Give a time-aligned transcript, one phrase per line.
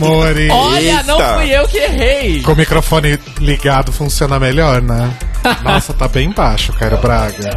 [0.00, 0.50] Amores.
[0.50, 2.42] Olha, não fui eu que errei.
[2.42, 5.10] Com o microfone ligado funciona melhor, né?
[5.62, 7.50] Nossa, tá bem baixo, Cairo Braga.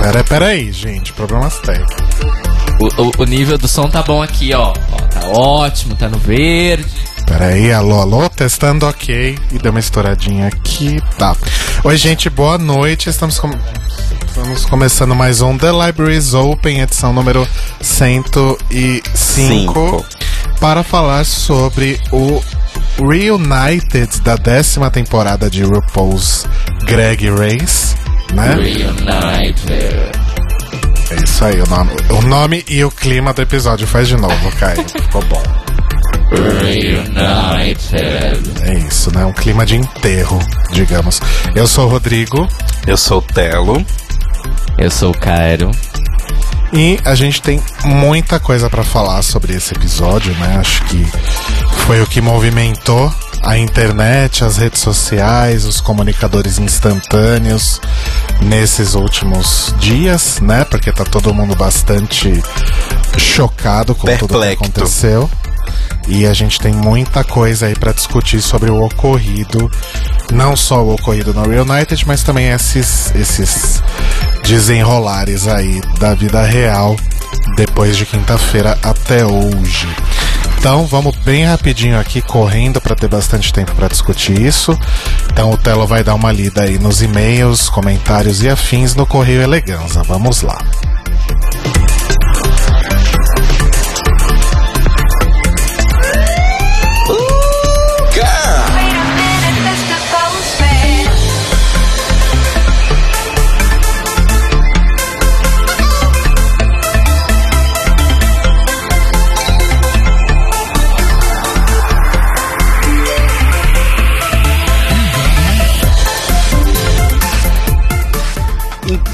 [0.00, 1.12] Pera, pera aí, gente.
[1.12, 1.96] Problemas técnicos.
[2.80, 4.70] O, o, o nível do som tá bom aqui, ó.
[4.70, 4.72] ó.
[4.72, 6.86] Tá ótimo, tá no verde.
[7.26, 9.38] Pera aí, alô, alô, testando ok.
[9.52, 11.34] E deu uma estouradinha aqui, tá.
[11.84, 13.08] Oi, gente, boa noite.
[13.08, 13.50] Estamos, com...
[14.26, 17.48] Estamos começando mais um The Libraries Open, edição número
[17.80, 19.08] 105.
[19.14, 20.04] Cinco.
[20.64, 22.42] Para falar sobre o
[23.06, 26.48] Reunited da décima temporada de RuPaul's
[26.86, 27.94] Greg Race,
[28.32, 28.54] né?
[28.54, 29.70] Reunited.
[31.10, 33.86] É isso aí, o nome, o nome e o clima do episódio.
[33.86, 34.82] Faz de novo, Caio.
[34.88, 35.42] Ficou bom.
[36.30, 37.92] Reunited.
[38.62, 39.22] É isso, né?
[39.26, 40.38] Um clima de enterro,
[40.72, 41.20] digamos.
[41.54, 42.48] Eu sou o Rodrigo
[42.86, 43.84] Eu sou o Telo.
[44.78, 45.70] Eu sou o Cairo.
[46.74, 50.56] E a gente tem muita coisa pra falar sobre esse episódio, né?
[50.58, 51.06] Acho que
[51.86, 57.80] foi o que movimentou a internet, as redes sociais, os comunicadores instantâneos
[58.42, 60.64] nesses últimos dias, né?
[60.64, 62.42] Porque tá todo mundo bastante
[63.18, 65.30] chocado com tudo que aconteceu.
[66.06, 69.70] E a gente tem muita coisa aí pra discutir sobre o ocorrido,
[70.32, 73.82] não só o ocorrido no Reunited, mas também esses esses
[74.42, 76.96] desenrolares aí da vida real
[77.56, 79.88] depois de quinta-feira até hoje.
[80.58, 84.78] Então vamos bem rapidinho aqui, correndo para ter bastante tempo para discutir isso.
[85.30, 89.42] Então o Telo vai dar uma lida aí nos e-mails, comentários e afins no Correio
[89.42, 90.02] Eleganza.
[90.02, 90.58] Vamos lá.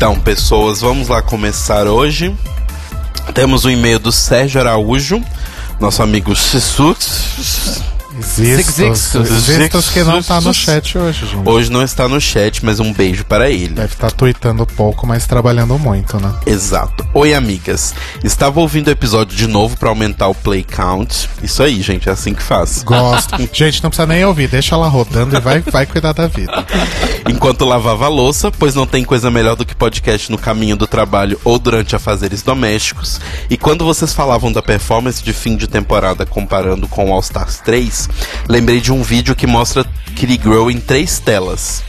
[0.00, 2.34] Então, pessoas, vamos lá começar hoje.
[3.34, 5.22] Temos o e-mail do Sérgio Araújo,
[5.78, 7.83] nosso amigo Sissux.
[8.20, 11.48] Existos que não tá no chat hoje, gente.
[11.48, 13.75] Hoje não está no chat, mas um beijo para ele.
[13.75, 16.32] Deve estar tweetando pouco, mas trabalhando muito, né?
[16.47, 17.06] Exato.
[17.14, 17.94] Oi, amigas.
[18.22, 21.28] Estava ouvindo o episódio de novo para aumentar o play count.
[21.42, 22.82] Isso aí, gente, é assim que faz.
[22.82, 23.36] Gosto.
[23.53, 26.64] gente, não precisa nem ouvir, deixa ela rodando e vai, vai cuidar da vida.
[27.28, 30.87] Enquanto lavava a louça, pois não tem coisa melhor do que podcast no caminho do
[30.87, 33.20] trabalho ou durante afazeres domésticos.
[33.48, 37.60] E quando vocês falavam da performance de fim de temporada comparando com o All Stars
[37.60, 38.09] 3,
[38.48, 39.84] lembrei de um vídeo que mostra
[40.15, 41.82] Kitty Girl em três telas.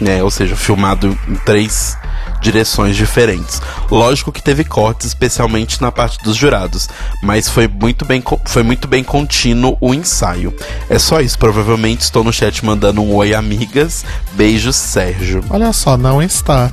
[0.00, 1.96] Né, ou seja, filmado em três
[2.40, 3.60] direções diferentes.
[3.90, 6.88] Lógico que teve cortes, especialmente na parte dos jurados,
[7.22, 10.54] mas foi muito bem, foi muito bem contínuo o ensaio.
[10.88, 14.04] É só isso, provavelmente estou no chat mandando um oi, amigas.
[14.32, 15.44] Beijos, Sérgio.
[15.50, 16.72] Olha só, não está.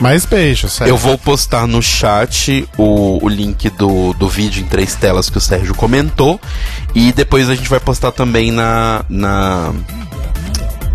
[0.00, 0.92] Mais beijos, sério.
[0.92, 5.38] Eu vou postar no chat o, o link do, do vídeo em três telas que
[5.38, 6.40] o Sérgio comentou.
[6.94, 9.04] E depois a gente vai postar também na.
[9.08, 9.72] na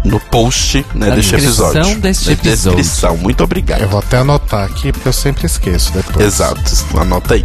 [0.03, 1.95] no post né, Na deste episódio.
[1.99, 2.77] deste Na episódio.
[2.77, 3.17] descrição.
[3.17, 3.81] Muito obrigado.
[3.81, 6.25] Eu vou até anotar aqui, porque eu sempre esqueço depois.
[6.25, 6.61] Exato,
[6.97, 7.43] anota aí.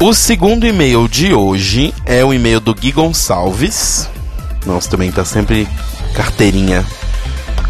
[0.00, 4.08] O segundo e-mail de hoje é o e-mail do Gui Gonçalves.
[4.66, 5.66] Nossa, também tá sempre
[6.14, 6.84] carteirinha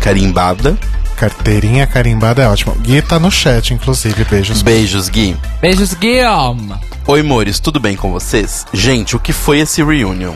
[0.00, 0.76] carimbada.
[1.17, 2.75] Carteirinha carimbada é ótimo.
[2.76, 4.25] Gui tá no chat, inclusive.
[4.25, 4.62] Beijos.
[4.62, 5.37] Beijos, Gui.
[5.61, 6.75] Beijos, Guilherme.
[7.06, 8.64] Oi, amores, tudo bem com vocês?
[8.72, 10.34] Gente, o que foi esse reunion?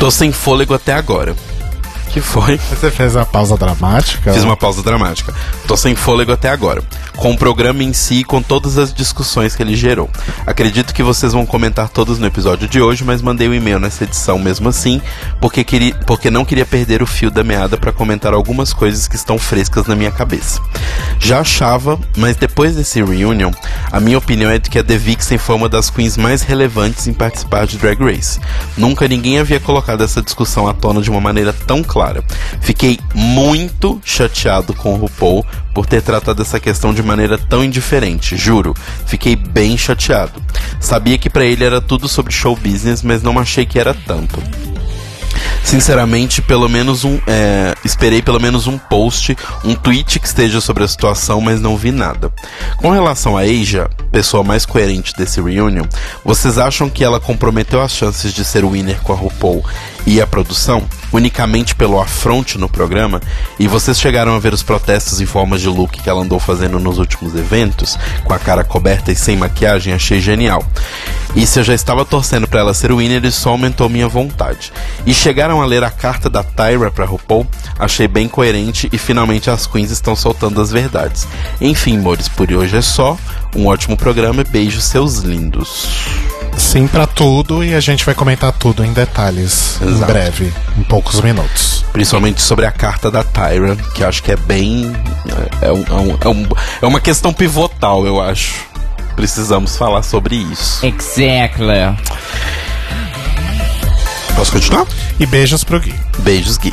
[0.00, 1.36] Tô sem fôlego até agora.
[2.12, 2.58] Que foi?
[2.70, 4.32] Você fez a pausa dramática?
[4.32, 5.32] Fiz uma pausa dramática.
[5.68, 6.82] Tô sem fôlego até agora.
[7.16, 10.08] com o programa em si e com todas as discussões que ele gerou.
[10.46, 13.78] Acredito que vocês vão comentar todos no episódio de hoje, mas mandei o um e-mail
[13.78, 15.02] nessa edição mesmo assim,
[15.38, 19.16] porque, queria, porque não queria perder o fio da meada para comentar algumas coisas que
[19.16, 20.62] estão frescas na minha cabeça.
[21.18, 23.52] Já achava, mas depois desse reunion,
[23.92, 27.06] a minha opinião é de que a The Vixen foi uma das queens mais relevantes
[27.06, 28.40] em participar de Drag Race.
[28.78, 31.99] Nunca ninguém havia colocado essa discussão à tona de uma maneira tão clara.
[32.60, 35.44] Fiquei muito chateado com o RuPaul
[35.74, 38.74] por ter tratado essa questão de maneira tão indiferente, juro.
[39.06, 40.42] Fiquei bem chateado.
[40.80, 44.42] Sabia que para ele era tudo sobre show business, mas não achei que era tanto.
[45.62, 47.20] Sinceramente, pelo menos um.
[47.26, 51.76] É, esperei pelo menos um post, um tweet que esteja sobre a situação, mas não
[51.76, 52.32] vi nada.
[52.78, 55.84] Com relação a Asia, pessoa mais coerente desse reunion,
[56.24, 59.64] vocês acham que ela comprometeu as chances de ser winner com a RuPaul
[60.06, 60.86] e a produção?
[61.12, 63.20] unicamente pelo afronte no programa,
[63.58, 66.78] e vocês chegaram a ver os protestos em formas de look que ela andou fazendo
[66.78, 70.64] nos últimos eventos, com a cara coberta e sem maquiagem, achei genial.
[71.34, 74.72] E se eu já estava torcendo para ela ser winner, isso só aumentou minha vontade.
[75.06, 77.46] E chegaram a ler a carta da Tyra para RuPaul,
[77.78, 81.26] achei bem coerente e finalmente as queens estão soltando as verdades.
[81.60, 83.16] Enfim, mores, por hoje é só.
[83.54, 85.88] Um ótimo programa e beijos seus lindos.
[86.56, 89.90] Sim para tudo e a gente vai comentar tudo em detalhes Exato.
[89.90, 91.84] em breve, em poucos minutos.
[91.92, 94.92] Principalmente sobre a carta da Tyra, que acho que é bem.
[95.62, 95.84] É, é, um,
[96.20, 96.46] é, um,
[96.82, 98.68] é uma questão pivotal, eu acho.
[99.16, 100.84] Precisamos falar sobre isso.
[100.86, 101.96] Exactly.
[104.36, 104.86] Posso continuar?
[105.18, 105.94] E beijos pro Gui.
[106.18, 106.72] Beijos, Gui.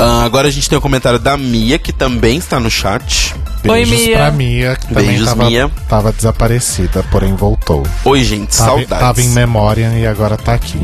[0.00, 3.34] Uh, agora a gente tem o um comentário da Mia, que também está no chat.
[3.62, 4.16] Beijos Oi, Mia.
[4.16, 5.70] pra Mia, que também Beijos, tava, Mia.
[5.88, 7.84] tava desaparecida, porém voltou.
[8.04, 8.88] Oi, gente, tava, saudades.
[8.88, 10.80] Tava em memória e agora tá aqui.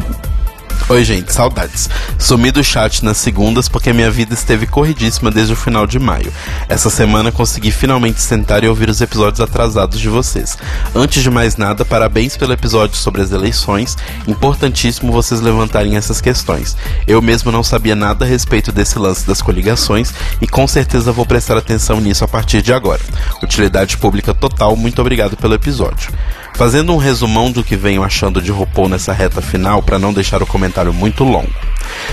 [0.87, 1.89] Oi, gente, saudades.
[2.19, 6.31] Sumi do chat nas segundas porque minha vida esteve corridíssima desde o final de maio.
[6.69, 10.59] Essa semana consegui finalmente sentar e ouvir os episódios atrasados de vocês.
[10.95, 13.97] Antes de mais nada, parabéns pelo episódio sobre as eleições.
[14.29, 16.77] Importantíssimo vocês levantarem essas questões.
[17.07, 21.25] Eu mesmo não sabia nada a respeito desse lance das coligações e com certeza vou
[21.25, 23.01] prestar atenção nisso a partir de agora.
[23.43, 26.13] Utilidade pública total, muito obrigado pelo episódio.
[26.55, 30.43] Fazendo um resumão do que venho achando de RuPaul nessa reta final, para não deixar
[30.43, 31.51] o comentário muito longo.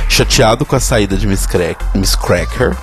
[0.09, 2.75] Chateado com a saída de Miss, Crack, Miss Cracker,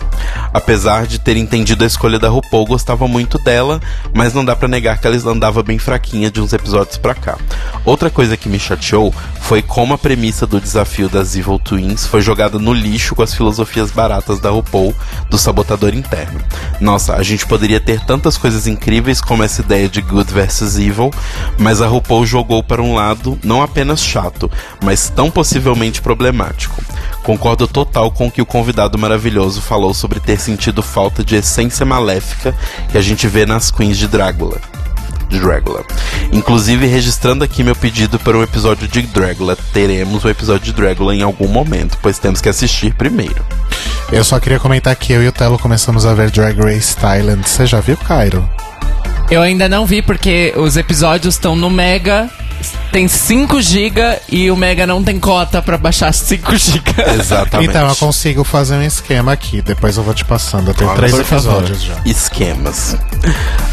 [0.53, 3.81] apesar de ter entendido a escolha da RuPaul, gostava muito dela,
[4.15, 7.37] mas não dá para negar que ela andava bem fraquinha de uns episódios pra cá.
[7.85, 12.21] Outra coisa que me chateou foi como a premissa do desafio das Evil Twins foi
[12.21, 14.95] jogada no lixo com as filosofias baratas da RuPaul
[15.29, 16.41] do sabotador interno.
[16.81, 21.11] Nossa, a gente poderia ter tantas coisas incríveis como essa ideia de good versus evil,
[21.59, 24.51] mas a RuPaul jogou para um lado não apenas chato,
[24.83, 26.83] mas tão possivelmente problemático.
[27.23, 31.85] Concordo total com o que o convidado maravilhoso falou sobre ter sentido falta de essência
[31.85, 32.55] maléfica
[32.91, 34.61] que a gente vê nas queens de Drácula.
[35.29, 35.85] Dragula.
[36.33, 39.57] Inclusive, registrando aqui meu pedido para um episódio de Dragula.
[39.73, 43.45] Teremos o um episódio de Dragula em algum momento, pois temos que assistir primeiro.
[44.11, 47.47] Eu só queria comentar que eu e o Telo começamos a ver Drag Race Thailand.
[47.47, 48.49] Você já viu, Cairo?
[49.31, 52.31] Eu ainda não vi porque os episódios estão no Mega
[52.91, 56.83] tem 5 GB e o Mega não tem cota para baixar 5 GB.
[57.21, 57.71] Exatamente.
[57.71, 60.69] Então eu consigo fazer um esquema aqui, depois eu vou te passando.
[60.71, 61.95] Eu tenho Claro, três episódios já.
[62.05, 62.97] Esquemas.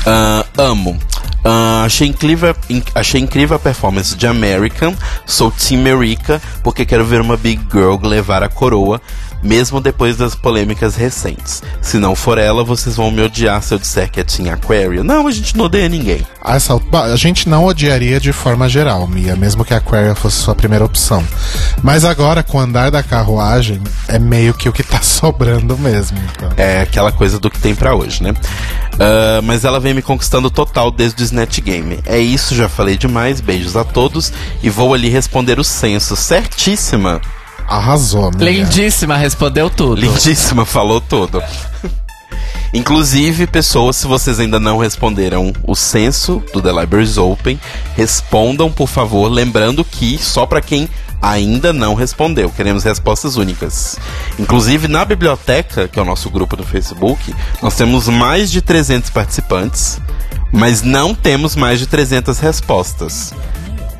[0.06, 1.00] Ah, amo.
[1.44, 4.94] Ah, achei, incrível, in- achei incrível a performance de American.
[5.26, 9.02] Sou Team America porque quero ver uma Big Girl levar a coroa,
[9.46, 11.62] mesmo depois das polêmicas recentes.
[11.82, 15.04] Se não for ela, vocês vão me odiar se eu disser que é Team Aquaria.
[15.04, 16.26] Não, a gente não odeia ninguém.
[16.44, 20.38] Ah, Essa, a gente não odiaria de forma geral, Mia, mesmo que a Aquaria fosse
[20.38, 21.24] sua primeira opção.
[21.84, 26.18] Mas agora, com o andar da carruagem, é meio que o que tá sobrando mesmo.
[26.36, 26.50] Então.
[26.58, 28.34] É aquela coisa do que tem pra hoje, né?
[29.00, 32.00] Ah, mas ela vem me conquistando total desde o Snatch Game.
[32.06, 33.42] É isso, já falei demais.
[33.42, 34.32] Beijos a todos.
[34.64, 36.16] E vou ali responder o censo.
[36.16, 37.22] Certíssima.
[37.68, 38.52] Arrasou, Mia.
[38.52, 40.00] Lindíssima, respondeu tudo.
[40.00, 41.42] Lindíssima, falou tudo.
[42.74, 47.60] Inclusive, pessoas, se vocês ainda não responderam o censo do The Libraries Open,
[47.96, 50.90] respondam, por favor, lembrando que só para quem
[51.22, 53.98] ainda não respondeu, queremos respostas únicas.
[54.38, 59.10] Inclusive, na biblioteca, que é o nosso grupo do Facebook, nós temos mais de 300
[59.10, 60.00] participantes,
[60.52, 63.34] mas não temos mais de 300 respostas.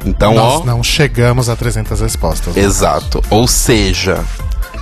[0.06, 2.56] Então, ó, Nós não chegamos a 300 respostas.
[2.56, 3.22] Exato.
[3.30, 4.24] Ou seja,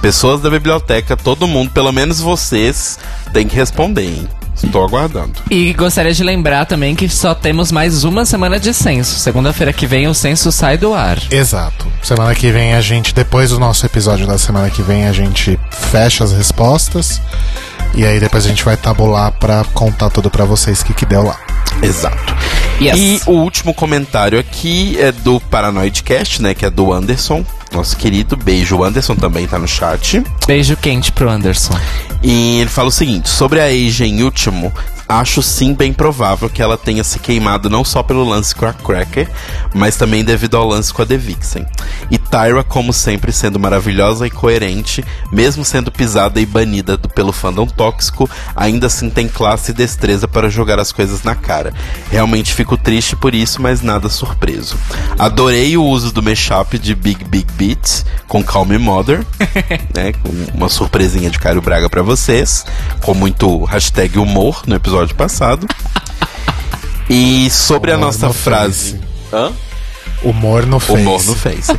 [0.01, 3.00] pessoas da biblioteca, todo mundo, pelo menos vocês,
[3.32, 4.27] tem que responder, hein?
[4.62, 5.34] Estou aguardando.
[5.50, 9.20] E gostaria de lembrar também que só temos mais uma semana de censo.
[9.20, 11.18] Segunda-feira que vem o censo sai do ar.
[11.32, 11.88] Exato.
[12.01, 15.60] Semana que vem a gente, depois do nosso episódio da semana que vem, a gente
[15.72, 17.20] fecha as respostas.
[17.96, 21.06] E aí depois a gente vai tabular pra contar tudo pra vocês o que, que
[21.06, 21.38] deu lá.
[21.82, 22.34] Exato.
[22.82, 22.98] Yes.
[22.98, 26.53] E o último comentário aqui é do Paranoidcast, né?
[26.53, 28.36] Que é do Anderson, nosso querido.
[28.36, 30.24] Beijo, o Anderson também tá no chat.
[30.48, 31.77] Beijo quente pro Anderson.
[32.22, 34.72] E ele fala o seguinte: sobre a Asia em último,
[35.20, 38.74] acho sim bem provável que ela tenha se queimado não só pelo lance com a
[38.74, 39.29] Cracker,
[39.74, 41.65] mas também devido ao lance com a The Vixen.
[42.10, 47.32] E Tyra, como sempre, sendo maravilhosa e coerente, mesmo sendo pisada e banida do- pelo
[47.32, 51.74] fandom tóxico, ainda assim tem classe e destreza para jogar as coisas na cara.
[52.10, 54.75] Realmente fico triste por isso, mas nada surpreso.
[55.17, 59.25] Adorei o uso do mashup de Big Big Beats com Calm Mother,
[59.93, 60.12] né?
[60.13, 62.65] Com uma surpresinha de Caio Braga pra vocês,
[63.01, 65.67] com muito hashtag humor no episódio passado.
[67.10, 68.91] E sobre a nossa no frase.
[68.93, 69.01] Face.
[69.33, 69.51] Hã?
[70.24, 71.01] Humor no Face.
[71.01, 71.72] Humor no Face.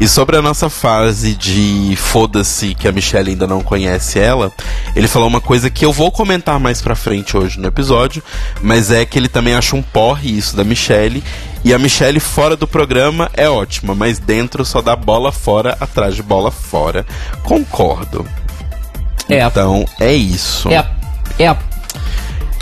[0.00, 4.50] e sobre a nossa fase de foda-se que a Michelle ainda não conhece ela,
[4.96, 8.22] ele falou uma coisa que eu vou comentar mais pra frente hoje no episódio,
[8.62, 11.22] mas é que ele também acha um porre isso da Michelle.
[11.62, 16.14] E a Michelle fora do programa é ótima, mas dentro só dá bola fora atrás
[16.16, 17.04] de bola fora.
[17.42, 18.26] Concordo.
[19.28, 20.70] É a- então é isso.
[20.70, 20.90] É a,
[21.38, 21.56] é a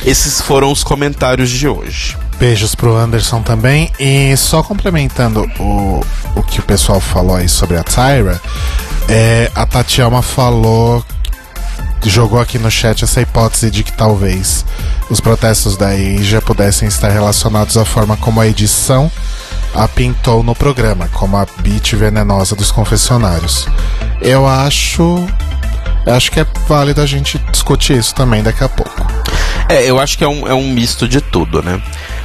[0.05, 2.17] Esses foram os comentários de hoje.
[2.39, 3.91] Beijos pro Anderson também.
[3.99, 6.05] E só complementando o,
[6.37, 8.41] o que o pessoal falou aí sobre a Tyra,
[9.09, 11.05] é, a Tatiana falou,
[12.05, 14.65] jogou aqui no chat essa hipótese de que talvez
[15.11, 19.11] os protestos da Asia pudessem estar relacionados à forma como a edição
[19.75, 23.67] a pintou no programa, como a beat venenosa dos confessionários.
[24.21, 25.27] Eu acho.
[26.09, 29.07] Acho que é válido a gente discutir isso também daqui a pouco.
[29.69, 31.81] É, eu acho que é um, é um misto de tudo, né?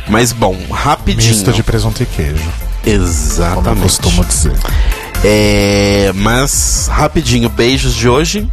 [0.08, 1.34] Mas bom, rapidinho.
[1.34, 2.52] Misto de presunto e queijo, como
[2.86, 3.82] eu Exatamente.
[3.82, 4.54] costumo dizer.
[5.24, 8.50] É, mas rapidinho, beijos de hoje.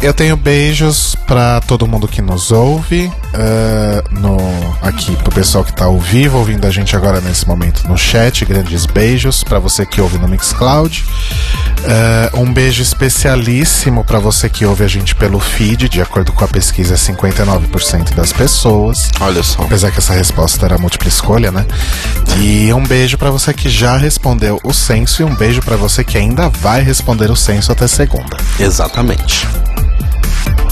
[0.00, 4.36] Eu tenho beijos pra todo mundo que nos ouve, ah, no,
[4.82, 8.44] aqui pro pessoal que tá ao vivo, ouvindo a gente agora nesse momento no chat.
[8.44, 11.04] Grandes beijos pra você que ouve no Mixcloud.
[11.86, 16.44] Ah, um beijo especialíssimo pra você que ouve a gente pelo feed, de acordo com
[16.44, 19.10] a pesquisa, 59% das pessoas.
[19.20, 19.62] Olha só.
[19.62, 21.66] Apesar que essa resposta era múltipla escolha, né?
[22.38, 26.04] E um beijo pra você que já respondeu o censo e um beijo pra você
[26.04, 28.36] que ainda vai responder o censo até segunda.
[28.58, 29.46] Exatamente.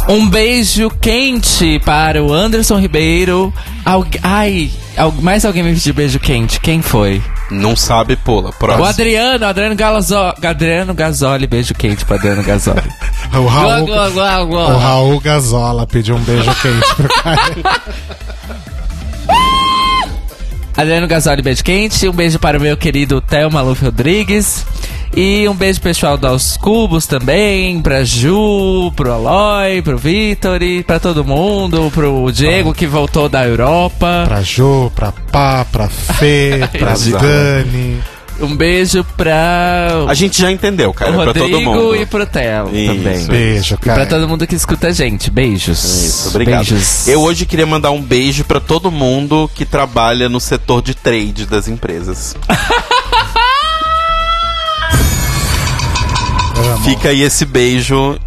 [0.09, 3.53] Um beijo quente para o Anderson Ribeiro.
[3.85, 6.59] Algu- Ai, al- mais alguém me pediu beijo quente.
[6.61, 7.23] Quem foi?
[7.51, 8.51] Não sabe, pula.
[8.51, 8.85] O Próximo.
[8.85, 10.35] Adriano, Adriano Galazoli.
[10.45, 12.83] Adriano Gasoli, beijo quente para Adriano Gasoli.
[13.35, 14.75] O Raul, Glua, glua, glua, glua.
[14.75, 17.65] o Raul Gazola pediu um beijo quente pro Caio.
[20.77, 22.09] Adriano Gasoli, beijo quente.
[22.09, 24.67] Um beijo para o meu querido Theo Maluf Rodrigues.
[25.15, 30.99] E um beijo pessoal dos Cubos também, pra Ju, pro Aloy, pro Vitor e pra
[30.99, 34.25] todo mundo, pro Diego que voltou da Europa.
[34.27, 36.95] Pra Ju, pra Pá, pra Fê, pra.
[37.21, 38.01] Dani.
[38.41, 41.13] Um beijo pra A gente já entendeu, cara.
[41.13, 41.95] o é pra todo Rodrigo mundo.
[41.95, 43.27] e pro Theo também.
[43.27, 44.07] Beijo, E pra cara.
[44.07, 45.31] todo mundo que escuta a gente.
[45.31, 45.85] Beijos.
[45.85, 46.65] Isso, obrigado.
[46.67, 47.07] Beijos.
[47.07, 51.45] Eu hoje queria mandar um beijo pra todo mundo que trabalha no setor de trade
[51.45, 52.35] das empresas.
[56.85, 58.19] Fica aí esse beijo.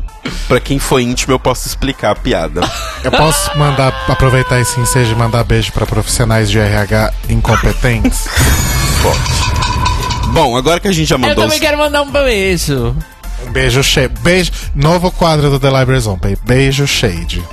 [0.48, 2.62] Pra quem for íntimo, eu posso explicar a piada.
[3.04, 8.26] Eu posso mandar, aproveitar esse ensejo e mandar beijo pra profissionais de RH incompetentes?
[9.02, 10.32] Pode.
[10.34, 11.36] Bom, agora que a gente já Eu mandou.
[11.44, 12.96] também os- quero mandar um beijo.
[13.48, 14.14] Um beijo shade.
[14.22, 14.52] Beijo.
[14.76, 16.36] Novo quadro do The Libraries Open.
[16.44, 17.44] Beijo shade.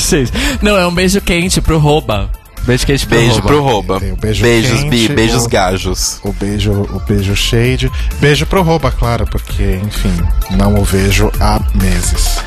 [0.60, 2.30] Não, é um beijo quente pro Roba.
[2.64, 3.98] Beijo quente pro Beijo pro Rouba.
[4.00, 4.90] Tem o beijo Beijos, Bi.
[4.90, 6.20] quente, Beijos o- gajos.
[6.22, 7.90] O beijo, o beijo shade.
[8.20, 10.14] Beijo pro Rouba, claro, porque, enfim,
[10.56, 12.38] não o vejo há meses.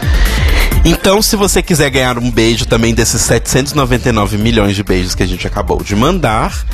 [0.85, 5.25] Então, se você quiser ganhar um beijo também desses 799 milhões de beijos que a
[5.25, 6.65] gente acabou de mandar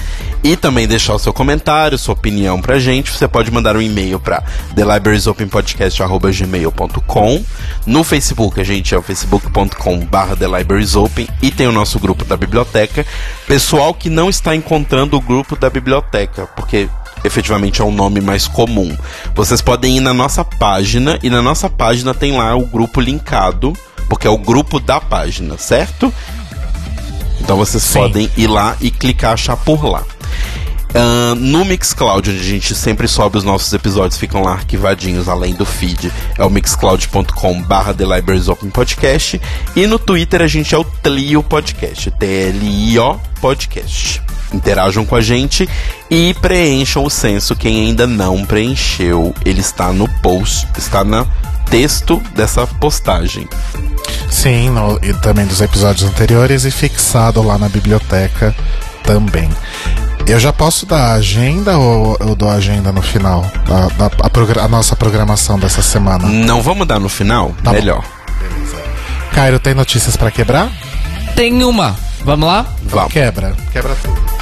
[0.44, 4.20] e também deixar o seu comentário, sua opinião pra gente, você pode mandar um e-mail
[4.20, 4.42] pra
[4.75, 7.46] thelibrariesopenpodcast@gmail.com.
[7.86, 13.06] No Facebook, a gente é o facebook.com/barra thelibrariesopen e tem o nosso grupo da biblioteca.
[13.46, 16.89] Pessoal que não está encontrando o grupo da biblioteca, porque
[17.24, 18.98] efetivamente é um nome mais comum.
[19.36, 23.74] Vocês podem ir na nossa página e na nossa página tem lá o grupo linkado,
[24.10, 26.12] porque é o grupo da página, certo?
[27.39, 28.00] Então vocês Sim.
[28.00, 30.04] podem ir lá e clicar achar por lá.
[30.96, 35.53] Ahn, no Mixcloud, onde a gente sempre sobe os nossos episódios, ficam lá arquivadinhos além
[35.53, 36.12] do feed.
[36.38, 39.39] É o mixcloud.com barra The Libraries Open Podcast.
[39.75, 42.10] E no Twitter a gente é o Tlio Podcast.
[42.12, 44.22] T-L-I-O Podcast.
[44.51, 45.69] Interajam com a gente
[46.10, 47.55] e preencham o censo.
[47.55, 51.27] Quem ainda não preencheu, ele está no post, está no
[51.69, 53.48] texto dessa postagem.
[54.31, 58.55] Sim, no- e também dos episódios anteriores e fixado lá na biblioteca
[59.03, 59.48] também.
[60.29, 63.41] Eu já posso dar a agenda ou eu dou a agenda no final?
[63.67, 66.27] Da, da- a, a nossa programação dessa semana.
[66.27, 67.53] Não vamos dar no final?
[67.63, 67.71] Tá.
[67.71, 68.03] Melhor.
[69.33, 70.69] Cairo, tem notícias pra quebrar?
[71.36, 71.95] Tem uma.
[72.24, 72.65] Vamos lá?
[72.83, 73.12] Vamos.
[73.12, 73.55] Quebra.
[73.71, 74.38] Quebra tudo.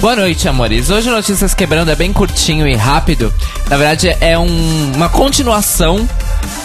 [0.00, 0.88] Boa noite, amores.
[0.88, 3.32] Hoje Notícias Quebrando é bem curtinho e rápido.
[3.68, 6.08] Na verdade, é um- uma continuação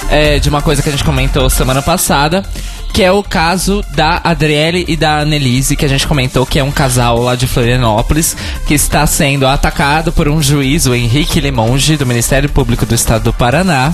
[0.10, 2.46] é, de uma coisa que a gente comentou semana passada,
[2.94, 6.64] que é o caso da Adriele e da Annelise, que a gente comentou que é
[6.64, 8.38] um casal lá de Florianópolis,
[8.68, 13.24] que está sendo atacado por um juiz, o Henrique Limonge, do Ministério Público do Estado
[13.24, 13.94] do Paraná.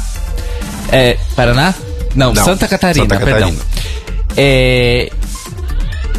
[0.91, 1.74] É, Paraná?
[2.13, 3.51] Não, Não, Santa Catarina, Santa perdão.
[3.55, 3.62] Catarina.
[4.38, 5.12] É,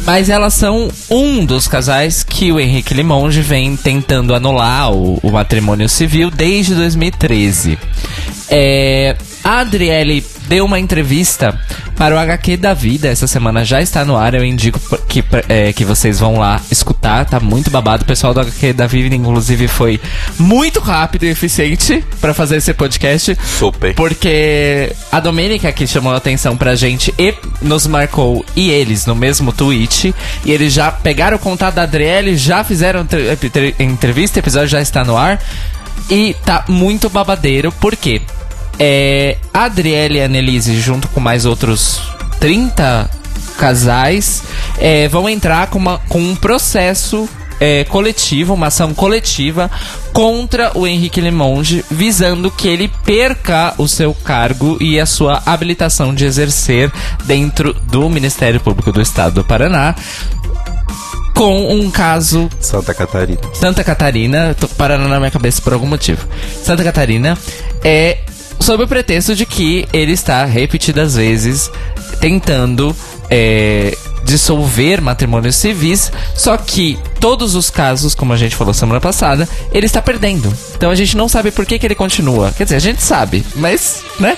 [0.05, 5.31] mas elas são um dos casais que o Henrique Limonge vem tentando anular o, o
[5.31, 7.77] matrimônio civil desde 2013.
[8.49, 11.57] É, a Adriele deu uma entrevista
[11.97, 13.07] para o HQ da Vida.
[13.07, 14.33] Essa semana já está no ar.
[14.33, 17.25] Eu indico que, é, que vocês vão lá escutar.
[17.25, 18.03] Tá muito babado.
[18.03, 19.99] O pessoal do HQ da Vida, inclusive, foi
[20.37, 23.37] muito rápido e eficiente para fazer esse podcast.
[23.57, 23.93] Super.
[23.95, 29.15] Porque a Domênica que chamou a atenção pra gente e nos marcou e eles no
[29.15, 30.13] mesmo tweet.
[30.45, 34.67] E eles já pegaram o contato da Adriele, já fizeram entre- entre- entrevista, o episódio
[34.69, 35.39] já está no ar.
[36.09, 38.21] E tá muito babadeiro, por quê?
[38.79, 42.01] É, Adriele e Annelise, junto com mais outros
[42.39, 43.09] 30
[43.57, 44.43] casais,
[44.77, 49.71] é, vão entrar com, uma- com um processo é, coletivo, uma ação coletiva
[50.11, 56.13] contra o Henrique Limonge, visando que ele perca o seu cargo e a sua habilitação
[56.13, 56.91] de exercer
[57.25, 59.95] dentro do Ministério Público do Estado do Paraná.
[61.35, 63.39] Com um caso Santa Catarina.
[63.53, 66.27] Santa Catarina, tô parando na minha cabeça por algum motivo.
[66.63, 67.37] Santa Catarina
[67.83, 68.19] é
[68.63, 71.69] sob o pretexto de que ele está repetidas vezes
[72.21, 72.95] tentando
[73.29, 79.49] é, dissolver matrimônios civis, só que todos os casos, como a gente falou semana passada,
[79.73, 80.51] ele está perdendo.
[80.77, 82.53] Então a gente não sabe por que, que ele continua.
[82.55, 84.37] Quer dizer, a gente sabe, mas, né?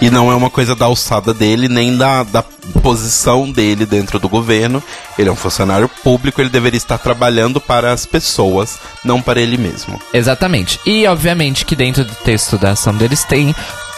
[0.00, 2.42] E não é uma coisa da alçada dele, nem da, da
[2.82, 4.82] posição dele dentro do governo.
[5.18, 9.56] Ele é um funcionário público, ele deveria estar trabalhando para as pessoas, não para ele
[9.56, 10.00] mesmo.
[10.12, 10.80] Exatamente.
[10.86, 13.54] E obviamente que dentro do texto da ação deles tem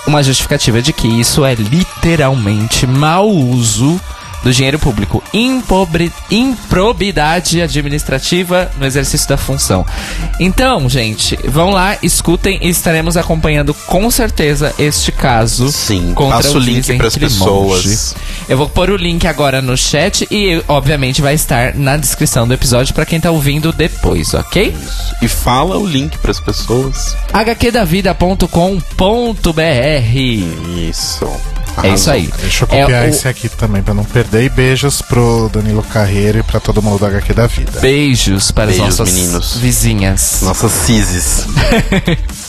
[0.07, 4.01] uma justificativa de que isso é literalmente mau uso
[4.43, 9.87] do dinheiro público, impobre, improbidade administrativa no exercício da função.
[10.41, 15.71] Então, gente, vão lá, escutem e estaremos acompanhando com certeza este caso.
[15.71, 18.15] Sim, passa o link pras Henrique pessoas.
[18.49, 22.55] Eu vou pôr o link agora no chat e, obviamente, vai estar na descrição do
[22.55, 24.75] episódio para quem tá ouvindo depois, ok?
[25.21, 27.17] E fala o link para as pessoas.
[27.33, 28.49] hqdavida.com.br
[30.89, 31.62] Isso.
[31.83, 32.31] É isso aí.
[32.41, 34.45] Deixa eu copiar É o- esse aqui também pra não perder.
[34.45, 37.81] E beijos pro Danilo Carreiro e pra todo mundo do HQ da vida.
[37.81, 39.57] Beijos para Beijos, as nossas meninos.
[39.57, 40.39] vizinhas.
[40.43, 41.47] Nossas cises.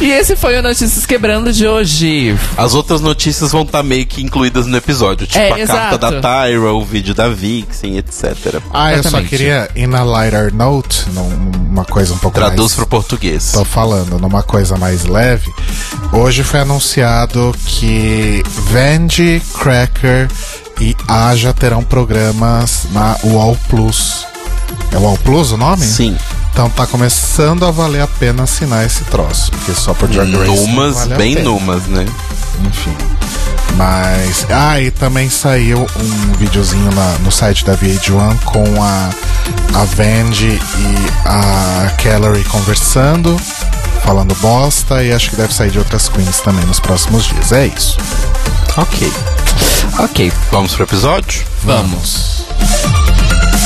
[0.00, 2.36] E esse foi o Notícias Quebrando de hoje.
[2.56, 5.98] As outras notícias vão estar meio que incluídas no episódio, tipo É, a exato.
[5.98, 8.60] carta da Tyra, o vídeo da Vixen, etc.
[8.72, 11.28] Ah, eu só queria, in a lighter note, num-
[11.68, 12.74] numa coisa um pouco Traduz mais...
[12.74, 13.52] pro português.
[13.52, 15.52] Tô falando numa coisa mais leve.
[16.12, 20.28] Hoje foi anunciado que Vandy, Cracker
[20.80, 24.26] e Aja terão programas na UOL Plus.
[24.92, 25.84] É UOL Plus o nome?
[25.84, 26.16] Sim.
[26.52, 29.50] Então tá começando a valer a pena assinar esse troço.
[29.52, 30.50] Porque só por Drag Race.
[30.66, 31.48] Numas, vale a bem pena.
[31.50, 32.04] numas, né?
[32.66, 32.94] Enfim.
[33.76, 34.46] Mas.
[34.50, 39.10] Ah, e também saiu um videozinho na- no site da VH1 com a,
[39.74, 43.40] a Vandy e a Calorie conversando,
[44.04, 47.52] falando bosta, e acho que deve sair de outras queens também nos próximos dias.
[47.52, 47.96] É isso.
[48.76, 49.10] Ok.
[49.98, 51.42] Ok, Vamos pro episódio?
[51.64, 52.44] vamos.
[52.62, 53.59] Step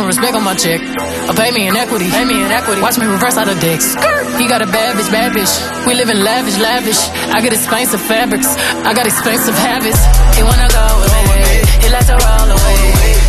[0.00, 0.80] some respect on my check.
[1.28, 2.08] Or pay me in equity.
[2.08, 2.80] Pay me in equity.
[2.80, 3.92] Watch me reverse out of dicks.
[4.40, 5.52] He got a bad bitch, bad bitch.
[5.86, 7.00] We live in lavish, lavish.
[7.36, 8.48] I got expensive fabrics.
[8.88, 10.00] I got expensive habits.
[10.36, 10.86] He wanna go
[11.28, 11.44] me.
[11.84, 12.80] He likes to roll away.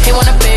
[0.08, 0.51] He wanna be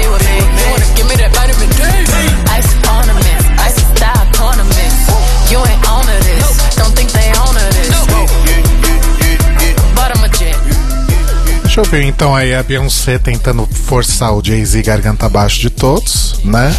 [11.75, 16.39] Deixa eu ver então aí a Beyoncé tentando forçar o Jay-Z garganta abaixo de todos,
[16.45, 16.73] né?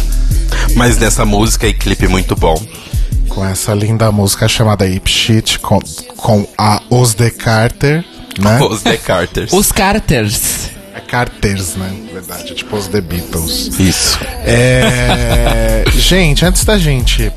[0.74, 2.58] Mas nessa música e clipe muito bom.
[3.28, 5.80] Com essa linda música chamada Hip Shit com,
[6.16, 8.06] com a Os The Carter,
[8.38, 8.58] né?
[8.64, 9.52] Os The Carters.
[9.52, 10.70] Os Carters.
[10.94, 11.94] É Carters, né?
[12.06, 13.78] Na verdade, tipo os The Beatles.
[13.78, 14.18] Isso.
[14.46, 15.84] É...
[15.92, 17.30] gente, antes da gente.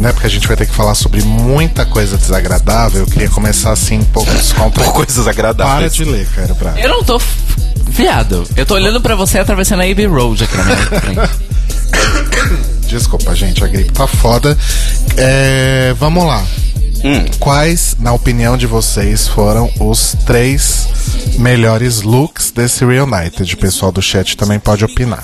[0.00, 3.70] Né, porque a gente vai ter que falar sobre muita coisa desagradável, eu queria começar
[3.70, 4.94] assim um pouco Por descontraído.
[4.94, 5.94] coisas Para agradáveis.
[5.94, 6.80] de ler, cara, pra...
[6.80, 7.20] Eu não tô.
[7.86, 11.20] Viado, eu tô olhando pra você atravessando a Abbey Road aqui na minha frente.
[12.88, 14.56] Desculpa, gente, a gripe tá foda.
[15.18, 16.42] É, vamos lá.
[17.04, 17.24] Hum.
[17.38, 20.88] Quais, na opinião de vocês, foram os três
[21.38, 23.54] melhores looks desse Reunited?
[23.54, 25.22] O pessoal do chat também pode opinar.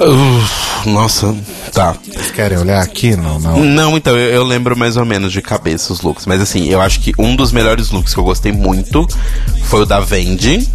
[0.00, 1.36] Uh, nossa,
[1.72, 1.94] tá.
[2.06, 3.14] Vocês querem olhar aqui?
[3.16, 3.60] Não, não.
[3.60, 6.24] Não, então, eu, eu lembro mais ou menos de cabeça os looks.
[6.24, 9.06] Mas assim, eu acho que um dos melhores looks que eu gostei muito
[9.64, 10.66] foi o da Vendi.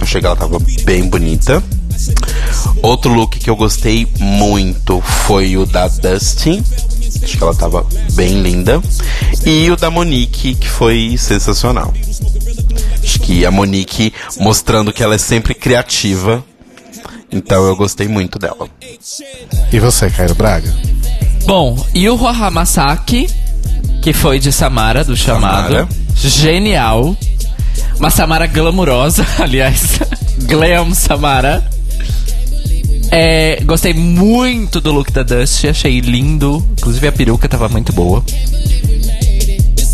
[0.00, 1.62] Achei que ela tava bem bonita.
[2.82, 6.62] Outro look que eu gostei muito foi o da Dustin.
[7.22, 8.82] Acho que ela tava bem linda.
[9.46, 11.92] E o da Monique, que foi sensacional.
[13.02, 16.44] Acho que a Monique mostrando que ela é sempre criativa.
[17.30, 18.68] Então eu gostei muito dela.
[19.72, 20.72] E você, Cairo Braga?
[21.44, 23.28] Bom, e o Hamasaki,
[24.02, 25.68] que foi de Samara, do chamado.
[25.68, 25.88] Samara.
[26.16, 27.16] Genial.
[27.98, 29.98] Uma Samara glamurosa, aliás.
[30.42, 31.66] Glam Samara.
[33.10, 36.66] É, gostei muito do look da Dust, achei lindo.
[36.72, 38.22] Inclusive a peruca tava muito boa.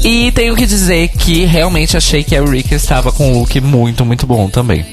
[0.04, 4.04] E tenho que dizer que realmente achei que a Eureka estava com um look muito,
[4.04, 4.84] muito bom também.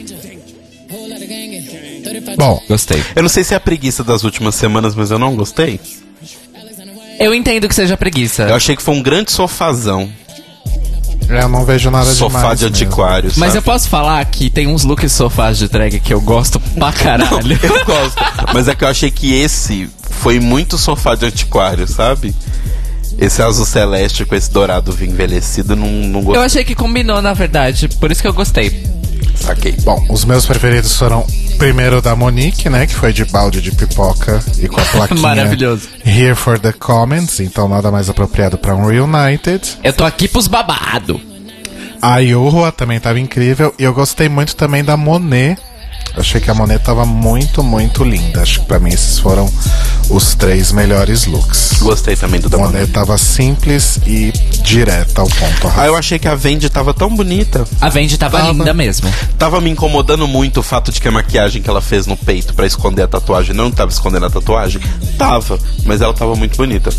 [2.37, 3.03] Bom, Gostei.
[3.15, 5.79] Eu não sei se é a preguiça das últimas semanas, mas eu não gostei.
[7.19, 8.43] Eu entendo que seja preguiça.
[8.43, 10.09] Eu achei que foi um grande sofazão.
[11.29, 12.75] eu não vejo nada Sofá demais de mesmo.
[12.77, 13.31] antiquário.
[13.37, 16.91] Mas eu posso falar que tem uns looks sofás de drag que eu gosto pra
[16.91, 17.57] caralho.
[17.61, 18.17] Eu gosto.
[18.53, 22.35] Mas é que eu achei que esse foi muito sofá de antiquário, sabe?
[23.19, 26.45] Esse azul celeste com esse dourado vinho envelhecido, não, não Eu gostei.
[26.45, 28.83] achei que combinou, na verdade, por isso que eu gostei.
[29.35, 29.75] Saquei.
[29.83, 31.25] Bom, os meus preferidos foram
[31.57, 32.87] primeiro da Monique, né?
[32.87, 35.89] Que foi de balde de pipoca e com a plaquinha Maravilhoso.
[36.05, 39.77] Here for the comments, então nada mais apropriado para um Reunited.
[39.83, 41.19] Eu tô aqui pros babado.
[42.01, 45.59] A Yuhua também tava incrível e eu gostei muito também da Monet.
[46.17, 48.41] Achei que a Monet tava muito, muito linda.
[48.41, 49.51] Acho que pra mim esses foram
[50.09, 51.77] os três melhores looks.
[51.79, 52.91] Gostei também do da A Monet Monet.
[52.91, 55.71] tava simples e direta ao ponto.
[55.75, 57.63] Ah, eu achei que a Vendi tava tão bonita.
[57.79, 58.51] A Vendi tava Tava.
[58.51, 59.11] linda mesmo.
[59.37, 62.53] Tava me incomodando muito o fato de que a maquiagem que ela fez no peito
[62.53, 64.81] pra esconder a tatuagem não tava escondendo a tatuagem.
[65.17, 66.91] Tava, mas ela tava muito bonita.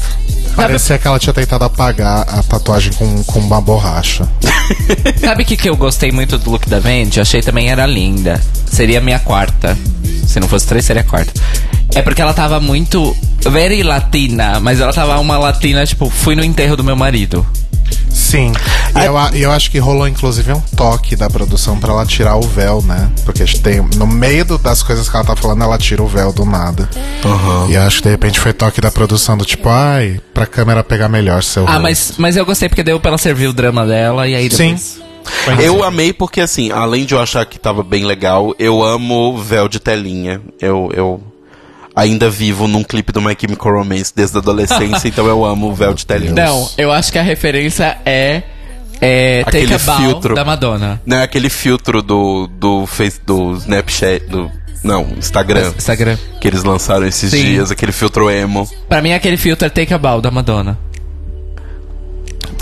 [0.57, 4.29] Parecia que ela tinha tentado apagar a tatuagem com, com uma borracha.
[5.21, 7.19] Sabe o que, que eu gostei muito do look da Vendi?
[7.19, 8.41] Eu achei também era linda.
[8.71, 9.77] Seria minha quarta.
[10.27, 11.33] Se não fosse três, seria a quarta.
[11.95, 13.15] É porque ela tava muito.
[13.41, 17.45] Very latina, mas ela tava uma latina, tipo, fui no enterro do meu marido.
[18.09, 18.53] Sim.
[18.99, 22.07] E eu, a- e eu acho que rolou inclusive um toque da produção pra ela
[22.07, 23.11] tirar o véu, né?
[23.25, 26.33] Porque tem, no meio do- das coisas que ela tá falando, ela tira o véu
[26.33, 26.89] do nada.
[27.69, 30.83] E eu acho que de repente foi toque da produção do tipo, ai, pra câmera
[30.85, 31.83] pegar melhor seu Ah, rosto.
[31.83, 34.65] mas, mas eu gostei porque deu pra ela servir o drama dela e aí Sim.
[34.75, 34.95] depois.
[34.95, 35.02] Foi
[35.61, 39.69] Eu amei porque, assim, além de eu achar que tava bem legal, eu amo véu
[39.69, 40.41] de telinha.
[40.61, 41.21] Eu, eu
[41.95, 45.75] ainda vivo num clipe do My Chemical Romance desde a adolescência, então eu amo o
[45.75, 46.33] véu de telinha.
[46.33, 48.43] Não, eu acho que a referência é.
[49.05, 50.35] É Take Aquele a Bow filtro.
[50.37, 51.03] da Madonna.
[51.05, 54.49] Não é aquele filtro do, do, face, do Snapchat, do...
[54.85, 56.17] Não, Instagram, Instagram.
[56.41, 57.43] que eles lançaram esses Sim.
[57.43, 58.69] dias, aquele filtro emo.
[58.89, 60.79] Pra mim, aquele filtro é Take a Bow da Madonna.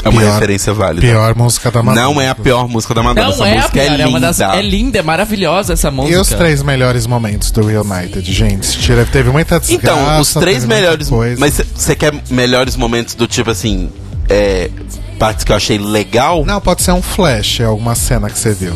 [0.03, 1.01] É uma Pior- referência válida.
[1.01, 2.07] Pior música da Madonna.
[2.07, 3.97] Não é a pior música da Madonna, Não essa é a música pior, é é,
[3.97, 4.09] linda.
[4.09, 4.41] uma das.
[4.41, 6.17] É linda, é maravilhosa essa música.
[6.17, 8.79] E os três melhores momentos do Reunited, gente?
[8.81, 10.01] Tira, teve muita desgraça.
[10.01, 11.11] Então, os três melhores.
[11.39, 13.91] Mas você quer melhores momentos do tipo assim.
[14.29, 14.71] É,
[15.19, 16.45] partes que eu achei legal?
[16.47, 18.75] Não, pode ser um flash, é alguma cena que você viu.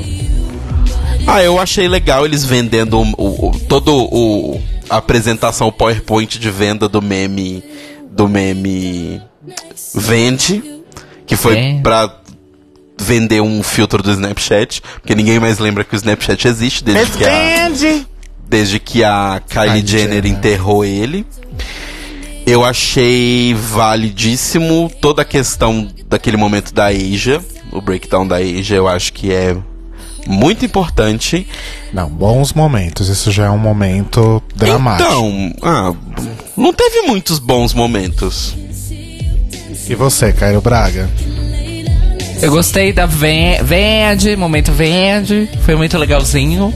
[1.26, 6.38] Ah, eu achei legal eles vendendo o, o, o- todo o a apresentação, o PowerPoint
[6.38, 7.64] de venda do meme
[8.10, 9.22] do meme
[9.94, 10.62] vende,
[11.26, 11.80] que foi É.
[11.82, 12.12] pra
[12.98, 17.24] vender um filtro do Snapchat, porque ninguém mais lembra que o Snapchat existe desde que
[17.24, 17.70] a
[18.48, 20.24] desde que a Kylie, Jenner.
[20.26, 21.26] enterrou ele.
[22.46, 27.40] Eu achei validíssimo toda a questão daquele momento da Asia,
[27.72, 29.56] o breakdown da Asia, eu acho que é
[30.26, 31.46] muito importante.
[31.92, 33.08] Não, bons momentos.
[33.08, 35.08] Isso já é um momento dramático.
[35.10, 35.94] Então, ah,
[36.56, 38.54] não teve muitos bons momentos.
[39.88, 41.08] E você, Cairo Braga?
[42.40, 46.72] Eu gostei da Ven- Vende, momento Vende, foi muito legalzinho.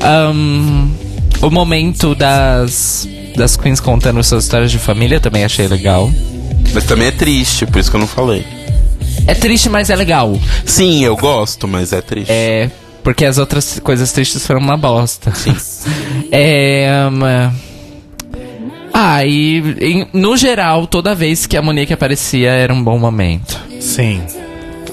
[0.00, 0.90] Ahn,
[1.40, 6.10] o momento das, das queens contando suas histórias de família também achei legal.
[6.74, 8.44] Mas também é triste, por isso que eu não falei.
[9.26, 10.38] É triste, mas é legal.
[10.64, 12.30] Sim, eu gosto, mas é triste.
[12.30, 12.70] É.
[13.02, 15.32] Porque as outras coisas tristes foram uma bosta.
[15.34, 15.54] Sim.
[16.30, 16.88] é.
[17.10, 17.52] hum,
[18.92, 23.58] ah, e em- no geral, toda vez que a Monique aparecia era um bom momento.
[23.80, 24.22] Sim.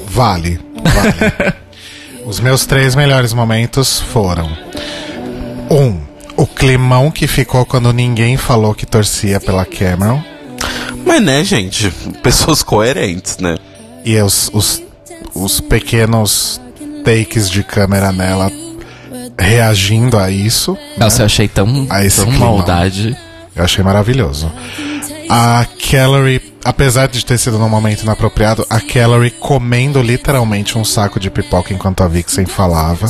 [0.07, 0.59] Vale.
[0.83, 1.53] Vale.
[2.25, 4.49] Os meus três melhores momentos foram:
[5.69, 5.97] um,
[6.37, 10.21] o climão que ficou quando ninguém falou que torcia pela Cameron.
[11.05, 11.89] Mas né, gente,
[12.21, 13.57] pessoas coerentes, né?
[14.05, 14.81] E os, os,
[15.33, 16.61] os pequenos
[17.03, 18.51] takes de câmera nela
[19.37, 20.77] reagindo a isso.
[20.97, 22.57] Nossa, eu achei tão, A esse tão climão.
[22.57, 23.17] maldade.
[23.59, 24.49] Eu achei maravilhoso.
[25.29, 31.19] A Calorie, apesar de ter sido num momento inapropriado, a Calorie comendo literalmente um saco
[31.19, 33.09] de pipoca enquanto a Vixen falava,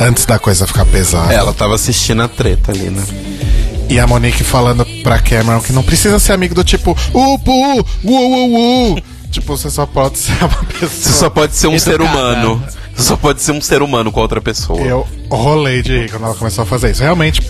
[0.00, 1.32] antes da coisa ficar pesada.
[1.32, 3.04] Ela tava assistindo a treta ali, né?
[3.90, 7.84] E a Monique falando pra Cameron que não precisa ser amigo do tipo, pu, uh,
[8.02, 9.02] uh, uh.
[9.30, 10.88] Tipo, você só pode ser uma pessoa.
[10.90, 11.98] Você só pode ser um Educada.
[11.98, 12.62] ser humano.
[12.94, 14.80] Você só pode ser um ser humano com outra pessoa.
[14.80, 17.02] Eu rolei de rir quando ela começou a fazer isso.
[17.02, 17.40] Realmente,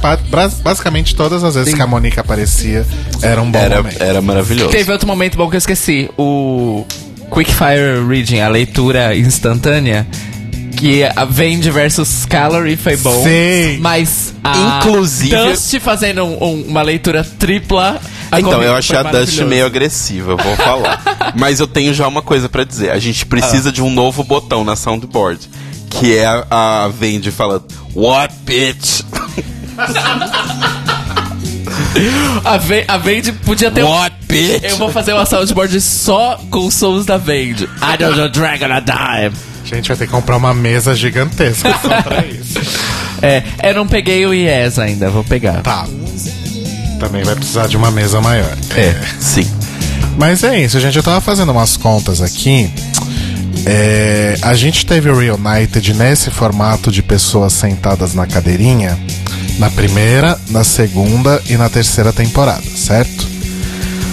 [0.62, 2.86] basicamente todas as vezes que a Monique aparecia,
[3.20, 4.00] era um bom Era, momento.
[4.02, 4.70] era maravilhoso.
[4.70, 6.08] Teve outro momento bom que eu esqueci.
[6.16, 6.84] O
[7.32, 10.06] Quickfire Reading, a leitura instantânea.
[10.76, 13.22] Que a Vende versus Calorie foi bom.
[13.22, 13.78] Sim.
[13.80, 18.00] Mas a Inclusive- Dust fazendo um- um- uma leitura tripla.
[18.38, 21.02] Então, comigo eu achei a Dust meio agressiva, eu vou falar.
[21.36, 22.90] Mas eu tenho já uma coisa pra dizer.
[22.90, 25.48] A gente precisa de um novo botão na soundboard.
[25.90, 27.64] Que é a, a Vendi falando,
[27.94, 29.02] What bitch?
[32.44, 32.98] A, Ve a
[33.44, 33.88] podia ter um...
[33.88, 34.64] What bitch?
[34.64, 37.64] Eu vou fazer uma soundboard só com os sons da Vende.
[37.64, 39.36] I don't know dragon a dime.
[39.62, 42.58] A gente vai ter que comprar uma mesa gigantesca só pra isso.
[43.22, 45.62] É, eu não peguei o IES ainda, vou pegar.
[45.62, 45.86] Tá.
[47.02, 48.56] Também vai precisar de uma mesa maior.
[48.76, 48.94] É.
[49.18, 49.44] Sim.
[50.16, 50.96] Mas é isso, gente.
[50.96, 52.72] Eu tava fazendo umas contas aqui.
[53.66, 58.96] É, a gente teve o Reunited nesse formato de pessoas sentadas na cadeirinha
[59.58, 63.26] na primeira, na segunda e na terceira temporada, certo?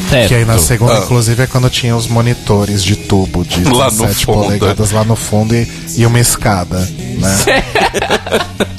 [0.10, 0.28] Certo.
[0.28, 1.02] Que aí na segunda, Ah.
[1.04, 4.44] inclusive, é quando tinha os monitores de tubo de Lá no 17 fundo.
[4.44, 7.38] polegadas lá no fundo e, e uma escada, né?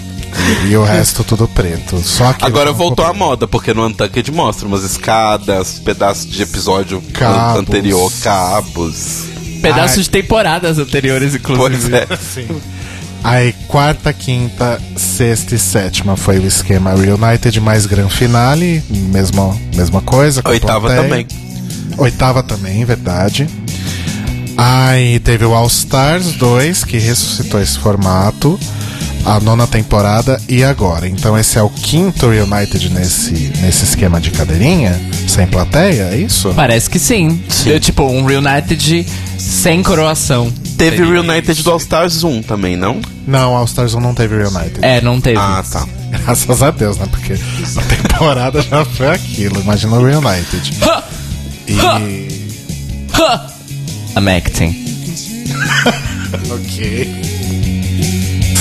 [0.69, 1.99] e, o resto tudo preto.
[2.03, 7.03] Só que Agora voltou à moda, porque no Untucked mostra umas escadas, pedaços de episódio
[7.13, 7.61] Cabos.
[7.61, 9.25] anterior, cabos.
[9.61, 10.03] Pedaços Ai.
[10.05, 11.91] de temporadas anteriores, inclusive.
[11.91, 12.07] Pois é.
[12.17, 12.61] Sim.
[13.23, 20.01] Aí, quarta, quinta, sexta e sétima foi o esquema Reunited mais Gran Finale, mesma, mesma
[20.01, 20.43] coisa.
[20.43, 21.27] com Oitava também.
[21.99, 23.47] Oitava também, verdade.
[24.57, 28.59] Aí teve o All Stars 2, que ressuscitou esse formato.
[29.25, 31.07] A nona temporada e agora.
[31.07, 36.53] Então esse é o quinto Reunited nesse, nesse esquema de cadeirinha, sem plateia, é isso?
[36.55, 37.41] Parece que sim.
[37.67, 39.07] Eu, tipo, um Reunited
[39.39, 40.51] sem coroação.
[40.77, 41.63] Teve o Reunited isso.
[41.65, 43.01] do All Stars 1 também, não?
[43.27, 44.79] Não, All Stars 1 não teve Reunited.
[44.81, 45.39] É, não teve.
[45.39, 45.87] Ah, tá.
[46.11, 47.07] Graças a Deus, né?
[47.11, 49.61] Porque a temporada já foi aquilo.
[49.61, 50.73] Imagina o Reunited.
[51.69, 51.75] E.
[54.17, 54.75] I'm acting.
[56.49, 57.80] Ok.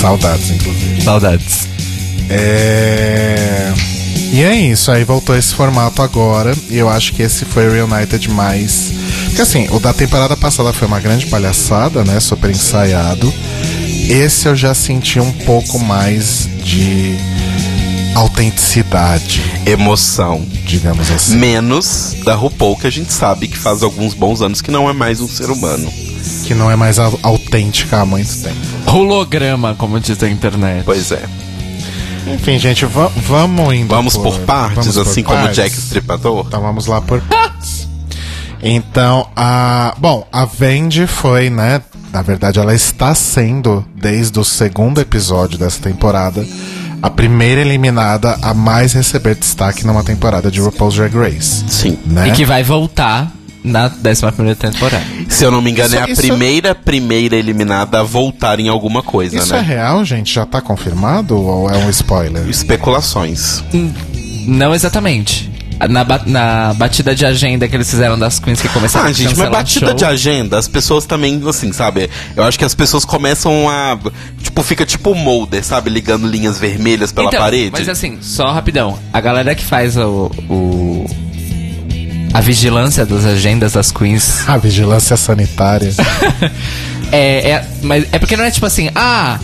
[0.00, 1.02] Saudades, inclusive.
[1.02, 1.68] Saudades.
[2.30, 3.72] É.
[4.32, 6.56] E é isso, aí voltou esse formato agora.
[6.70, 8.92] E eu acho que esse foi o Reunited mais.
[9.26, 12.18] Porque assim, o da temporada passada foi uma grande palhaçada, né?
[12.20, 13.32] Super ensaiado.
[14.08, 17.16] Esse eu já senti um pouco mais de
[18.14, 20.44] autenticidade, Emoção.
[20.64, 21.36] digamos assim.
[21.36, 24.92] Menos da RuPaul, que a gente sabe que faz alguns bons anos que não é
[24.92, 25.92] mais um ser humano.
[26.46, 28.56] Que não é mais au- autêntica há muito tempo.
[28.86, 30.82] Holograma, como diz a internet.
[30.84, 31.22] Pois é.
[32.26, 33.88] Enfim, gente, va- vamos indo.
[33.88, 35.56] Vamos por partes, vamos por assim como partes.
[35.56, 36.44] Jack Stripador?
[36.46, 37.88] Então vamos lá por partes.
[38.62, 39.94] Então, a.
[39.98, 41.80] Bom, a Vendi foi, né?
[42.12, 46.44] Na verdade, ela está sendo, desde o segundo episódio dessa temporada,
[47.00, 51.64] a primeira eliminada a mais receber destaque numa temporada de RuPaul's Drag Race.
[51.68, 51.96] Sim.
[52.04, 52.28] Né?
[52.28, 55.04] E que vai voltar na 11 primeira temporada.
[55.28, 58.68] Se eu não me engano, Isso- é a isso- primeira, primeira eliminada a voltar em
[58.68, 59.66] alguma coisa, Isso é né?
[59.66, 60.32] real, gente?
[60.34, 62.48] Já tá confirmado ou é um spoiler?
[62.48, 63.62] Especulações.
[64.46, 65.50] Não exatamente.
[65.88, 69.12] Na, ba- na batida de agenda que eles fizeram das queens que começaram Ah, a
[69.12, 69.94] gente, mas batida show.
[69.94, 72.10] de agenda, as pessoas também, assim, sabe?
[72.36, 73.98] Eu acho que as pessoas começam a.
[74.42, 75.88] Tipo, fica tipo o molder, sabe?
[75.88, 77.70] Ligando linhas vermelhas pela Então, parede.
[77.72, 78.98] Mas assim, só rapidão.
[79.10, 81.06] A galera que faz o, o-
[82.32, 85.92] a vigilância das agendas das queens A vigilância sanitária.
[87.10, 89.38] é, é, mas é porque não é tipo assim, ah,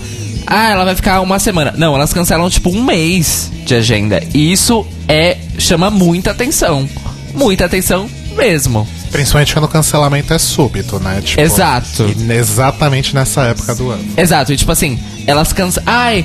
[0.47, 1.75] ah, ela vai ficar uma semana.
[1.77, 4.23] Não, elas cancelam tipo um mês de agenda.
[4.33, 6.89] E isso é chama muita atenção.
[7.35, 8.87] Muita atenção mesmo.
[9.11, 11.21] Principalmente quando o cancelamento é súbito, né?
[11.25, 12.15] Tipo, Exato.
[12.31, 14.05] exatamente nessa época do ano.
[14.17, 15.89] Exato, e tipo assim, elas cancelam.
[15.89, 16.25] Ai,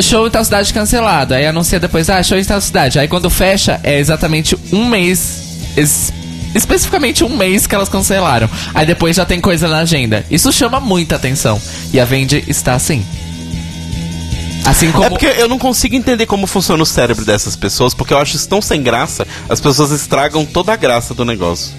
[0.00, 1.34] show em tal cidade cancelado.
[1.34, 2.98] Aí anuncia depois, ah, show em tal cidade.
[2.98, 5.51] Aí quando fecha, é exatamente um mês.
[5.76, 6.12] Es-
[6.54, 8.48] especificamente um mês que elas cancelaram.
[8.74, 10.24] Aí depois já tem coisa na agenda.
[10.30, 11.60] Isso chama muita atenção.
[11.92, 13.04] E a Vendi está assim.
[14.64, 15.04] Assim como.
[15.04, 18.36] É porque eu não consigo entender como funciona o cérebro dessas pessoas, porque eu acho
[18.36, 21.72] isso tão sem graça, as pessoas estragam toda a graça do negócio.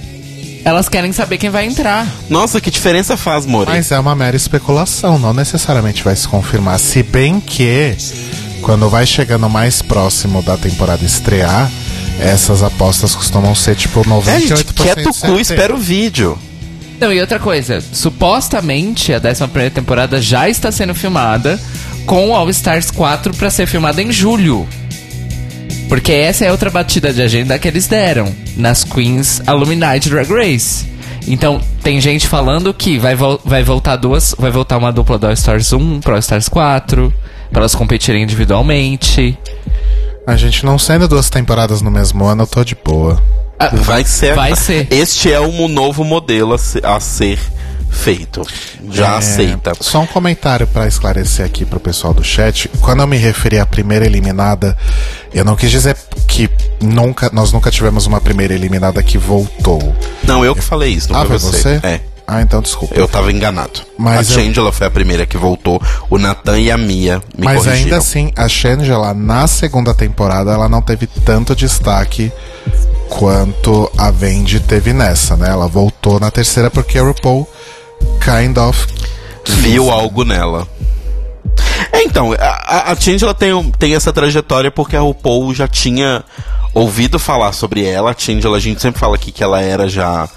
[0.66, 2.08] Elas querem saber quem vai entrar.
[2.30, 3.70] Nossa, que diferença faz, More?
[3.70, 6.80] Mas é uma mera especulação, não necessariamente vai se confirmar.
[6.80, 7.96] Se bem que,
[8.62, 11.70] quando vai chegando mais próximo da temporada estrear,
[12.20, 16.38] essas apostas costumam ser tipo 98% É, gente, quieto o cu, espera o vídeo.
[17.00, 21.60] Não, e outra coisa, supostamente a 11 temporada já está sendo filmada
[22.06, 24.68] com o All Stars 4 para ser filmada em julho.
[25.90, 30.30] Porque essa é outra batida de agenda que eles deram nas Queens Alumni de Drag
[30.32, 30.86] Race.
[31.28, 35.28] Então, tem gente falando que vai, vol- vai voltar duas, vai voltar uma dupla do
[35.28, 37.14] All Stars 1 pro All Stars 4,
[37.52, 39.38] para elas competirem individualmente.
[40.26, 43.22] A gente não sendo duas temporadas no mesmo ano, eu tô de boa.
[43.60, 44.36] Ah, Vai ser.
[44.36, 44.88] Vai ser.
[44.92, 47.40] Este é um novo modelo a ser, a ser
[47.90, 48.42] feito.
[48.90, 49.74] Já É, aceita.
[49.80, 52.70] Só um comentário pra esclarecer aqui pro pessoal do chat.
[52.82, 54.78] Quando eu me referi à primeira eliminada,
[55.34, 55.96] eu não quis dizer
[56.28, 56.50] que
[56.82, 59.96] nunca, nós nunca tivemos uma primeira eliminada que voltou.
[60.24, 61.80] Não, eu que falei isso, não ah, foi foi você.
[61.80, 61.88] você?
[61.88, 62.02] É.
[62.26, 62.96] Ah, então desculpa.
[62.96, 63.82] Eu tava enganado.
[63.98, 65.82] Mas a eu- Shangela foi a primeira que voltou.
[66.10, 67.84] O Nathan e a Mia me Mas corrigiram.
[67.84, 72.32] ainda assim, a Shangela, na segunda temporada, ela não teve tanto destaque
[73.10, 75.50] quanto a Vendi teve nessa, né?
[75.50, 77.48] Ela voltou na terceira porque a RuPaul
[78.24, 78.88] kind of
[79.46, 80.68] viu algo nela.
[81.92, 82.96] É, então, a, a-
[83.36, 86.24] tem, tem essa trajetória porque a RuPaul já tinha
[86.74, 88.12] ouvido falar sobre ela.
[88.12, 90.28] A Change, ela, a gente sempre fala aqui que ela era já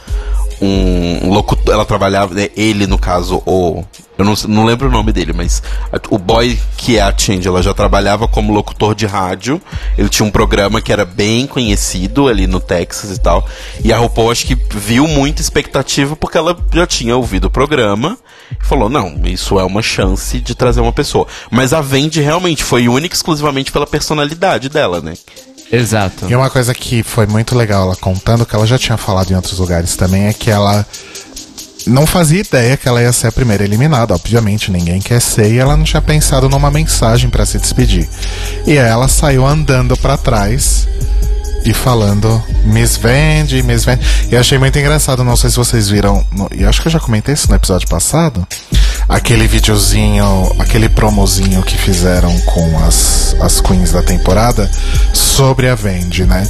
[0.61, 1.75] um locutor.
[1.75, 3.85] Ela trabalhava, né, ele no caso, o.
[4.19, 7.47] Eu não, não lembro o nome dele, mas a- o boy que é a Change,
[7.47, 9.61] ela já trabalhava como locutor de rádio.
[9.99, 13.47] Ele tinha um programa que era bem conhecido ali no Texas e tal.
[13.85, 18.17] E a RuPaul acho que viu muita expectativa porque ela já tinha ouvido o programa
[18.59, 21.27] e falou: não, isso é uma chance de trazer uma pessoa.
[21.51, 25.13] Mas a Vendi realmente foi única exclusivamente pela personalidade dela, né?
[25.71, 26.27] Exato.
[26.29, 29.35] E uma coisa que foi muito legal ela contando, que ela já tinha falado em
[29.35, 30.87] outros lugares também, é que ela
[31.87, 34.15] não fazia ideia que ela ia ser a primeira eliminada.
[34.15, 38.09] Obviamente, ninguém quer ser, e ela não tinha pensado numa mensagem pra se despedir.
[38.67, 40.87] E ela saiu andando pra trás
[41.65, 44.05] e falando Miss Vende, Miss Vende.
[44.31, 46.25] E achei muito engraçado, não sei se vocês viram,
[46.55, 48.47] e acho que eu já comentei isso no episódio passado.
[49.09, 54.71] Aquele videozinho, aquele promozinho que fizeram com as, as queens da temporada
[55.37, 56.49] sobre a Vendi, né?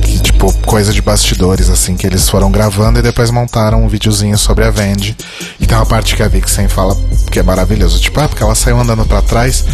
[0.00, 4.38] Que, tipo, coisa de bastidores, assim, que eles foram gravando e depois montaram um videozinho
[4.38, 5.16] sobre a Vendi.
[5.58, 6.96] E tem uma parte que a Vixen fala
[7.32, 8.00] que é maravilhoso.
[8.00, 9.64] Tipo, ah, porque ela saiu andando pra trás.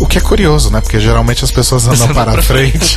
[0.00, 0.80] O que é curioso, né?
[0.80, 2.96] Porque geralmente as pessoas andam para frente.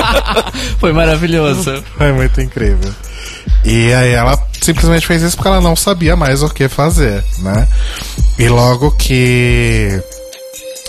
[0.78, 1.82] Foi maravilhoso.
[1.98, 2.92] É muito incrível.
[3.64, 7.66] E aí ela simplesmente fez isso porque ela não sabia mais o que fazer, né?
[8.38, 10.02] E logo que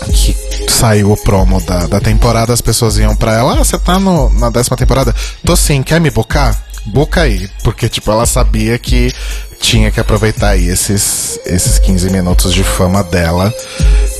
[0.06, 0.36] que
[0.70, 4.30] saiu o promo da, da temporada, as pessoas iam pra ela, ah, você tá no,
[4.30, 5.14] na décima temporada?
[5.44, 6.68] Tô sim, quer me bocar?
[6.86, 7.48] Boca aí.
[7.62, 9.12] Porque, tipo, ela sabia que
[9.60, 13.52] tinha que aproveitar aí esses, esses 15 minutos de fama dela.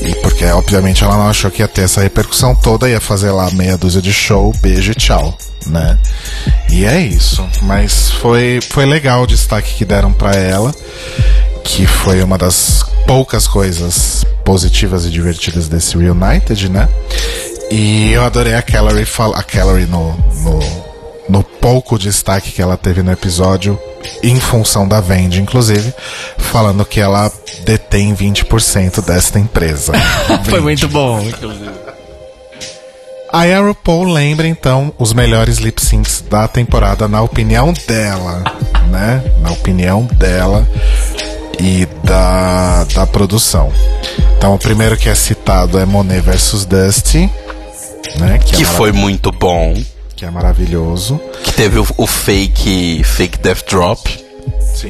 [0.01, 3.49] E porque, obviamente, ela não achou que ia ter essa repercussão toda, ia fazer lá
[3.51, 5.97] meia dúzia de show, beijo e tchau, né?
[6.69, 7.47] E é isso.
[7.63, 10.73] Mas foi, foi legal o destaque que deram pra ela
[11.63, 16.87] que foi uma das poucas coisas positivas e divertidas desse Reunited, né?
[17.71, 20.59] E eu adorei a Calorie, a Calorie no, no,
[21.29, 23.79] no pouco destaque que ela teve no episódio,
[24.23, 25.93] em função da Vendi, inclusive,
[26.37, 27.31] falando que ela
[27.63, 29.93] detém 20% desta empresa.
[30.49, 30.61] Foi 20.
[30.61, 31.23] muito bom.
[33.31, 38.43] A RuPaul lembra então os melhores lip syncs da temporada na opinião dela,
[38.89, 39.23] né?
[39.41, 40.67] Na opinião dela
[41.59, 43.71] e da, da produção.
[44.37, 47.29] Então o primeiro que é citado é Monet versus Dusty,
[48.17, 48.39] né?
[48.39, 49.75] Que é foi muito bom.
[50.15, 51.19] que é maravilhoso.
[51.43, 54.25] Que teve o, o fake, fake Death Drop.
[54.75, 54.89] Sim.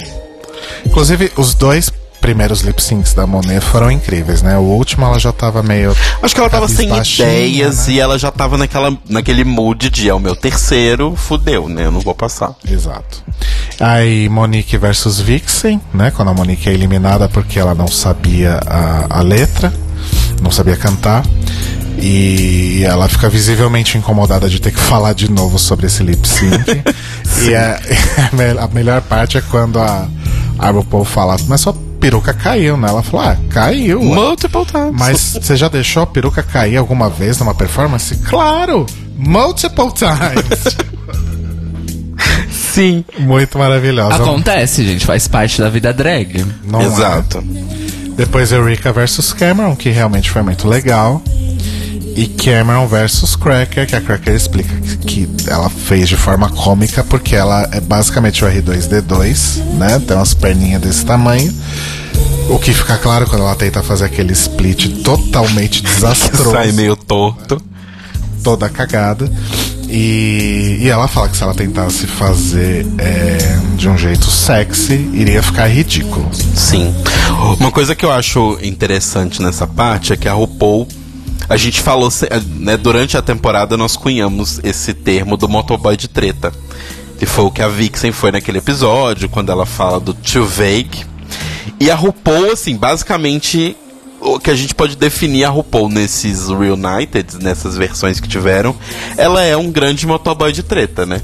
[0.86, 1.92] Inclusive os dois
[2.22, 4.58] primeiros lip syncs da Monet foram incríveis, né?
[4.58, 7.94] O último ela já tava meio Acho que ela tava sem ideias né?
[7.94, 11.86] e ela já tava naquela, naquele mood de é o meu terceiro, fudeu, né?
[11.86, 12.54] Eu não vou passar.
[12.70, 13.24] Exato.
[13.80, 16.12] Aí Monique versus Vixen, né?
[16.12, 19.74] Quando a Monique é eliminada porque ela não sabia a, a letra,
[20.42, 21.24] não sabia cantar.
[22.02, 26.82] E ela fica visivelmente incomodada de ter que falar de novo sobre esse lip sync.
[27.44, 27.80] e é-
[28.32, 30.08] a, me- a melhor parte é quando a,
[30.58, 32.88] a RuPaul fala, mas sua peruca caiu, né?
[32.88, 34.00] Ela falou, ah, caiu.
[34.02, 34.94] ué." Multiple times.
[34.94, 38.16] Mas você já deixou a peruca cair alguma vez numa performance?
[38.18, 38.86] Claro!
[39.18, 40.78] Multiple times!
[42.52, 43.04] sim.
[43.18, 44.16] Muito maravilhosa.
[44.16, 46.46] Acontece, gente, faz parte da vida drag.
[46.64, 46.86] Não é?
[46.86, 47.44] Exato.
[48.16, 51.22] Depois Eureka versus Cameron, que realmente foi muito legal.
[52.16, 54.74] E Cameron versus Cracker, que a Cracker explica
[55.06, 60.00] que, que ela fez de forma cômica, porque ela é basicamente o R2D2, né?
[60.00, 61.54] Tem umas perninhas desse tamanho.
[62.50, 67.62] O que fica claro quando ela tenta fazer aquele split totalmente desastroso Sai meio torto.
[68.44, 69.32] toda cagada.
[69.88, 73.38] E, e ela fala que se ela tentasse fazer é,
[73.76, 76.30] de um jeito sexy, iria ficar ridículo.
[76.56, 76.94] Sim.
[77.60, 80.88] Uma coisa que eu acho interessante nessa parte é que a RuPaul,
[81.50, 82.10] a gente falou,
[82.58, 86.54] né, durante a temporada nós cunhamos esse termo do motoboy de treta.
[87.18, 91.06] Que foi o que a Vixen foi naquele episódio, quando ela fala do too vague.
[91.80, 93.76] E a RuPaul, assim, basicamente
[94.22, 98.76] o que a gente pode definir a RuPaul nesses Reunited, nessas versões que tiveram,
[99.18, 101.22] ela é um grande motoboy de treta, né?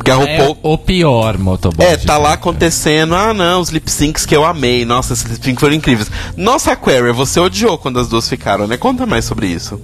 [0.00, 1.84] Porque a É RuPaul o pior motoboy.
[1.84, 3.14] é, tá lá acontecendo.
[3.14, 4.86] Ah, não, os lip syncs que eu amei.
[4.86, 6.10] Nossa, esses lip syncs foram incríveis.
[6.38, 8.78] Nossa, Aquaria, você odiou quando as duas ficaram, né?
[8.78, 9.78] Conta mais sobre isso.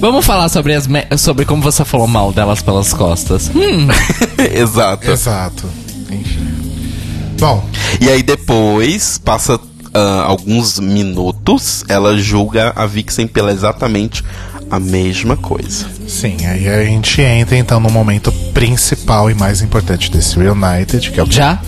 [0.00, 3.50] Vamos falar sobre, as me- sobre como você falou mal delas pelas costas.
[3.54, 3.88] Hum,
[4.54, 5.10] Exato.
[5.10, 5.64] Exato.
[6.10, 6.48] Enfim.
[7.38, 7.64] Bom,
[8.00, 9.58] E aí depois, passa
[9.94, 14.22] ah, alguns minutos, ela julga a Vixen pela exatamente
[14.70, 15.86] a mesma coisa.
[16.08, 21.20] sim, aí a gente entra então no momento principal e mais importante desse Reunited, que
[21.20, 21.58] é o que, já?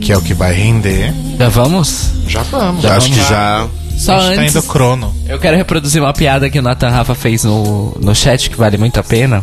[0.00, 1.12] que, é o que vai render.
[1.38, 2.10] Já vamos?
[2.26, 2.82] Já vamos.
[2.82, 3.68] Já Acho vamos que já.
[3.96, 5.14] Só tá antes, indo crono.
[5.28, 8.76] eu quero reproduzir uma piada que o Nathan Rafa fez no, no chat, que vale
[8.78, 9.42] muito a pena.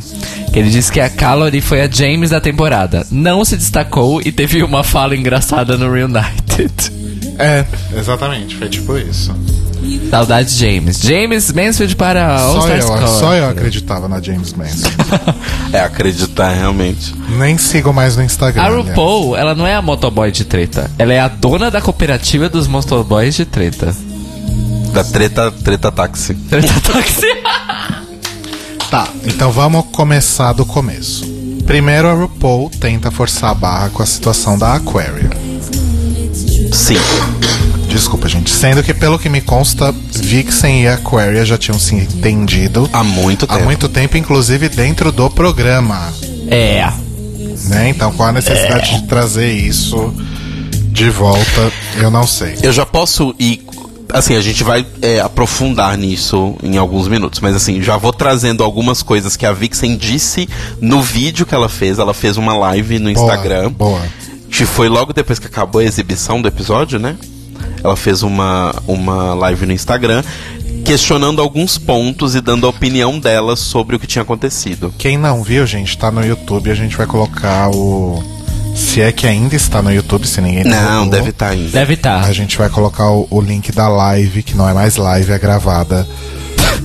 [0.51, 3.05] Que ele disse que a Calorie foi a James da temporada.
[3.11, 6.73] Não se destacou e teve uma fala engraçada no Reunited.
[7.37, 7.63] É,
[7.97, 9.33] exatamente, foi tipo isso.
[10.09, 10.99] Saudade James.
[11.01, 14.89] James Mansfield para All Só Stars eu, só eu acreditava na James Manson.
[15.71, 17.13] É acreditar realmente.
[17.37, 18.63] Nem sigo mais no Instagram.
[18.63, 18.87] A aliás.
[18.87, 20.89] RuPaul, ela não é a motoboy de treta.
[20.97, 23.95] Ela é a dona da cooperativa dos motoboys de treta.
[24.91, 26.33] Da treta, treta táxi.
[26.49, 27.27] Treta táxi.
[28.89, 31.23] Tá, então vamos começar do começo.
[31.63, 35.29] Primeiro a RuPaul tenta forçar a barra com a situação da Aquaria.
[36.73, 36.97] Sim.
[37.89, 38.51] Desculpa, gente.
[38.51, 43.45] Sendo que, pelo que me consta, Vixen e Aquaria já tinham se entendido Há muito
[43.45, 43.65] há tempo.
[43.65, 46.13] muito tempo, inclusive dentro do programa.
[46.47, 46.87] É.
[47.65, 47.89] Né?
[47.89, 50.13] Então, qual a necessidade de trazer isso
[50.91, 52.57] de volta, eu não sei.
[52.61, 53.61] Eu já posso ir.
[54.11, 58.63] Assim, a gente vai é, aprofundar nisso em alguns minutos, mas assim, já vou trazendo
[58.63, 60.49] algumas coisas que a Vixen disse
[60.81, 61.99] no vídeo que ela fez.
[61.99, 63.71] Ela fez uma live no Boa, Instagram.
[63.71, 64.01] Boa.
[64.49, 67.15] Que foi logo depois que acabou a exibição do episódio, né?
[67.83, 70.23] Ela fez uma, uma live no Instagram
[70.83, 74.93] questionando alguns pontos e dando a opinião dela sobre o que tinha acontecido.
[74.97, 76.71] Quem não viu, gente, tá no YouTube.
[76.71, 78.23] A gente vai colocar o.
[78.75, 81.69] Se é que ainda está no YouTube, se ninguém Não, derrubou, deve estar ainda.
[81.69, 82.17] Deve tá.
[82.17, 82.29] estar.
[82.29, 85.37] A gente vai colocar o, o link da live, que não é mais live, é
[85.37, 86.07] gravada.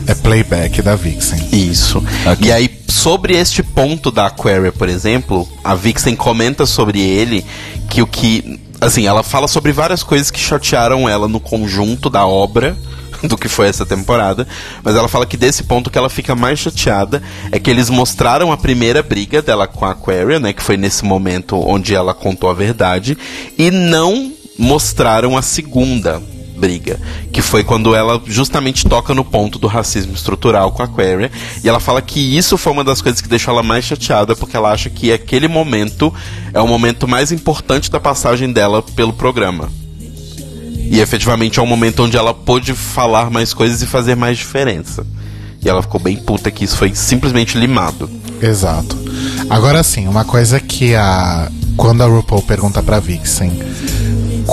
[0.06, 1.40] É playback da Vixen.
[1.52, 2.02] Isso.
[2.40, 7.44] E aí, sobre este ponto da Aquaria, por exemplo, a Vixen comenta sobre ele
[7.88, 8.60] que o que.
[8.84, 12.76] Assim, ela fala sobre várias coisas que chatearam ela no conjunto da obra
[13.24, 14.46] do que foi essa temporada,
[14.82, 18.52] mas ela fala que desse ponto que ela fica mais chateada é que eles mostraram
[18.52, 22.50] a primeira briga dela com a Aquaria, né, que foi nesse momento onde ela contou
[22.50, 23.16] a verdade,
[23.56, 26.22] e não mostraram a segunda
[26.64, 26.98] briga,
[27.30, 31.30] que foi quando ela justamente toca no ponto do racismo estrutural com a Aquaria,
[31.62, 34.56] e ela fala que isso foi uma das coisas que deixou ela mais chateada, porque
[34.56, 36.12] ela acha que aquele momento
[36.54, 39.70] é o momento mais importante da passagem dela pelo programa.
[40.90, 45.06] E efetivamente é um momento onde ela pôde falar mais coisas e fazer mais diferença.
[45.62, 48.08] E ela ficou bem puta que isso foi simplesmente limado.
[48.40, 48.96] Exato.
[49.50, 51.50] Agora sim, uma coisa que a.
[51.76, 53.50] Quando a RuPaul pergunta pra Vixen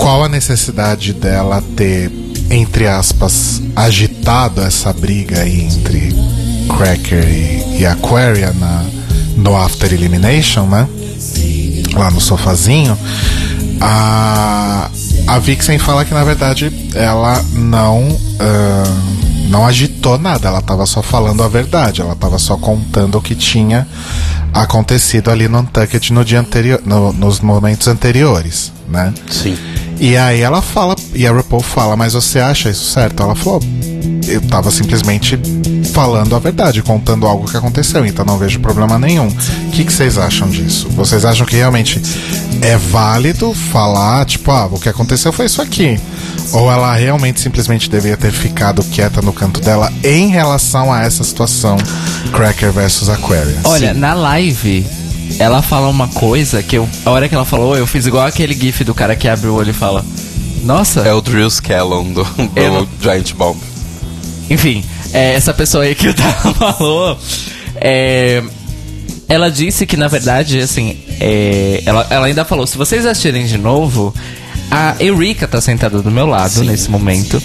[0.02, 2.10] qual a necessidade dela ter,
[2.50, 6.12] entre aspas, agitado essa briga aí entre
[6.76, 8.84] Cracker e, e Aquaria na,
[9.36, 10.88] no After Elimination, né?
[11.94, 12.98] Lá no sofazinho.
[13.80, 14.90] A,
[15.28, 18.08] a Vixen fala que na verdade ela não.
[18.08, 23.20] Uh, não agitou nada, ela estava só falando a verdade, ela estava só contando o
[23.20, 23.86] que tinha
[24.52, 29.12] acontecido ali no Untucked no dia anterior, no, nos momentos anteriores, né?
[29.30, 29.58] Sim.
[30.02, 33.22] E aí ela fala, e a RuPaul fala, mas você acha isso certo?
[33.22, 33.60] Ela falou,
[34.26, 35.38] eu tava simplesmente
[35.92, 39.28] falando a verdade, contando algo que aconteceu, então não vejo problema nenhum.
[39.28, 40.88] O que, que vocês acham disso?
[40.88, 42.02] Vocês acham que realmente
[42.62, 46.00] é válido falar, tipo, ah, o que aconteceu foi isso aqui?
[46.52, 51.22] Ou ela realmente simplesmente deveria ter ficado quieta no canto dela em relação a essa
[51.22, 51.76] situação
[52.32, 53.64] Cracker versus Aquarius?
[53.64, 54.84] Olha, na live,
[55.38, 58.54] ela fala uma coisa que eu, a hora que ela falou, eu fiz igual aquele
[58.54, 60.04] gif do cara que abre o olho e fala:
[60.62, 61.00] Nossa.
[61.00, 63.56] É o Drew Scallon do, do Giant Bomb.
[64.50, 67.18] Enfim, é, essa pessoa aí que o Tava falou,
[67.76, 68.42] é,
[69.28, 73.56] ela disse que na verdade, assim, é, ela, ela ainda falou: se vocês assistirem de
[73.58, 74.14] novo,
[74.70, 77.42] a Eureka tá sentada do meu lado nesse momento.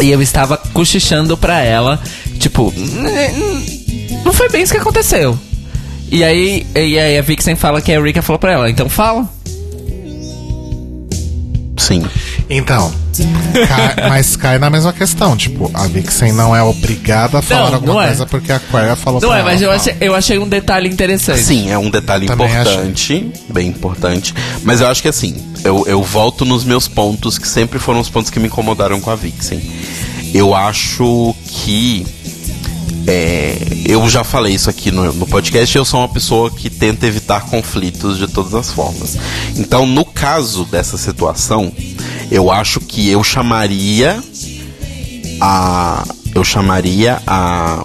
[0.00, 2.00] E eu estava cochichando pra ela,
[2.38, 5.38] tipo, "N- não foi bem isso que aconteceu.
[6.10, 9.28] E aí, e aí a Vixen fala que a Eureka falou pra ela, então fala.
[11.76, 12.04] Sim.
[12.48, 12.92] Então,
[13.68, 17.74] cai- mas cai na mesma questão, tipo, a Vixen não é obrigada a falar Não,
[17.74, 18.06] alguma não é.
[18.06, 19.50] coisa porque a Aquaria falou Não pra é, ela.
[19.50, 21.42] mas eu achei, eu achei um detalhe interessante.
[21.42, 24.34] Sim, é um detalhe Também importante, bem importante.
[24.62, 25.34] Mas eu acho que assim,
[25.64, 29.10] eu, eu volto nos meus pontos, que sempre foram os pontos que me incomodaram com
[29.10, 29.60] a Vixen.
[30.32, 32.06] Eu acho que.
[33.06, 37.06] É, eu já falei isso aqui no, no podcast, eu sou uma pessoa que tenta
[37.06, 39.16] evitar conflitos de todas as formas.
[39.56, 41.72] Então, no caso dessa situação,
[42.30, 44.22] eu acho que eu chamaria
[45.40, 46.04] a.
[46.34, 47.84] Eu chamaria a.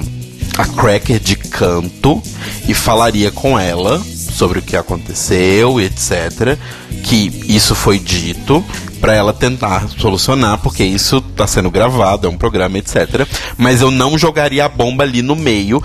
[0.57, 2.21] A Cracker de canto
[2.67, 6.57] e falaria com ela sobre o que aconteceu e etc.
[7.01, 8.65] Que isso foi dito
[8.99, 13.27] pra ela tentar solucionar, porque isso tá sendo gravado, é um programa, etc.
[13.57, 15.81] Mas eu não jogaria a bomba ali no meio.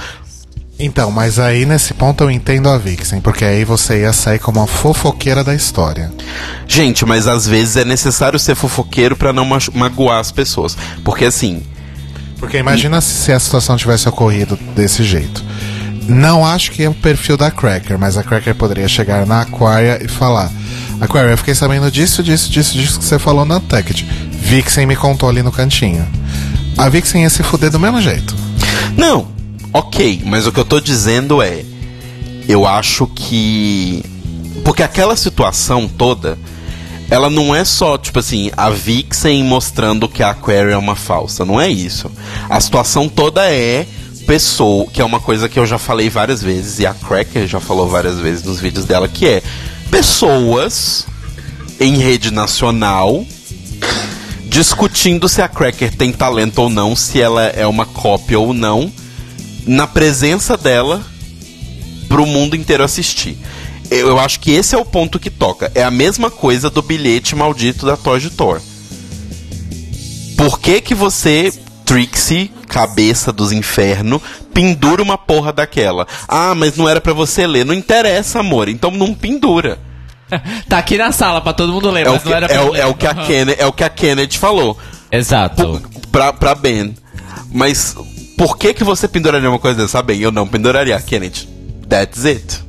[0.78, 4.60] Então, mas aí nesse ponto eu entendo a Vixen, porque aí você ia sair como
[4.60, 6.12] a fofoqueira da história.
[6.66, 10.76] Gente, mas às vezes é necessário ser fofoqueiro pra não machu- magoar as pessoas.
[11.04, 11.62] Porque assim,
[12.40, 15.44] Porque imagina se, se a situação tivesse ocorrido desse jeito.
[16.08, 20.04] Não acho que é o perfil da Cracker, mas a Cracker poderia chegar na Aquaria
[20.04, 20.50] e falar:
[21.00, 24.04] Aquaria, eu fiquei sabendo disso, disso, disso, disso que você falou na Untucked.
[24.30, 26.06] Vixen me contou ali no cantinho.
[26.76, 28.34] A Vixen ia se fuder do mesmo jeito.
[28.96, 29.28] Não,
[29.72, 31.64] ok, mas o que eu tô dizendo é.
[32.48, 34.04] Eu acho que.
[34.64, 36.38] Porque aquela situação toda.
[37.10, 41.44] Ela não é só, tipo assim, a Vixen mostrando que a Aquaria é uma falsa.
[41.44, 42.10] Não é isso.
[42.48, 43.86] A situação toda é
[44.26, 47.60] pessoa, que é uma coisa que eu já falei várias vezes, e a Cracker já
[47.60, 49.42] falou várias vezes nos vídeos dela, que é
[49.94, 51.06] pessoas
[51.78, 53.24] em rede nacional
[54.44, 58.92] discutindo se a Cracker tem talento ou não, se ela é uma cópia ou não,
[59.64, 61.00] na presença dela
[62.08, 63.38] pro mundo inteiro assistir.
[63.88, 65.70] Eu, eu acho que esse é o ponto que toca.
[65.76, 68.60] É a mesma coisa do bilhete maldito da Toy de Thor.
[70.36, 71.52] Por que que você,
[71.84, 74.20] Trixie, cabeça dos infernos,
[74.52, 76.08] pendura uma porra daquela?
[76.26, 77.64] Ah, mas não era pra você ler.
[77.64, 78.68] Não interessa, amor.
[78.68, 79.78] Então não pendura.
[80.68, 82.48] Tá aqui na sala pra todo mundo ler, É o, mas que, não era é,
[82.48, 82.80] pra o, ler.
[82.80, 83.14] é o que a.
[83.14, 84.76] Kennedy, é o que a Kennedy falou.
[85.12, 85.80] Exato.
[86.10, 86.96] pra, pra Ben.
[87.52, 87.94] Mas
[88.36, 90.02] por que que você penduraria uma coisa dessa?
[90.02, 91.48] Bem, eu não penduraria, Kennedy.
[91.88, 92.60] That's it.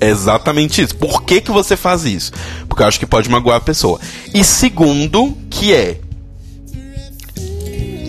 [0.00, 0.96] É exatamente isso.
[0.96, 2.32] Por que que você faz isso?
[2.68, 4.00] Porque eu acho que pode magoar a pessoa.
[4.34, 6.00] E segundo, que é...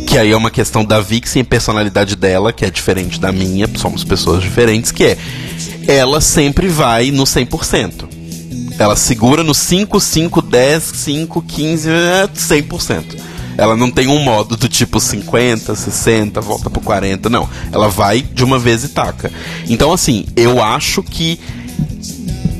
[0.07, 3.69] Que aí é uma questão da Vixen e personalidade dela, que é diferente da minha,
[3.75, 5.17] somos pessoas diferentes, que é...
[5.87, 8.07] Ela sempre vai no 100%.
[8.79, 13.03] Ela segura no 5, 5, 10, 5, 15, é 100%.
[13.57, 17.49] Ela não tem um modo do tipo 50, 60, volta pro 40, não.
[17.71, 19.31] Ela vai de uma vez e taca.
[19.67, 21.39] Então, assim, eu acho que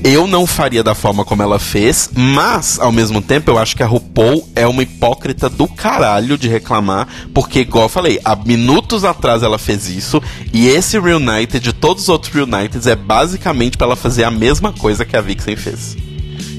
[0.04, 3.84] eu não faria da forma como ela fez, mas, ao mesmo tempo, eu acho que
[3.84, 9.04] a RuPaul é uma hipócrita do caralho de reclamar, porque, igual eu falei, há minutos
[9.04, 10.22] atrás ela fez isso,
[10.54, 15.06] e esse Reunited, todos os outros Reunited, é basicamente pra ela fazer a mesma coisa
[15.06, 15.96] que a Vixen fez.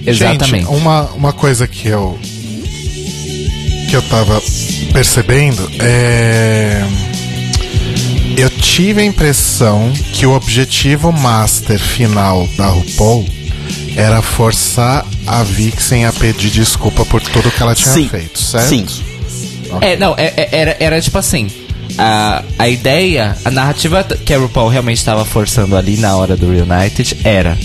[0.06, 0.66] Exatamente.
[0.66, 2.18] Gente, uma, uma coisa que eu.
[3.90, 4.40] que eu tava
[4.92, 6.82] percebendo é.
[8.38, 13.26] Eu tive a impressão que o objetivo master final da RuPaul
[13.96, 18.08] era forçar a Vixen a pedir desculpa por tudo que ela tinha Sim.
[18.08, 18.68] feito, certo?
[18.68, 18.86] Sim.
[19.80, 21.48] É, não, é- é- era, era tipo assim.
[21.98, 26.48] A, a ideia, a narrativa que a RuPaul realmente estava forçando ali na hora do
[26.48, 27.58] Reunited era.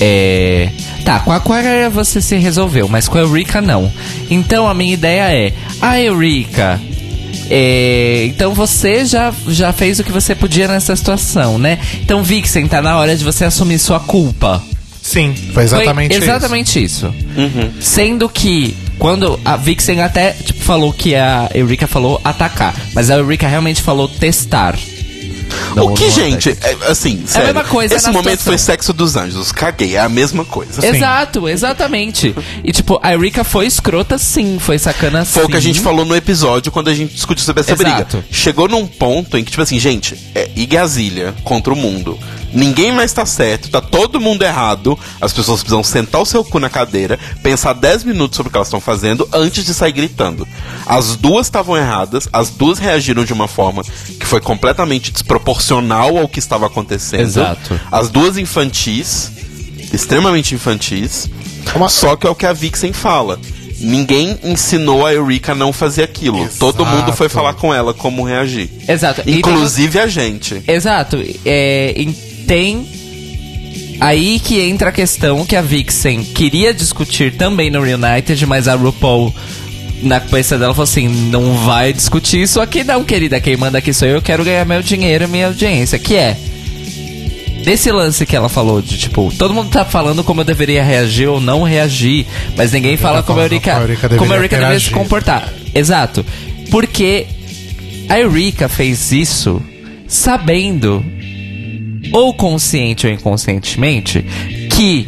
[0.00, 0.70] É.
[1.04, 3.92] Tá, com a Aquaria você se resolveu, mas com a Eureka não.
[4.30, 6.80] Então a minha ideia é: a Eureka.
[7.50, 11.78] É, então você já, já fez o que você podia nessa situação, né?
[12.00, 14.62] Então, Vixen, tá na hora de você assumir sua culpa.
[15.02, 16.30] Sim, foi exatamente Foi isso.
[16.30, 17.14] exatamente isso.
[17.80, 23.16] Sendo que quando a Vixen até tipo, falou que a Eureka falou atacar, mas a
[23.16, 24.78] Eureka realmente falou testar.
[25.74, 28.52] No- o que, no gente, é, assim, sério, mesma coisa esse momento situação.
[28.52, 29.52] foi sexo dos anjos.
[29.52, 30.84] Caguei, é a mesma coisa.
[30.86, 32.34] Exato, exatamente.
[32.62, 35.32] E tipo, a Eureka foi escrota sim, foi sacana sim.
[35.32, 38.16] Foi o que a gente falou no episódio quando a gente discutiu sobre essa Exato.
[38.18, 38.24] briga.
[38.30, 42.18] Chegou num ponto em que, tipo assim, gente, é Igazilha contra o mundo.
[42.52, 44.98] Ninguém mais tá certo, tá todo mundo errado.
[45.20, 48.56] As pessoas precisam sentar o seu cu na cadeira, pensar 10 minutos sobre o que
[48.58, 50.46] elas estão fazendo antes de sair gritando.
[50.86, 53.82] As duas estavam erradas, as duas reagiram de uma forma
[54.18, 57.20] que foi completamente desproporcional ao que estava acontecendo.
[57.22, 57.80] Exato.
[57.90, 59.30] As duas infantis,
[59.92, 61.28] extremamente infantis.
[61.74, 63.38] Uma- Só que é o que a Vixen fala.
[63.78, 66.38] Ninguém ensinou a Eureka a não fazer aquilo.
[66.40, 66.58] Exato.
[66.58, 68.68] Todo mundo foi falar com ela como reagir.
[68.86, 69.22] Exato.
[69.24, 70.62] E Inclusive a gente.
[70.68, 71.16] Exato.
[71.46, 71.94] É,
[72.46, 72.86] tem
[74.00, 78.74] aí que entra a questão que a Vixen queria discutir também no Reunited, mas a
[78.74, 79.34] RuPaul
[80.02, 83.40] na cabeça dela falou assim: não vai discutir isso aqui não, querida.
[83.40, 85.98] Quem manda aqui sou eu, eu quero ganhar meu dinheiro e minha audiência.
[85.98, 86.36] Que é
[87.64, 91.28] desse lance que ela falou de tipo, todo mundo tá falando como eu deveria reagir
[91.28, 92.26] ou não reagir,
[92.56, 95.52] mas ninguém fala tá como a Eureka, como a Eureka deveria Eureka deveria se comportar.
[95.74, 96.24] Exato.
[96.70, 97.26] Porque
[98.08, 99.62] a Eureka fez isso
[100.08, 101.04] sabendo,
[102.12, 104.24] ou consciente ou inconscientemente,
[104.70, 105.06] que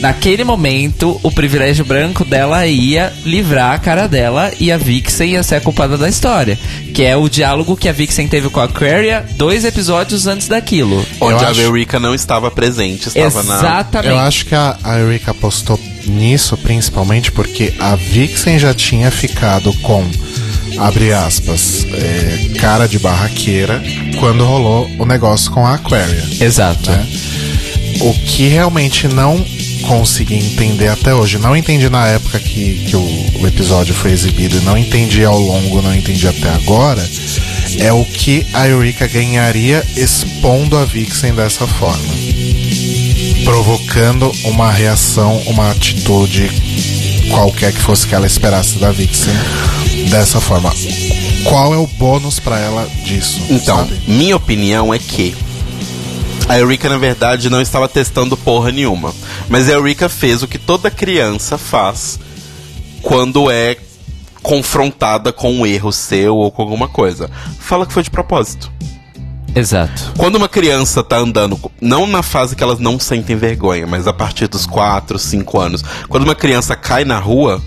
[0.00, 5.42] naquele momento o privilégio branco dela ia livrar a cara dela e a Vixen ia
[5.42, 6.58] ser a culpada da história.
[6.92, 11.04] Que é o diálogo que a Vixen teve com a Aquaria dois episódios antes daquilo.
[11.20, 13.56] Onde Eu a acho- Eureka não estava presente, estava na.
[13.56, 14.10] Exatamente.
[14.14, 19.72] Eu acho que a, a Eureka apostou nisso principalmente porque a Vixen já tinha ficado
[19.80, 20.04] com,
[20.78, 23.82] abre aspas, é, cara de barraqueira
[24.18, 26.24] quando rolou o negócio com a Aquaria.
[26.40, 26.90] Exato.
[26.90, 27.06] né?
[28.00, 29.44] O que realmente não
[29.86, 34.56] consegui entender até hoje, não entendi na época que, que o, o episódio foi exibido
[34.56, 37.06] e não entendi ao longo, não entendi até agora,
[37.78, 42.14] é o que a Eureka ganharia expondo a Vixen dessa forma.
[43.44, 46.50] Provocando uma reação, uma atitude
[47.30, 49.34] qualquer que fosse que ela esperasse da Vixen
[50.10, 50.72] dessa forma.
[51.44, 53.40] Qual é o bônus pra ela disso?
[53.50, 54.00] Então, sabe?
[54.06, 55.34] minha opinião é que
[56.48, 59.14] a Eureka, na verdade, não estava testando porra nenhuma.
[59.48, 62.18] Mas a Eureka fez o que toda criança faz
[63.02, 63.76] quando é
[64.42, 67.30] confrontada com um erro seu ou com alguma coisa.
[67.58, 68.70] Fala que foi de propósito.
[69.54, 70.12] Exato.
[70.18, 74.12] Quando uma criança tá andando, não na fase que elas não sentem vergonha, mas a
[74.12, 77.62] partir dos 4, 5 anos, quando uma criança cai na rua,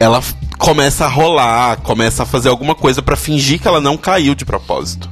[0.00, 0.22] ela
[0.64, 4.46] começa a rolar, começa a fazer alguma coisa pra fingir que ela não caiu de
[4.46, 5.10] propósito.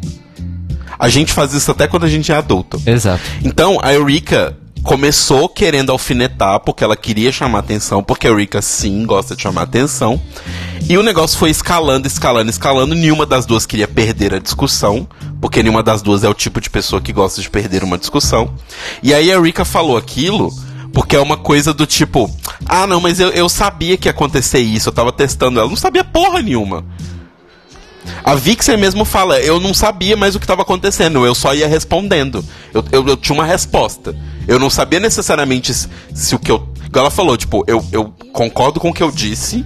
[0.98, 2.80] A gente faz isso até quando a gente é adulto.
[2.86, 3.22] Exato.
[3.44, 9.04] Então, a Eureka começou querendo alfinetar porque ela queria chamar atenção, porque a Eureka sim
[9.04, 10.18] gosta de chamar atenção.
[10.88, 12.94] E o negócio foi escalando, escalando, escalando.
[12.94, 15.06] Nenhuma das duas queria perder a discussão,
[15.38, 18.54] porque nenhuma das duas é o tipo de pessoa que gosta de perder uma discussão.
[19.02, 20.50] E aí a Eureka falou aquilo
[20.92, 22.30] porque é uma coisa do tipo:
[22.66, 25.68] ah, não, mas eu, eu sabia que ia acontecer isso, eu tava testando ela.
[25.68, 26.84] Não sabia porra nenhuma.
[28.24, 31.68] A Vixen mesmo fala, eu não sabia mais o que estava acontecendo, eu só ia
[31.68, 32.44] respondendo.
[32.74, 34.16] Eu, eu, eu tinha uma resposta.
[34.46, 36.68] Eu não sabia necessariamente se, se o que eu.
[36.94, 39.64] Ela falou, tipo, eu, eu concordo com o que eu disse,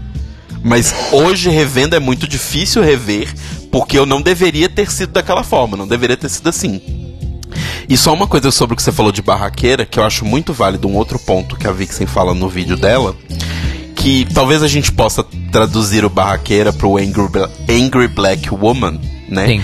[0.62, 3.35] mas hoje revendo é muito difícil rever,
[3.72, 7.16] porque eu não deveria ter sido daquela forma, não deveria ter sido assim.
[7.88, 10.53] E só uma coisa sobre o que você falou de barraqueira, que eu acho muito
[10.53, 13.14] válido, um outro ponto que a Vixen fala no vídeo dela,
[13.94, 17.28] que talvez a gente possa traduzir o barraqueira pro Angry,
[17.68, 19.47] Angry Black Woman, né?
[19.47, 19.62] Sim.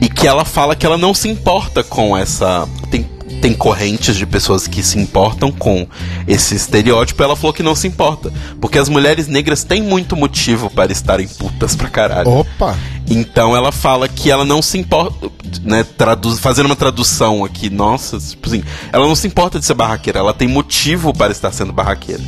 [0.00, 2.68] E que ela fala que ela não se importa com essa.
[2.90, 3.08] Tem,
[3.44, 5.86] tem correntes de pessoas que se importam com
[6.26, 7.22] esse estereótipo.
[7.22, 8.32] Ela falou que não se importa.
[8.58, 12.26] Porque as mulheres negras têm muito motivo para estarem putas pra caralho.
[12.26, 12.74] Opa!
[13.06, 15.30] Então ela fala que ela não se importa,
[15.62, 19.74] né, traduz, fazendo uma tradução aqui, nossa, tipo assim, ela não se importa de ser
[19.74, 22.22] barraqueira, ela tem motivo para estar sendo barraqueira.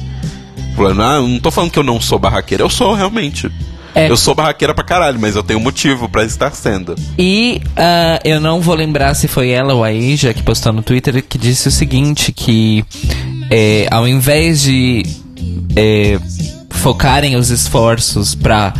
[0.76, 3.50] Falando, ah, não tô falando que eu não sou barraqueira, eu sou realmente.
[3.96, 4.10] É.
[4.10, 6.94] Eu sou barraqueira pra caralho, mas eu tenho motivo pra estar sendo.
[7.18, 10.82] E ah, eu não vou lembrar se foi ela ou a Asia que postou no
[10.82, 12.84] Twitter que disse o seguinte: que
[13.50, 15.02] é, ao invés de
[15.74, 16.18] é,
[16.70, 18.74] focarem os esforços pra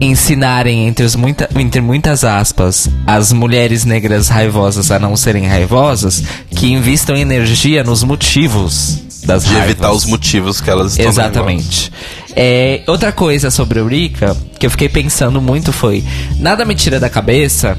[0.00, 6.22] ensinarem entre, os muita, entre muitas aspas as mulheres negras raivosas a não serem raivosas,
[6.50, 9.70] que invistam energia nos motivos das De raivas.
[9.70, 11.92] evitar os motivos que elas estão Exatamente.
[12.34, 16.04] É, outra coisa sobre Eureka que eu fiquei pensando muito foi:
[16.38, 17.78] nada me tira da cabeça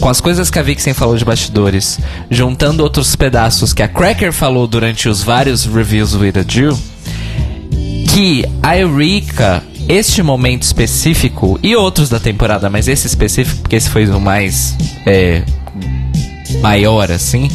[0.00, 1.98] com as coisas que a Vixen falou de bastidores,
[2.30, 6.78] juntando outros pedaços que a Cracker falou durante os vários reviews with a Jill,
[8.12, 13.88] que a Eureka, este momento específico, e outros da temporada, mas esse específico, porque esse
[13.88, 14.76] foi o mais
[15.06, 15.42] é,
[16.60, 17.48] maior, assim,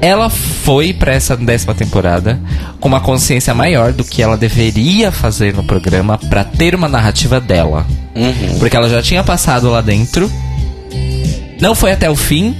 [0.00, 2.40] ela foi pra essa décima temporada
[2.80, 7.40] com uma consciência maior do que ela deveria fazer no programa pra ter uma narrativa
[7.40, 7.86] dela.
[8.58, 10.30] Porque ela já tinha passado lá dentro,
[11.60, 12.54] não foi até o fim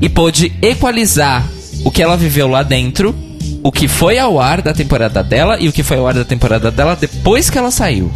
[0.00, 1.46] e pôde equalizar
[1.84, 3.14] o que ela viveu lá dentro,
[3.62, 6.24] o que foi ao ar da temporada dela e o que foi ao ar da
[6.24, 8.10] temporada dela depois que ela saiu.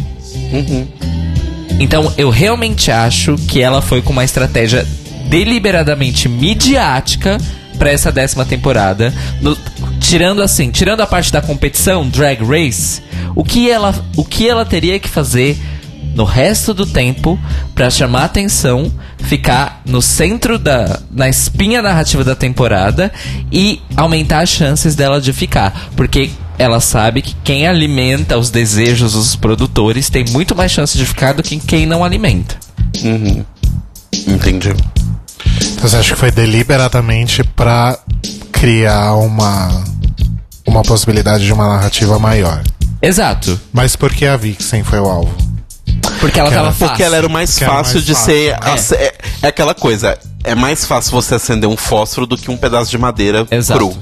[1.79, 4.85] Então eu realmente acho que ela foi com uma estratégia
[5.29, 7.37] deliberadamente midiática
[7.79, 9.11] pra essa décima temporada.
[9.41, 9.57] No-
[9.99, 13.01] tirando assim, tirando a parte da competição, Drag Race,
[13.35, 15.57] o que ela, o que ela teria que fazer
[16.15, 17.39] no resto do tempo
[17.75, 23.11] pra chamar atenção, ficar no centro da na espinha narrativa da temporada
[23.51, 29.13] e aumentar as chances dela de ficar, porque ela sabe que quem alimenta os desejos
[29.13, 32.55] dos produtores tem muito mais chance de ficar do que quem não alimenta.
[34.27, 34.73] Entendi.
[35.79, 37.97] Então você acha que foi deliberadamente pra
[38.51, 39.81] criar uma
[40.67, 42.61] uma possibilidade de uma narrativa maior?
[43.01, 43.57] Exato.
[43.71, 45.33] Mas por que a Vixen foi o alvo?
[46.19, 46.87] Porque ela Porque tava ela- fácil.
[46.89, 48.97] Porque ela era o mais Porque fácil mais de fácil, ser.
[48.99, 49.05] é.
[49.05, 49.13] É.
[49.43, 50.17] é aquela coisa.
[50.43, 53.79] É mais fácil você acender um fósforo do que um pedaço de madeira Exato.
[53.79, 53.97] cru.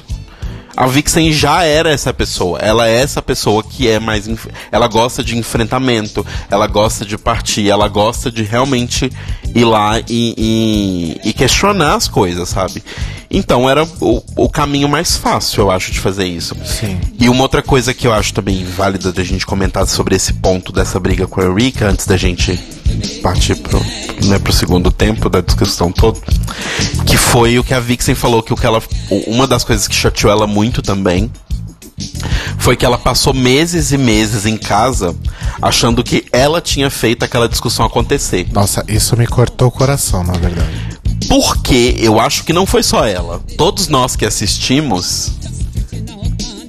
[0.78, 2.60] A Vixen já era essa pessoa.
[2.60, 4.28] Ela é essa pessoa que é mais.
[4.28, 9.12] enf- Ela gosta de enfrentamento, ela gosta de partir, ela gosta de realmente
[9.56, 10.36] ir lá e,
[11.24, 12.84] e- e questionar as coisas, sabe?
[13.30, 16.56] Então era o, o caminho mais fácil, eu acho, de fazer isso.
[16.64, 17.00] Sim.
[17.20, 20.72] E uma outra coisa que eu acho também válida da gente comentar sobre esse ponto
[20.72, 22.56] dessa briga com a Eureka, antes da gente
[23.22, 23.84] partir pro,
[24.28, 26.20] né, pro segundo tempo da discussão toda,
[27.06, 28.82] que foi o que a Vixen falou, que o que ela.
[29.28, 31.32] Uma das coisas que chateou ela muito também
[32.58, 35.16] foi que ela passou meses e meses em casa
[35.62, 38.48] achando que ela tinha feito aquela discussão acontecer.
[38.52, 40.98] Nossa, isso me cortou o coração, na verdade.
[41.28, 43.42] Porque eu acho que não foi só ela.
[43.58, 45.32] Todos nós que assistimos,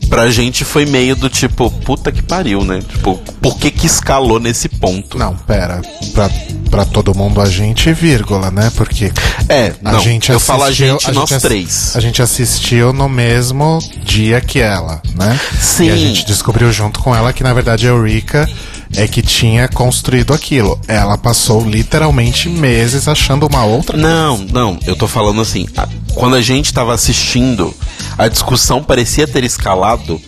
[0.08, 2.80] pra gente foi meio do tipo, puta que pariu, né?
[2.88, 5.18] Tipo, por que que escalou nesse ponto?
[5.18, 5.80] Não, pera.
[6.12, 6.30] Pra,
[6.70, 8.70] pra todo mundo a gente, vírgula, né?
[8.74, 9.12] Porque
[9.48, 11.92] É, a não, gente eu falo a gente, a nós ass- três.
[11.96, 15.38] A gente assistiu no mesmo dia que ela, né?
[15.60, 15.86] Sim.
[15.86, 18.48] E a gente descobriu junto com ela que, na verdade, a Eureka
[18.96, 20.80] é que tinha construído aquilo.
[20.88, 26.36] Ela passou literalmente meses achando uma outra Não, não, eu tô falando assim, a- quando
[26.36, 27.74] a gente tava assistindo,
[28.16, 30.20] a discussão parecia ter escalado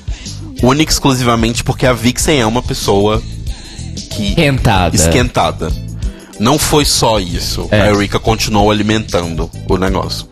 [0.62, 3.22] única e exclusivamente porque a Vixen é uma pessoa
[4.10, 4.94] que Esquentada.
[4.96, 5.72] esquentada.
[6.38, 7.68] Não foi só isso.
[7.70, 7.82] É.
[7.82, 10.26] A Erika continuou alimentando o negócio.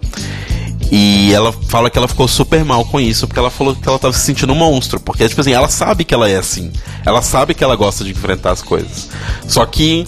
[0.91, 3.99] E ela fala que ela ficou super mal com isso, porque ela falou que ela
[3.99, 4.99] tava se sentindo um monstro.
[4.99, 6.73] Porque, tipo assim, ela sabe que ela é assim.
[7.05, 9.09] Ela sabe que ela gosta de enfrentar as coisas.
[9.47, 10.07] Só que.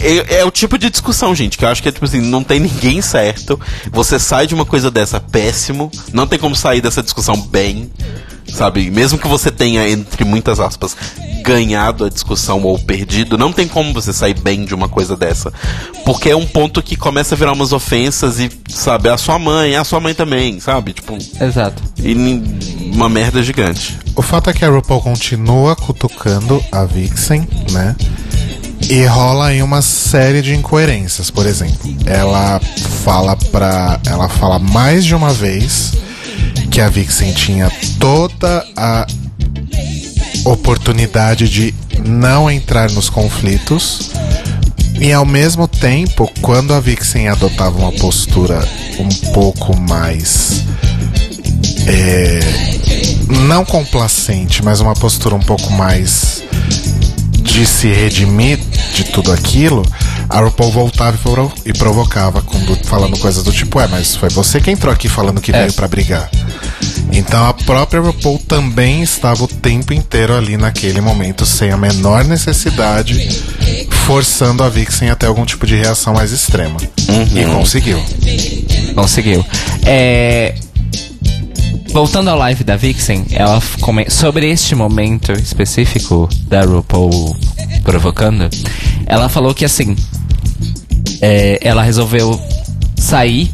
[0.00, 2.42] É, é o tipo de discussão, gente, que eu acho que é tipo assim, não
[2.42, 3.58] tem ninguém certo.
[3.90, 7.90] Você sai de uma coisa dessa péssimo, não tem como sair dessa discussão bem,
[8.52, 8.90] sabe?
[8.90, 10.96] Mesmo que você tenha, entre muitas aspas,
[11.42, 15.52] ganhado a discussão ou perdido, não tem como você sair bem de uma coisa dessa.
[16.04, 19.76] Porque é um ponto que começa a virar umas ofensas e, sabe, a sua mãe,
[19.76, 20.92] a sua mãe também, sabe?
[20.92, 21.82] Tipo, Exato.
[21.98, 22.14] e
[22.92, 23.98] uma merda gigante.
[24.14, 27.94] O fato é que a RuPaul continua cutucando a Vixen, né?
[28.88, 31.94] E rola aí uma série de incoerências, por exemplo.
[32.04, 32.60] Ela
[33.04, 34.00] fala pra.
[34.06, 35.92] Ela fala mais de uma vez
[36.70, 39.06] que a Vixen tinha toda a
[40.44, 41.74] oportunidade de
[42.04, 44.10] não entrar nos conflitos.
[45.00, 48.66] E ao mesmo tempo, quando a Vixen adotava uma postura
[48.98, 50.64] um pouco mais
[51.86, 52.40] é,
[53.46, 56.42] não complacente, mas uma postura um pouco mais
[57.42, 58.58] de se redimir
[58.94, 59.82] de tudo aquilo,
[60.28, 62.42] a RuPaul voltava e, provo- provocava,
[62.84, 65.86] falando coisas do tipo, é, mas foi você que entrou aqui falando que veio pra
[65.88, 66.28] brigar.
[67.12, 72.24] Então a própria RuPaul também estava o tempo inteiro ali naquele momento, sem a menor
[72.24, 73.28] necessidade,
[74.06, 76.76] forçando a Vixen até algum tipo de reação mais extrema.
[77.34, 78.02] E conseguiu.
[78.94, 79.44] Conseguiu.
[79.84, 80.54] É...
[81.96, 83.58] Voltando ao live da Vixen, ela
[84.10, 87.34] sobre este momento específico da RuPaul
[87.82, 88.50] provocando,
[89.06, 89.96] ela falou que assim,
[91.22, 92.38] é, ela resolveu
[92.98, 93.50] sair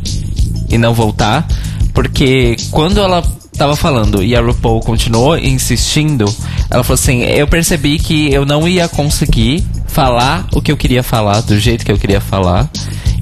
[0.69, 1.47] e não voltar,
[1.95, 3.23] porque quando ela
[3.57, 6.25] tava falando e a RuPaul continuou insistindo,
[6.69, 11.05] ela falou assim: eu percebi que eu não ia conseguir falar o que eu queria
[11.05, 12.69] falar do jeito que eu queria falar,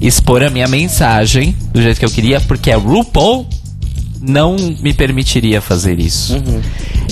[0.01, 3.60] expor a minha mensagem do jeito que eu queria, porque a RuPaul
[4.21, 6.35] não me permitiria fazer isso.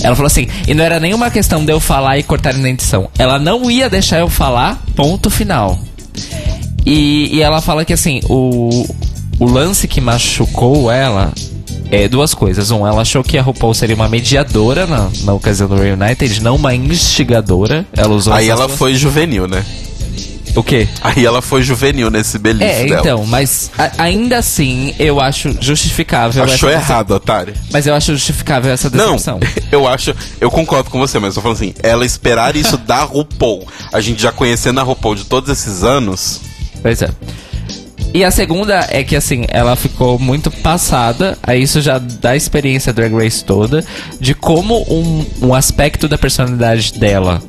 [0.02, 3.10] Ela falou assim, e não era nenhuma questão de eu falar e cortar na edição.
[3.18, 5.78] Ela não ia deixar eu falar, ponto final.
[6.86, 8.86] E, e ela fala que assim, o,
[9.38, 11.32] o lance que machucou ela
[11.90, 12.70] é duas coisas.
[12.70, 16.56] Um, ela achou que a RuPaul seria uma mediadora na, na ocasião do Reunited, não
[16.56, 17.84] uma instigadora.
[17.94, 19.64] Ela usou Aí ela duas- foi juvenil, né?
[20.56, 20.88] O quê?
[21.00, 23.00] Aí ela foi juvenil nesse belief É, dela.
[23.00, 26.42] então, mas a- ainda assim eu acho justificável.
[26.42, 27.54] Achou errado, otário.
[27.72, 29.38] Mas eu acho justificável essa Não, decepção.
[29.70, 33.04] eu acho, eu concordo com você, mas eu tô falando assim, ela esperar isso da
[33.04, 36.40] RuPaul, a gente já conhecendo a RuPaul de todos esses anos,
[36.82, 37.10] Pois é.
[38.12, 42.36] E a segunda é que, assim, ela ficou muito passada, aí isso já dá a
[42.36, 43.84] experiência Drag Race toda,
[44.18, 47.40] de como um, um aspecto da personalidade dela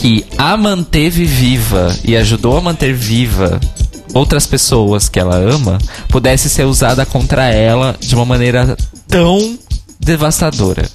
[0.00, 3.60] que a manteve viva e ajudou a manter viva
[4.14, 5.78] outras pessoas que ela ama,
[6.08, 8.76] pudesse ser usada contra ela de uma maneira
[9.08, 9.58] tão
[9.98, 10.88] devastadora.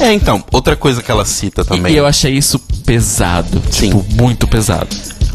[0.00, 1.92] É, então, outra coisa que ela cita também.
[1.92, 3.62] E eu achei isso pesado.
[3.70, 3.90] Sim.
[3.90, 4.88] Tipo, muito pesado.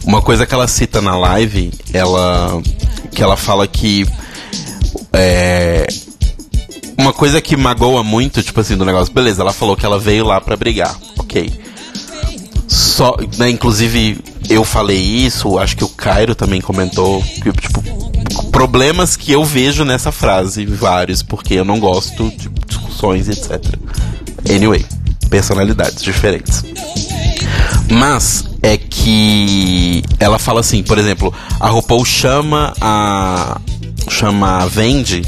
[0.03, 2.61] Uma coisa que ela cita na live, ela.
[3.11, 4.07] que ela fala que.
[5.11, 5.85] É.
[6.97, 9.13] Uma coisa que magoa muito, tipo assim, do negócio.
[9.13, 10.95] Beleza, ela falou que ela veio lá pra brigar.
[11.17, 11.51] Ok.
[12.67, 13.17] Só.
[13.37, 14.19] Né, inclusive,
[14.49, 17.21] eu falei isso, acho que o Cairo também comentou.
[17.21, 17.83] Que, tipo,
[18.51, 23.61] problemas que eu vejo nessa frase, vários, porque eu não gosto de discussões, etc.
[24.49, 24.85] Anyway,
[25.29, 26.63] personalidades diferentes.
[27.89, 33.59] Mas é que ela fala assim, por exemplo, a RuPaul chama a
[34.09, 35.21] chama a Vendi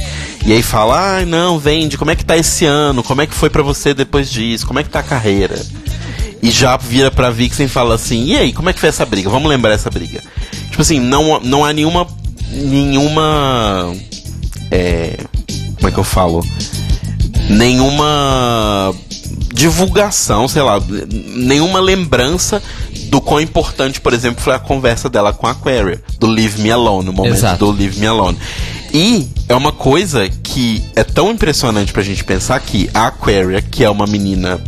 [0.45, 3.03] e aí fala: "Ai, não, Vendi, como é que tá esse ano?
[3.03, 4.65] Como é que foi pra você depois disso?
[4.67, 5.59] Como é que tá a carreira?"
[6.41, 9.05] E já vira pra Vixen e fala assim: "E aí, como é que foi essa
[9.05, 9.29] briga?
[9.29, 10.21] Vamos lembrar essa briga."
[10.69, 12.07] Tipo assim, não não há nenhuma
[12.51, 13.95] nenhuma
[14.71, 15.17] é,
[15.77, 16.43] como é que eu falo?
[17.49, 18.93] nenhuma
[19.55, 20.79] divulgação, sei lá,
[21.33, 22.61] nenhuma lembrança
[23.09, 26.69] do quão importante, por exemplo, foi a conversa dela com a Aquaria, do Leave Me
[26.69, 27.65] Alone, no momento Exato.
[27.65, 28.37] do Leave Me Alone.
[28.93, 33.83] E é uma coisa que é tão impressionante pra gente pensar que a Aquaria, que
[33.83, 34.59] é uma menina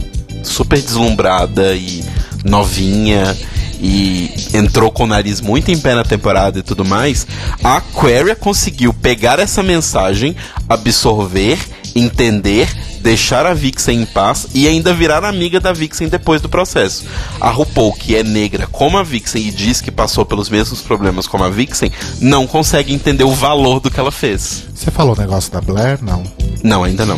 [0.41, 2.03] super deslumbrada e
[2.45, 3.35] novinha
[3.79, 7.27] e entrou com o nariz muito em pé na temporada e tudo mais,
[7.61, 10.35] a Aquaria conseguiu pegar essa mensagem,
[10.67, 11.59] absorver,
[11.95, 12.69] entender,
[13.07, 17.05] deixar a Vixen em paz e ainda virar amiga da Vixen depois do processo.
[17.39, 21.25] A RuPaul, que é negra como a Vixen e diz que passou pelos mesmos problemas
[21.25, 21.89] como a Vixen,
[22.19, 24.65] não consegue entender o valor do que ela fez.
[24.75, 25.99] Você falou o negócio da Blair?
[26.01, 26.21] Não.
[26.61, 27.17] Não, ainda não.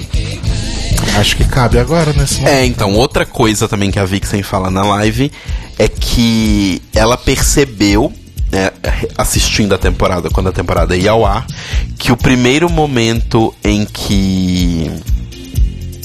[1.18, 2.54] Acho que cabe agora nesse momento.
[2.54, 5.32] É, então, outra coisa também que a Vixen fala na live
[5.80, 8.14] é que ela percebeu,
[8.52, 8.70] né,
[9.18, 11.48] assistindo a temporada, quando a temporada ia ao ar,
[11.98, 14.92] que o primeiro momento em que.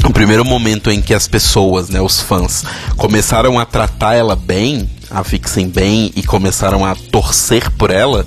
[0.05, 2.65] O primeiro momento em que as pessoas, né, os fãs,
[2.97, 8.27] começaram a tratar ela bem, a Vixen bem, e começaram a torcer por ela,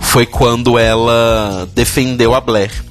[0.00, 2.87] foi quando ela defendeu a Blair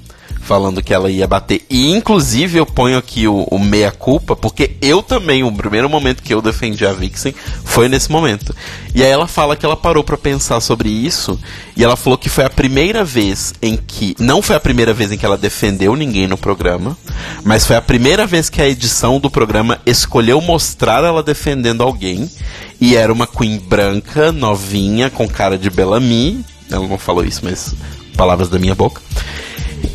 [0.47, 1.65] falando que ela ia bater.
[1.69, 6.23] E inclusive eu ponho aqui o, o meia culpa, porque eu também, o primeiro momento
[6.23, 7.35] que eu defendi a Vixen
[7.65, 8.55] foi nesse momento.
[8.95, 11.37] E aí ela fala que ela parou pra pensar sobre isso,
[11.75, 15.11] e ela falou que foi a primeira vez em que, não foi a primeira vez
[15.11, 16.97] em que ela defendeu ninguém no programa,
[17.43, 22.31] mas foi a primeira vez que a edição do programa escolheu mostrar ela defendendo alguém,
[22.79, 27.75] e era uma queen branca, novinha, com cara de Bellamy, ela não falou isso, mas
[28.15, 29.01] palavras da minha boca.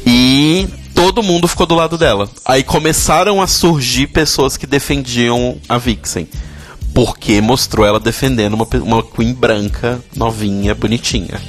[0.07, 2.29] E todo mundo ficou do lado dela.
[2.45, 6.29] Aí começaram a surgir pessoas que defendiam a Vixen.
[6.95, 11.41] Porque mostrou ela defendendo uma, uma Queen branca, novinha, bonitinha.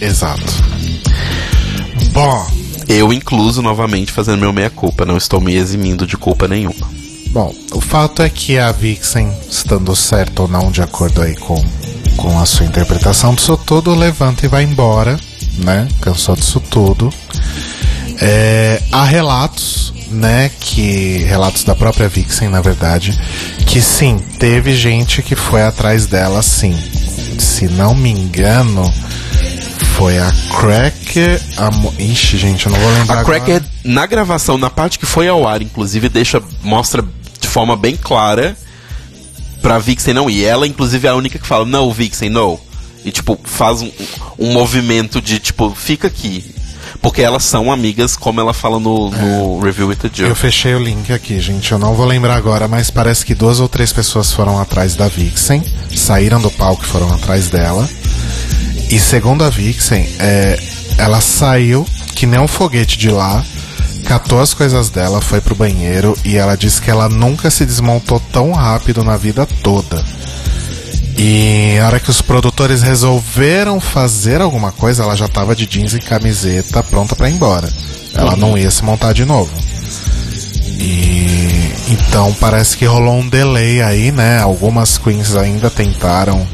[0.00, 0.52] Exato.
[2.12, 2.46] Bom,
[2.88, 5.06] Eu, incluso, novamente, fazendo meu meia-culpa.
[5.06, 6.86] Não estou me eximindo de culpa nenhuma.
[7.28, 11.62] bom, o fato é que a Vixen, estando certa ou não de acordo aí com,
[12.16, 15.18] com a sua interpretação disso tudo, levanta e vai embora,
[15.58, 15.88] né?
[16.00, 17.12] Cansou disso tudo.
[18.20, 23.18] É, há relatos, né, que relatos da própria Vixen, na verdade,
[23.66, 26.76] que sim, teve gente que foi atrás dela, sim.
[27.38, 28.84] Se não me engano,
[29.96, 31.40] foi a Cracker.
[31.56, 31.70] A...
[32.00, 33.20] Ixi, gente, eu não vou lembrar.
[33.20, 33.70] A Cracker, agora.
[33.84, 37.04] na gravação, na parte que foi ao ar, inclusive, deixa, mostra
[37.40, 38.56] de forma bem clara
[39.60, 40.44] pra Vixen não ir.
[40.44, 42.58] Ela, inclusive, é a única que fala, não, Vixen, não.
[43.04, 43.90] E, tipo, faz um,
[44.38, 46.44] um movimento de, tipo, fica aqui.
[47.00, 50.28] Porque elas são amigas, como ela fala no, no Review with the Joe.
[50.28, 51.72] Eu fechei o link aqui, gente.
[51.72, 55.08] Eu não vou lembrar agora, mas parece que duas ou três pessoas foram atrás da
[55.08, 55.64] Vixen,
[55.96, 57.88] saíram do palco e foram atrás dela.
[58.90, 60.60] E segundo a Vixen, é,
[60.98, 63.44] ela saiu que nem um foguete de lá,
[64.04, 68.20] catou as coisas dela, foi pro banheiro e ela disse que ela nunca se desmontou
[68.32, 70.04] tão rápido na vida toda.
[71.16, 75.94] E na hora que os produtores resolveram fazer alguma coisa, ela já tava de jeans
[75.94, 77.68] e camiseta pronta para ir embora.
[78.14, 79.50] Ela não ia se montar de novo.
[80.78, 84.40] E então parece que rolou um delay aí, né?
[84.40, 86.46] Algumas queens ainda tentaram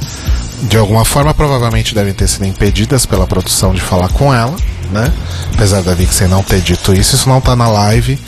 [0.63, 4.57] de alguma forma provavelmente devem ter sido impedidas pela produção de falar com ela,
[4.91, 5.13] né?
[5.55, 8.19] Apesar da Vixen não ter dito isso, isso não tá na live,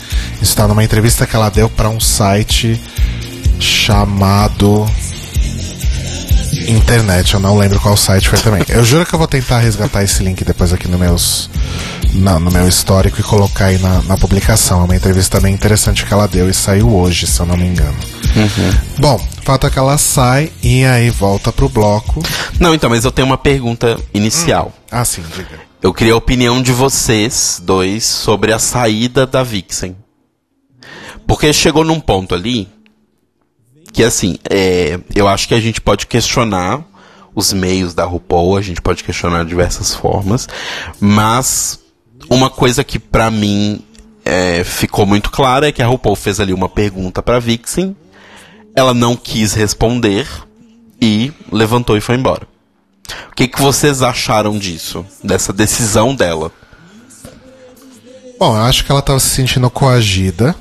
[0.41, 2.79] isso tá numa entrevista que ela deu para um site
[3.59, 4.87] chamado
[6.67, 8.63] internet, eu não lembro qual site foi também.
[8.67, 11.49] Eu juro que eu vou tentar resgatar esse link depois aqui no, meus,
[12.13, 14.81] na, no meu histórico e colocar aí na, na, publicação.
[14.81, 17.65] É uma entrevista bem interessante que ela deu e saiu hoje, se eu não me
[17.65, 17.97] engano.
[18.35, 18.73] Uhum.
[18.97, 22.21] Bom, fato é que ela sai e aí volta pro bloco.
[22.59, 24.73] Não, então, mas eu tenho uma pergunta inicial.
[24.75, 24.87] Hum.
[24.91, 25.59] Ah, sim, diga.
[25.81, 29.95] Eu queria a opinião de vocês dois sobre a saída da Vixen.
[31.25, 32.67] Porque chegou num ponto ali
[33.93, 36.83] que assim, é, eu acho que a gente pode questionar
[37.33, 40.47] os meios da RuPaul, a gente pode questionar diversas formas,
[40.99, 41.79] mas
[42.29, 43.81] uma coisa que para mim
[44.25, 47.95] é, ficou muito clara é que a RuPaul fez ali uma pergunta para Vixen,
[48.75, 50.27] ela não quis responder
[51.01, 52.47] e levantou e foi embora.
[53.31, 56.51] O que, que vocês acharam disso, dessa decisão dela?
[58.39, 60.55] Bom, eu acho que ela estava se sentindo coagida.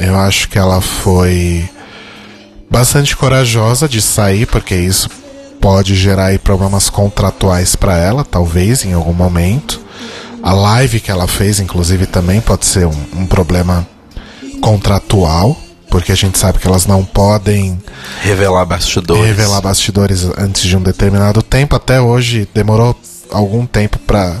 [0.00, 1.68] Eu acho que ela foi
[2.70, 5.08] bastante corajosa de sair, porque isso
[5.60, 9.80] pode gerar problemas contratuais para ela, talvez em algum momento.
[10.42, 13.86] A live que ela fez, inclusive, também pode ser um, um, problema
[14.60, 15.56] contratual,
[15.90, 17.78] porque a gente sabe que elas não podem
[18.22, 19.24] revelar bastidores.
[19.24, 21.74] Revelar bastidores antes de um determinado tempo.
[21.74, 22.96] Até hoje demorou
[23.30, 24.36] algum tempo para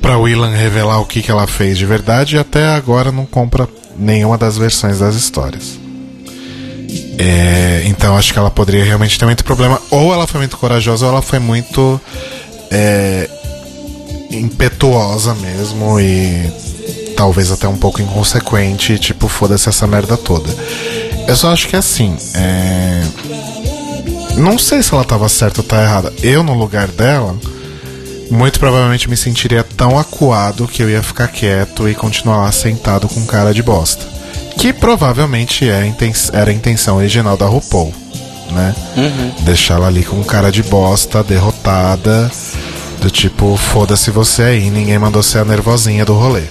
[0.00, 3.66] para Willan revelar o que, que ela fez de verdade e até agora não compra
[3.96, 5.83] nenhuma das versões das histórias.
[7.18, 9.80] É, então acho que ela poderia realmente ter muito problema.
[9.90, 12.00] Ou ela foi muito corajosa, ou ela foi muito
[12.70, 13.28] é,
[14.30, 16.52] impetuosa mesmo e
[17.16, 18.98] talvez até um pouco inconsequente.
[18.98, 20.48] Tipo, foda-se essa merda toda.
[21.26, 22.16] Eu só acho que assim.
[22.34, 23.02] É,
[24.36, 26.12] não sei se ela tava certa ou tá errada.
[26.22, 27.36] Eu, no lugar dela,
[28.30, 33.08] muito provavelmente me sentiria tão acuado que eu ia ficar quieto e continuar lá sentado
[33.08, 34.14] com cara de bosta
[34.58, 35.92] que provavelmente é,
[36.32, 37.92] era a intenção original da RuPaul,
[38.50, 38.74] né?
[38.96, 39.44] Uhum.
[39.44, 42.30] Deixar ela ali com cara de bosta, derrotada,
[43.00, 46.44] do tipo, foda-se você aí, ninguém mandou ser a nervosinha do rolê,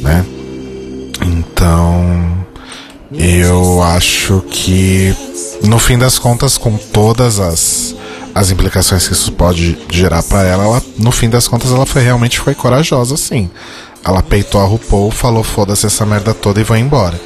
[0.00, 0.24] né?
[1.22, 2.46] Então,
[3.12, 5.14] eu acho que,
[5.62, 7.94] no fim das contas, com todas as,
[8.34, 12.02] as implicações que isso pode gerar para ela, ela, no fim das contas, ela foi
[12.02, 13.50] realmente foi corajosa, sim.
[14.04, 17.18] Ela peitou a RuPaul, falou foda-se essa merda toda e vai embora.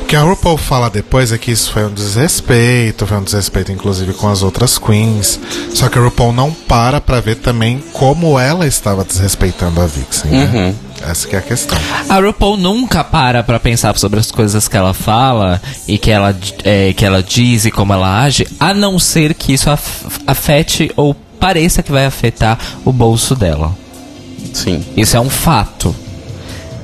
[0.00, 3.72] O que a RuPaul fala depois é que isso foi um desrespeito, foi um desrespeito
[3.72, 5.40] inclusive com as outras queens.
[5.74, 10.30] Só que a RuPaul não para pra ver também como ela estava desrespeitando a Vixen.
[10.30, 10.50] Né?
[10.54, 10.74] Uhum.
[11.10, 11.76] Essa que é a questão.
[12.08, 16.34] A RuPaul nunca para pra pensar sobre as coisas que ela fala e que ela,
[16.62, 19.68] é, que ela diz e como ela age, a não ser que isso
[20.26, 23.76] afete ou pareça que vai afetar o bolso dela.
[24.52, 24.84] Sim.
[24.96, 25.94] Isso é um fato.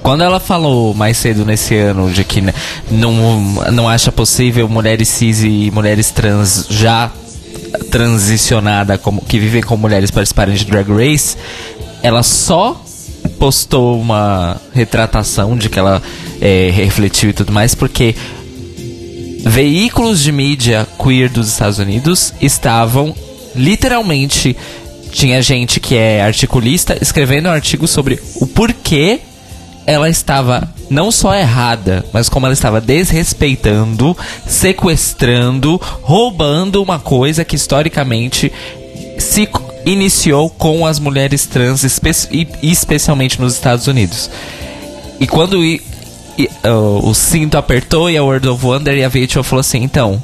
[0.02, 2.42] Quando ela falou mais cedo nesse ano de que
[2.90, 3.12] não,
[3.72, 7.10] não acha possível mulheres cis e mulheres trans já
[7.90, 11.36] transicionada como que vivem com mulheres participarem de Drag Race,
[12.02, 12.82] ela só
[13.38, 16.02] postou uma retratação de que ela
[16.40, 18.14] é, refletiu e tudo mais porque
[19.44, 23.14] veículos de mídia queer dos Estados Unidos estavam
[23.54, 24.56] literalmente
[25.12, 29.20] tinha gente que é articulista escrevendo um artigo sobre o porquê
[29.86, 34.16] ela estava não só errada, mas como ela estava desrespeitando,
[34.46, 38.52] sequestrando, roubando uma coisa que historicamente
[39.18, 39.48] se
[39.84, 44.30] iniciou com as mulheres trans, espe e especialmente nos Estados Unidos.
[45.18, 45.80] E quando e,
[46.64, 50.22] uh, o cinto apertou e a World of Wonder e a VHO falou assim, então...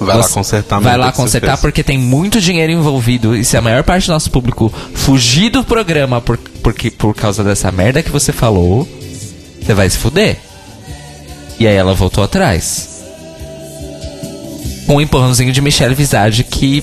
[0.00, 0.80] Vai lá consertar.
[0.80, 4.30] Vai lá consertar porque tem muito dinheiro envolvido e se a maior parte do nosso
[4.30, 8.88] público fugir do programa por, porque, por causa dessa merda que você falou,
[9.60, 10.38] você vai se fuder.
[11.58, 12.88] E aí ela voltou atrás.
[14.86, 16.82] Com um empurrãozinho de Michelle Visage que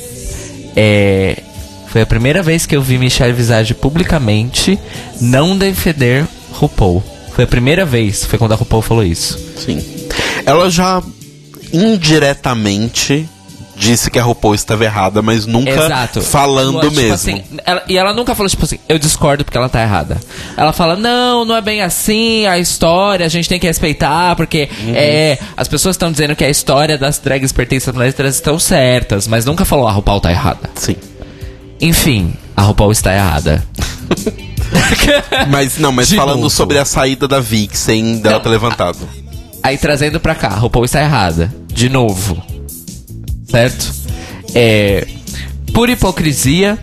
[0.75, 1.41] é,
[1.87, 4.77] foi a primeira vez que eu vi Michelle Visage publicamente
[5.19, 7.03] não defender RuPaul.
[7.33, 9.39] Foi a primeira vez, foi quando a RuPaul falou isso.
[9.57, 9.83] Sim.
[10.45, 11.01] Ela já
[11.73, 13.27] indiretamente
[13.75, 16.19] disse que a RuPaul estava errada, mas nunca Exato.
[16.21, 17.13] falando Tipo mesmo.
[17.13, 20.19] assim, ela- e ela nunca falou, tipo assim, eu discordo porque ela tá errada.
[20.57, 24.67] Ela fala, não, não é bem assim, a história a gente tem que respeitar, porque
[24.81, 24.93] Uhum.
[24.95, 29.27] é, as pessoas estão dizendo que a história das drags pertence às mulheres estão certas,
[29.27, 30.69] mas nunca falou a RuPaul tá errada.
[30.73, 30.95] Sim.
[31.79, 33.63] Enfim, a RuPaul está errada.
[35.49, 36.49] Mas não, mas De falando novo.
[36.49, 38.41] sobre a saída da Vixen dela Não.
[38.43, 38.97] ter levantado.
[39.67, 41.53] Aí trazendo pra cá, a RuPaul está errada.
[41.67, 42.41] De novo.
[43.49, 43.93] Certo?
[44.55, 45.05] É.
[45.73, 46.79] Por hipocrisia.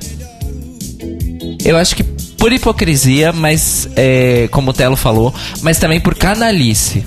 [1.64, 7.06] Eu acho que por hipocrisia, mas é, como o Telo falou, mas também por canalice.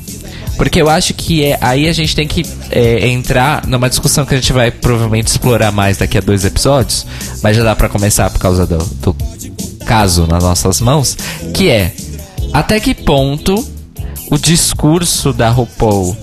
[0.57, 4.34] Porque eu acho que é, aí a gente tem que é, entrar numa discussão que
[4.34, 7.05] a gente vai provavelmente explorar mais daqui a dois episódios,
[7.43, 9.15] mas já dá pra começar por causa do, do
[9.86, 11.15] caso nas nossas mãos,
[11.53, 11.93] que é
[12.51, 13.76] até que ponto
[14.30, 16.15] o discurso da RuPaul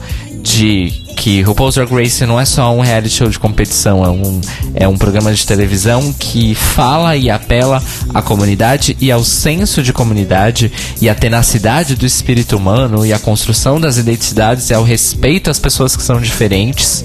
[0.42, 4.40] de que RuPaul's Drag Race não é só um reality show de competição, é um,
[4.74, 7.82] é um programa de televisão que fala e apela
[8.12, 13.18] à comunidade e ao senso de comunidade e à tenacidade do espírito humano e à
[13.18, 17.04] construção das identidades e ao respeito às pessoas que são diferentes.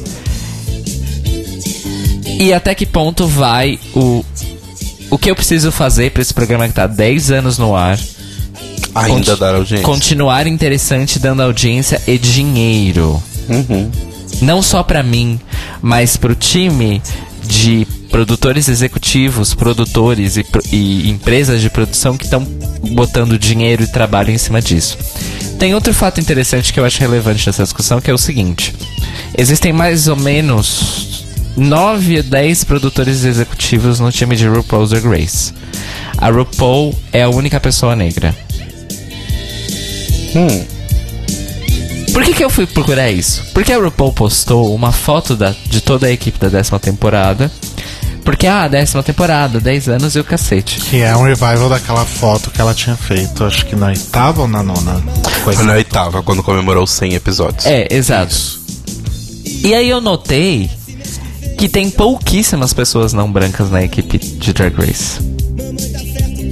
[2.39, 4.23] E até que ponto vai o
[5.11, 7.97] o que eu preciso fazer pra esse programa que tá há 10 anos no ar
[8.95, 9.85] Ainda dar audiência.
[9.85, 13.21] Continuar interessante dando audiência e dinheiro.
[13.47, 13.89] Uhum.
[14.41, 15.39] Não só pra mim,
[15.81, 17.01] mas pro time
[17.43, 22.43] de produtores executivos, produtores e, e empresas de produção que estão
[22.91, 24.97] botando dinheiro e trabalho em cima disso.
[25.57, 28.73] Tem outro fato interessante que eu acho relevante nessa discussão, que é o seguinte:
[29.37, 31.25] existem mais ou menos
[31.57, 35.53] 9 a 10 produtores executivos no time de RuPaul's Drag Race.
[36.17, 38.35] A RuPaul é a única pessoa negra.
[40.35, 40.79] Hum.
[42.13, 43.45] Por que, que eu fui procurar isso?
[43.53, 47.51] Porque a RuPaul postou uma foto da, de toda a equipe da décima temporada.
[48.23, 50.79] Porque, ah, décima temporada, 10 anos e o cacete.
[50.81, 54.47] Que é um revival daquela foto que ela tinha feito, acho que na oitava ou
[54.47, 55.01] na nona.
[55.43, 57.65] Foi na oitava, quando comemorou os 100 episódios.
[57.65, 58.35] É, exato.
[59.63, 60.69] E aí eu notei
[61.57, 65.28] que tem pouquíssimas pessoas não brancas na equipe de Drag Race.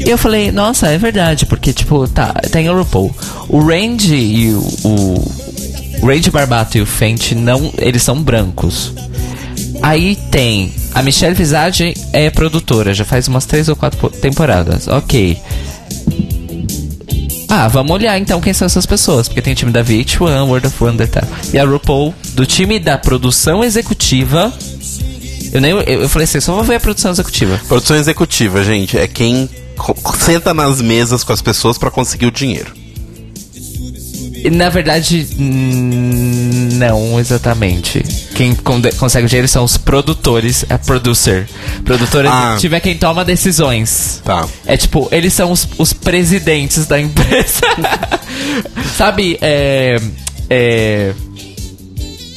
[0.06, 3.14] E eu falei, nossa, é verdade, porque, tipo, tá, tem o RuPaul.
[3.50, 4.60] O Randy e o.
[4.84, 7.74] O, Randy Barbato e o Fenty não.
[7.78, 8.94] Eles são brancos.
[9.82, 10.72] Aí tem.
[10.94, 14.88] A Michelle Visage é produtora, já faz umas três ou quatro po- temporadas.
[14.88, 15.38] Ok.
[17.50, 19.28] Ah, vamos olhar então quem são essas pessoas.
[19.28, 21.24] Porque tem o time da VH1, World of Wonder tal.
[21.54, 24.54] E a RuPaul, do time da produção executiva.
[25.52, 25.72] Eu nem.
[25.72, 27.60] Eu, eu falei assim, só vou ver a produção executiva.
[27.68, 29.50] Produção executiva, gente, é quem
[30.20, 32.72] senta nas mesas com as pessoas pra conseguir o dinheiro.
[34.52, 38.02] Na verdade, não exatamente.
[38.36, 41.48] Quem con- consegue o dinheiro são os produtores, a producer.
[41.84, 42.44] Produtor Ah.
[42.50, 44.22] executivo é quem toma decisões.
[44.24, 44.48] Tá.
[44.66, 47.62] É tipo, eles são os, os presidentes da empresa.
[48.96, 50.00] Sabe, é,
[50.50, 51.14] é,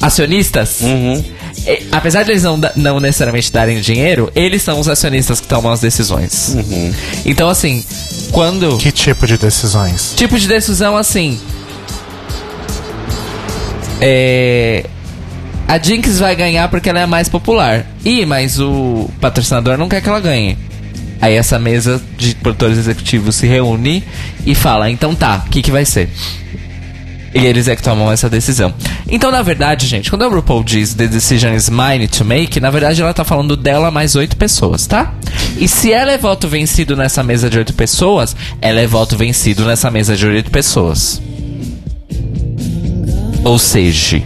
[0.01, 0.81] acionistas?
[0.81, 1.23] Uhum.
[1.65, 5.71] É, apesar de eles não, não necessariamente darem dinheiro, eles são os acionistas que tomam
[5.71, 6.55] as decisões.
[7.25, 7.83] Então, assim,
[8.31, 8.77] quando.
[8.77, 10.13] Que tipo de decisões?
[10.15, 11.39] Tipo de decisão assim.
[13.99, 14.85] É.
[15.67, 17.85] A Jinx vai ganhar porque ela é a mais popular.
[18.03, 20.57] Ih, mas o patrocinador não quer que ela ganhe.
[21.21, 24.03] Aí essa mesa de produtores executivos se reúne
[24.45, 26.09] e fala: então tá, o que, que vai ser?
[27.33, 28.73] E eles é que tomam essa decisão.
[29.07, 32.69] Então, na verdade, gente, quando a RuPaul diz The decision is mine to make, na
[32.69, 35.13] verdade ela tá falando dela mais oito pessoas, tá?
[35.57, 39.63] E se ela é voto vencido nessa mesa de oito pessoas, ela é voto vencido
[39.65, 41.21] nessa mesa de oito pessoas.
[43.43, 44.21] Ou seja,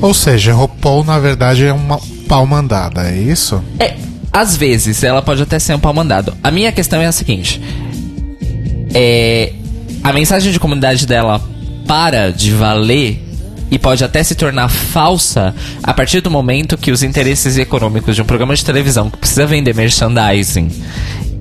[0.00, 1.98] Ou seja, RuPaul na verdade é uma
[2.28, 3.62] pau mandada, é isso?
[3.78, 3.96] é,
[4.32, 6.32] às vezes ela pode até ser um pau mandado.
[6.42, 7.60] A minha questão é a seguinte:
[8.94, 9.52] é,
[10.02, 11.40] a mensagem de comunidade dela
[11.86, 13.20] para de valer
[13.70, 18.22] e pode até se tornar falsa a partir do momento que os interesses econômicos de
[18.22, 20.68] um programa de televisão que precisa vender merchandising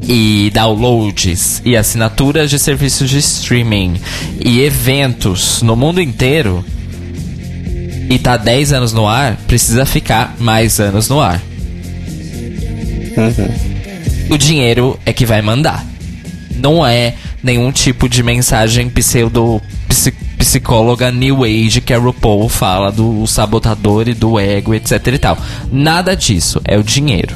[0.07, 3.99] e downloads e assinaturas de serviços de streaming
[4.39, 6.63] e eventos no mundo inteiro
[8.09, 11.41] e tá 10 anos no ar, precisa ficar mais anos no ar.
[14.30, 15.85] O dinheiro é que vai mandar.
[16.55, 17.13] Não é
[17.43, 24.07] nenhum tipo de mensagem pseudo psi- psicóloga New Age que a RuPaul fala do sabotador
[24.07, 25.38] e do ego, etc e tal.
[25.72, 27.35] Nada disso, é o dinheiro.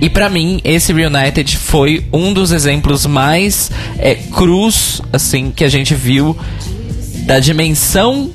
[0.00, 5.68] E pra mim, esse Reunited foi um dos exemplos mais é, crus, assim, que a
[5.68, 6.36] gente viu
[7.24, 8.32] da dimensão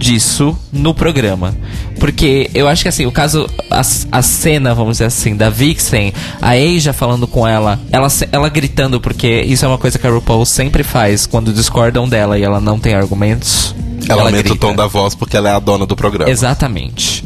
[0.00, 1.54] disso no programa.
[2.00, 6.12] Porque eu acho que assim, o caso, a, a cena, vamos dizer assim, da Vixen,
[6.40, 10.10] a Asia falando com ela, ela, ela gritando, porque isso é uma coisa que a
[10.10, 13.74] RuPaul sempre faz quando discordam dela e ela não tem argumentos.
[14.08, 14.66] Ela, aumenta o grita.
[14.66, 16.30] tom da voz porque ela é a dona do programa.
[16.30, 17.22] Exatamente.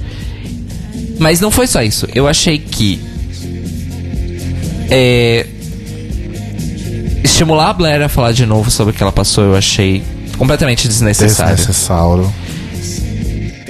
[1.19, 2.09] Mas não foi só isso.
[2.13, 3.01] Eu achei que.
[4.91, 5.47] É,
[7.23, 10.03] estimular a Blair a falar de novo sobre o que ela passou, eu achei
[10.37, 11.55] completamente desnecessário.
[11.55, 12.33] Desnecessário.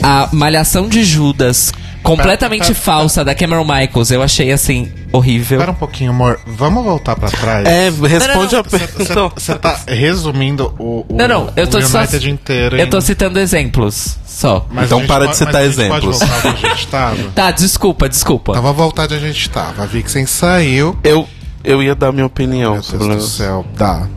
[0.02, 1.72] A malhação de Judas,
[2.02, 5.58] completamente Pera, pera, falsa, da Cameron Michaels, eu achei assim, horrível.
[5.58, 6.40] Espera um pouquinho, amor.
[6.46, 7.66] Vamos voltar pra trás?
[7.66, 9.32] É, responde Não, a pergunta.
[9.34, 12.02] Você tá resumindo o, o, Não, não, eu tô só.
[12.04, 12.76] Inteiro.
[12.76, 14.18] Eu tô citando exemplos.
[14.26, 14.66] Só.
[14.70, 16.18] Mas Então para de citar mas a gente exemplos.
[16.18, 17.14] Pode voltar onde a gente tava?
[17.34, 18.52] Tá, desculpa, desculpa.
[18.52, 19.82] Então vamos voltar onde a gente tava.
[19.82, 20.98] A Vixen saiu.
[21.04, 21.28] Eu,
[21.62, 23.64] eu ia dar minha opinião Meu Deus do céu.
[23.76, 24.08] Dá.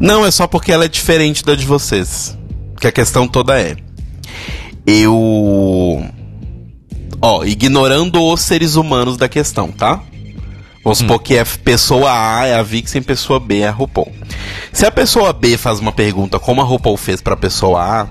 [0.00, 2.36] Não, é só porque ela é diferente da de vocês.
[2.80, 3.76] Que a questão toda é.
[4.86, 6.04] Eu.
[7.20, 10.02] Ó, ignorando os seres humanos da questão, tá?
[10.82, 14.12] Vamos supor que é pessoa A é a Vixen, pessoa B é a RuPaul.
[14.70, 18.08] Se a pessoa B faz uma pergunta como a RuPaul fez pra pessoa A,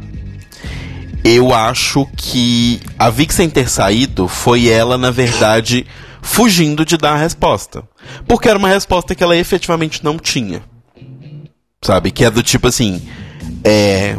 [1.24, 5.86] eu acho que a Vixen ter saído foi ela, na verdade,
[6.20, 7.84] fugindo de dar a resposta.
[8.28, 10.64] Porque era uma resposta que ela efetivamente não tinha.
[11.84, 12.10] Sabe?
[12.10, 13.02] Que é do tipo assim.
[13.64, 14.18] É.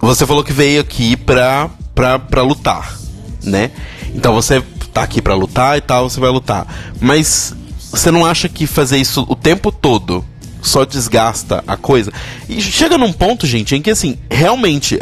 [0.00, 2.98] Você falou que veio aqui pra, pra lutar,
[3.42, 3.70] né?
[4.14, 4.62] Então você
[4.92, 6.66] tá aqui pra lutar e tal, você vai lutar.
[7.00, 7.54] Mas
[7.90, 10.24] você não acha que fazer isso o tempo todo
[10.60, 12.12] só desgasta a coisa?
[12.48, 14.98] E chega num ponto, gente, em que assim, realmente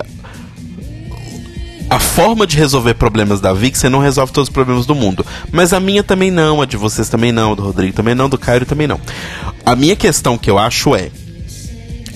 [1.91, 5.27] a forma de resolver problemas da Vixen não resolve todos os problemas do mundo.
[5.51, 8.39] Mas a minha também não, a de vocês também não, do Rodrigo também não, do
[8.39, 9.01] Cairo também não.
[9.67, 11.11] A minha questão que eu acho é.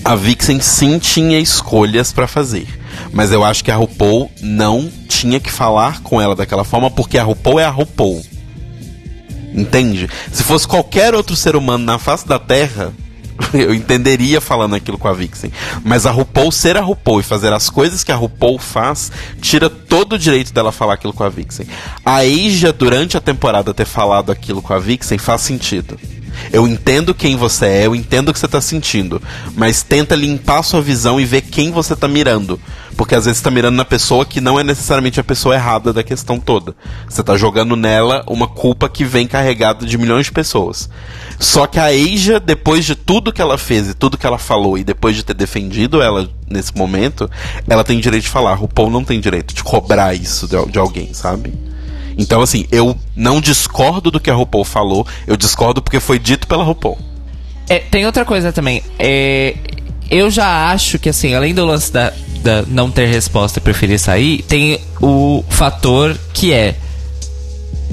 [0.03, 2.67] A Vixen sim tinha escolhas pra fazer.
[3.11, 7.17] Mas eu acho que a RuPaul não tinha que falar com ela daquela forma, porque
[7.17, 8.21] a RuPaul é a RuPaul.
[9.53, 10.09] Entende?
[10.31, 12.93] Se fosse qualquer outro ser humano na face da Terra,
[13.53, 15.51] eu entenderia falando aquilo com a Vixen.
[15.83, 19.11] Mas a RuPaul ser a RuPaul e fazer as coisas que a RuPaul faz,
[19.41, 21.67] tira todo o direito dela falar aquilo com a Vixen.
[22.05, 25.99] A Asia, durante a temporada, ter falado aquilo com a Vixen faz sentido.
[26.51, 29.21] Eu entendo quem você é, eu entendo o que você tá sentindo.
[29.55, 32.59] Mas tenta limpar sua visão e ver quem você tá mirando.
[32.95, 35.91] Porque às vezes você tá mirando na pessoa que não é necessariamente a pessoa errada
[35.91, 36.73] da questão toda.
[37.09, 40.89] Você tá jogando nela uma culpa que vem carregada de milhões de pessoas.
[41.39, 44.77] Só que a Asia, depois de tudo que ela fez e tudo que ela falou,
[44.77, 47.29] e depois de ter defendido ela nesse momento,
[47.67, 48.63] ela tem direito de falar.
[48.63, 51.53] O Paul não tem direito de cobrar isso de, de alguém, sabe?
[52.17, 56.47] Então, assim, eu não discordo do que a RuPaul falou, eu discordo porque foi dito
[56.47, 56.97] pela RuPaul.
[57.67, 58.83] É, tem outra coisa também.
[58.97, 59.55] É,
[60.09, 62.11] eu já acho que, assim, além do lance da,
[62.43, 66.75] da não ter resposta e preferir sair, tem o fator que é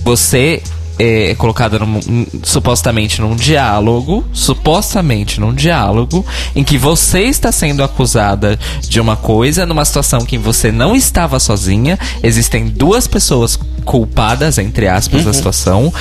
[0.05, 0.63] você
[0.99, 6.25] é colocada num- num- supostamente num diálogo, supostamente num diálogo,
[6.55, 11.41] em que você está sendo acusada de uma coisa numa situação que você não estava
[11.41, 15.93] sozinha, existem duas pessoas culpadas, entre aspas, da situação,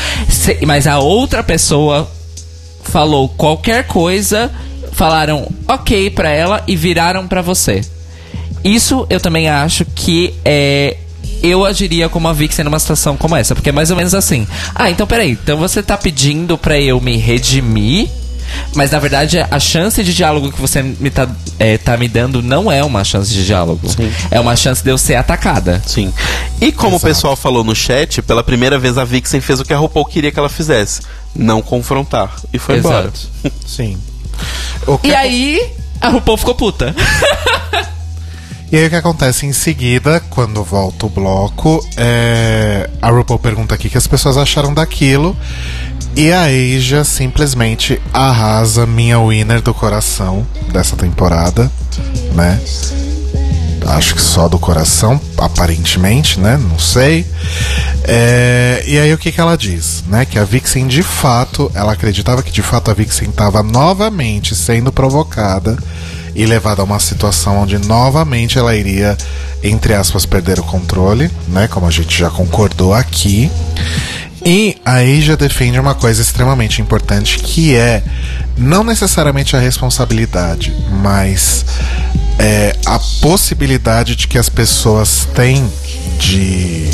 [0.67, 2.07] mas a outra pessoa
[2.83, 4.51] falou qualquer coisa,
[5.01, 7.81] falaram ok pra ela e viraram pra você.
[8.63, 10.95] Isso eu também acho que é.
[11.41, 14.45] Eu agiria como a Vixen numa situação como essa, porque é mais ou menos assim.
[14.75, 18.09] Ah, então peraí, então você tá pedindo pra eu me redimir,
[18.75, 22.43] mas na verdade a chance de diálogo que você me tá, é, tá me dando
[22.43, 23.89] não é uma chance de diálogo.
[24.29, 25.81] É uma chance de eu ser atacada.
[25.83, 26.13] Sim.
[26.61, 29.73] E como o pessoal falou no chat, pela primeira vez a Vixen fez o que
[29.73, 31.01] a RuPaul queria que ela fizesse:
[31.35, 32.35] não confrontar.
[32.53, 33.07] E foi embora.
[33.07, 33.51] Exato.
[33.65, 33.97] Sim.
[34.87, 36.95] O que E aí, a RuPaul ficou puta.
[38.71, 42.89] E aí o que acontece em seguida, quando volta o bloco, é...
[43.01, 45.35] a RuPaul pergunta aqui o que as pessoas acharam daquilo.
[46.15, 51.71] E a Asia simplesmente arrasa minha winner do coração dessa temporada,
[52.33, 52.59] né?
[53.85, 56.57] Acho que só do coração, aparentemente, né?
[56.57, 57.25] Não sei.
[58.03, 60.25] É, e aí o que, que ela diz, né?
[60.25, 64.91] Que a Vixen de fato, ela acreditava que de fato a Vixen estava novamente sendo
[64.91, 65.77] provocada
[66.33, 69.17] e levada a uma situação onde novamente ela iria,
[69.61, 71.67] entre aspas, perder o controle, né?
[71.67, 73.51] Como a gente já concordou aqui.
[74.43, 78.01] E aí já defende uma coisa extremamente importante que é
[78.57, 81.63] não necessariamente a responsabilidade, mas
[82.41, 85.71] é, a possibilidade de que as pessoas têm
[86.17, 86.89] de,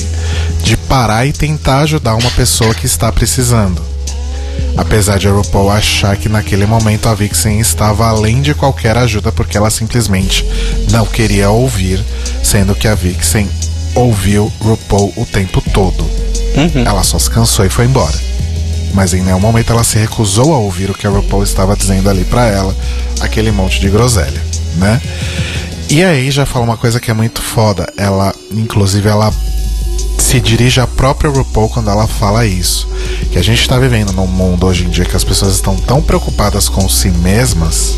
[0.62, 3.82] de parar e tentar ajudar uma pessoa que está precisando.
[4.76, 9.32] Apesar de a RuPaul achar que naquele momento a Vixen estava além de qualquer ajuda
[9.32, 10.46] porque ela simplesmente
[10.92, 12.04] não queria ouvir,
[12.44, 13.50] sendo que a Vixen
[13.96, 16.02] ouviu RuPaul o tempo todo.
[16.04, 16.84] Uhum.
[16.86, 18.37] Ela só se cansou e foi embora.
[18.98, 22.10] Mas em nenhum momento ela se recusou a ouvir o que a RuPaul estava dizendo
[22.10, 22.76] ali para ela,
[23.22, 24.42] aquele monte de groselha,
[24.78, 25.00] né?
[25.88, 27.88] E aí já fala uma coisa que é muito foda.
[27.96, 29.32] Ela, inclusive, ela
[30.18, 32.90] se dirige à própria RuPaul quando ela fala isso.
[33.32, 36.02] Que a gente está vivendo num mundo hoje em dia que as pessoas estão tão
[36.02, 37.96] preocupadas com si mesmas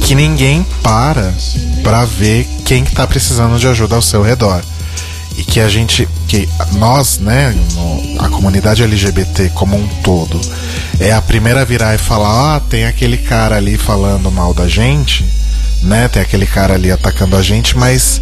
[0.00, 1.34] que ninguém para
[1.84, 4.62] para ver quem que tá precisando de ajuda ao seu redor
[5.36, 10.40] e que a gente, que nós, né, no, a comunidade LGBT como um todo,
[11.00, 14.68] é a primeira a virar e falar: ah, tem aquele cara ali falando mal da
[14.68, 15.24] gente,
[15.82, 18.20] né, tem aquele cara ali atacando a gente, mas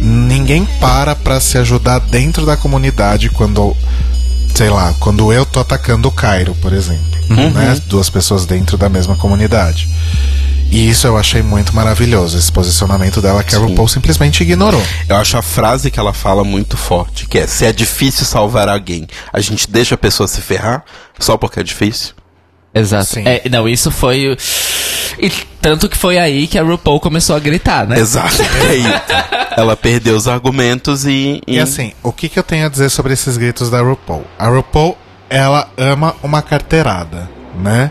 [0.00, 3.76] ninguém para para se ajudar dentro da comunidade quando,
[4.54, 7.50] sei lá, quando eu tô atacando o Cairo, por exemplo, uhum.
[7.50, 9.88] né, duas pessoas dentro da mesma comunidade.
[10.72, 14.82] E isso eu achei muito maravilhoso, esse posicionamento dela que a RuPaul simplesmente ignorou.
[15.06, 18.70] Eu acho a frase que ela fala muito forte, que é: se é difícil salvar
[18.70, 20.82] alguém, a gente deixa a pessoa se ferrar
[21.18, 22.14] só porque é difícil.
[22.74, 23.18] Exato.
[23.18, 24.34] É, não, isso foi.
[25.18, 25.30] E
[25.60, 27.98] tanto que foi aí que a RuPaul começou a gritar, né?
[27.98, 28.36] Exato.
[29.54, 29.60] É.
[29.60, 31.56] Ela perdeu os argumentos e, e.
[31.56, 34.24] E assim, o que, que eu tenho a dizer sobre esses gritos da RuPaul?
[34.38, 34.96] A RuPaul,
[35.28, 37.28] ela ama uma carteirada,
[37.60, 37.90] né?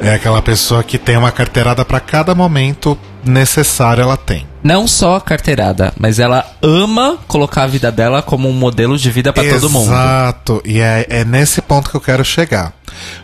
[0.00, 4.46] É aquela pessoa que tem uma carteirada para cada momento necessário ela tem.
[4.62, 9.10] Não só a carteirada, mas ela ama colocar a vida dela como um modelo de
[9.10, 9.90] vida para todo mundo.
[9.90, 12.72] Exato, e é, é, nesse ponto que eu quero chegar.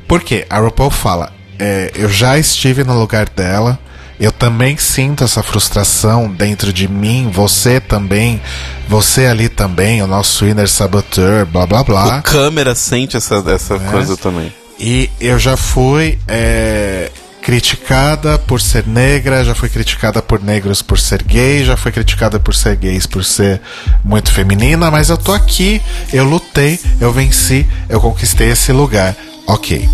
[0.07, 3.78] Porque a RuPaul fala, é, eu já estive no lugar dela,
[4.19, 8.40] eu também sinto essa frustração dentro de mim, você também,
[8.89, 12.19] você ali também, o nosso inner saboteur, blá blá blá.
[12.19, 13.78] O câmera sente essa, essa é.
[13.78, 14.53] coisa também.
[14.78, 17.11] E eu já fui é,
[17.43, 22.39] criticada por ser negra, já fui criticada por negros por ser gay, já fui criticada
[22.39, 23.61] por ser gays por ser
[24.05, 25.81] muito feminina, mas eu tô aqui,
[26.12, 29.16] eu lutei, eu venci, eu conquistei esse lugar.
[29.47, 29.89] Ok.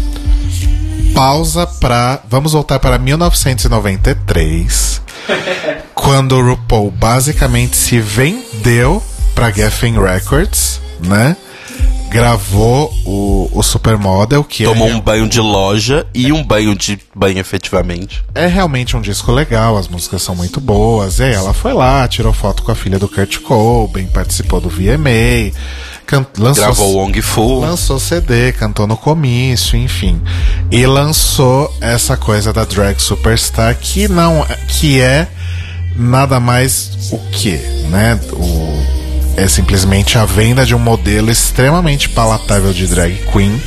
[1.15, 2.21] Pausa pra.
[2.29, 5.03] Vamos voltar para 1993.
[5.95, 9.03] quando o RuPaul basicamente se vendeu
[9.35, 11.37] pra Geffen Records, né?
[12.13, 16.99] Gravou o, o Supermodel, que Tomou é, um banho de loja e um banho de
[17.15, 18.23] banho efetivamente.
[18.35, 21.19] É realmente um disco legal, as músicas são muito boas.
[21.19, 24.69] E aí ela foi lá, tirou foto com a filha do Kurt Cobain, participou do
[24.69, 25.53] VMA,
[26.07, 30.21] can, lançou, gravou Wong Fu, lançou CD, cantou no comício, enfim.
[30.71, 35.27] E lançou essa coisa da drag superstar que não que é
[35.97, 37.57] nada mais o que,
[37.89, 38.21] né?
[38.33, 39.02] O
[39.37, 43.61] é simplesmente a venda de um modelo extremamente palatável de drag queen,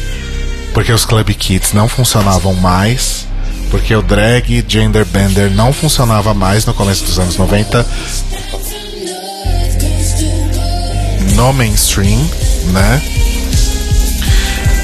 [0.74, 3.28] porque os club kits não funcionavam mais,
[3.72, 7.86] porque o drag gender bender não funcionava mais no começo dos anos 90
[11.36, 12.20] no mainstream,
[12.72, 13.02] né?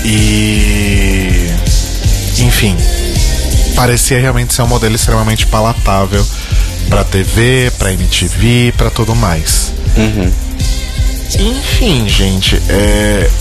[0.03, 1.52] E
[2.40, 2.76] enfim,
[3.76, 6.26] parecia realmente ser um modelo extremamente palatável
[6.91, 9.73] para TV, para MTV, para tudo mais.
[9.95, 10.30] Uhum.
[11.39, 13.31] Enfim, gente, é.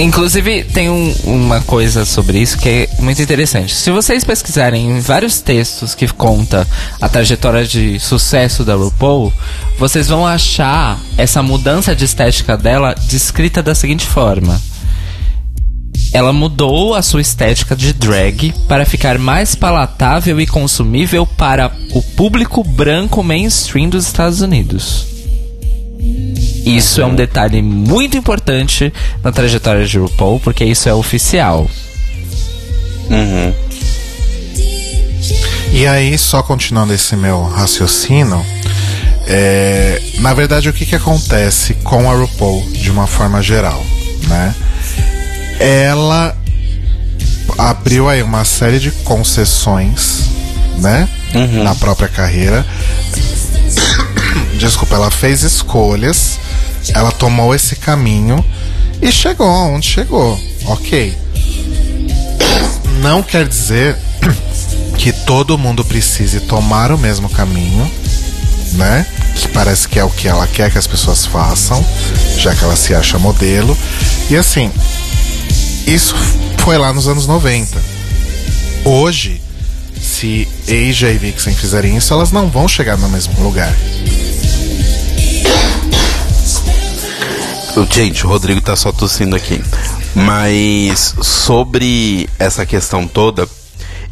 [0.00, 3.76] Inclusive, tem um, uma coisa sobre isso que é muito interessante.
[3.76, 6.66] Se vocês pesquisarem em vários textos que conta
[7.00, 9.32] a trajetória de sucesso da RuPaul,
[9.78, 14.60] vocês vão achar essa mudança de estética dela descrita da seguinte forma.
[16.12, 22.02] Ela mudou a sua estética de drag para ficar mais palatável e consumível para o
[22.02, 25.06] público branco mainstream dos Estados Unidos.
[26.64, 31.68] Isso é um detalhe muito importante na trajetória de RuPaul, porque isso é oficial.
[33.10, 33.54] Uhum.
[35.72, 38.44] E aí, só continuando esse meu raciocínio,
[39.26, 43.84] é, na verdade, o que, que acontece com a RuPaul de uma forma geral,
[44.28, 44.54] né?
[45.60, 46.36] Ela
[47.56, 50.24] abriu aí uma série de concessões,
[50.78, 51.08] né?
[51.34, 51.62] Uhum.
[51.62, 52.66] Na própria carreira
[54.60, 56.38] desculpa, ela fez escolhas,
[56.94, 58.44] ela tomou esse caminho
[59.00, 60.38] e chegou onde chegou.
[60.66, 61.16] Ok.
[63.00, 63.96] Não quer dizer
[64.98, 67.90] que todo mundo precise tomar o mesmo caminho,
[68.72, 69.06] né?
[69.34, 71.82] Que parece que é o que ela quer que as pessoas façam,
[72.36, 73.76] já que ela se acha modelo.
[74.28, 74.70] E assim,
[75.94, 76.14] isso
[76.58, 77.82] foi lá nos anos 90.
[78.84, 79.40] Hoje,
[80.00, 83.74] se Asia e Vixen fizerem isso, elas não vão chegar no mesmo lugar.
[87.90, 89.60] Gente, o Rodrigo tá só tossindo aqui.
[90.14, 93.48] Mas sobre essa questão toda,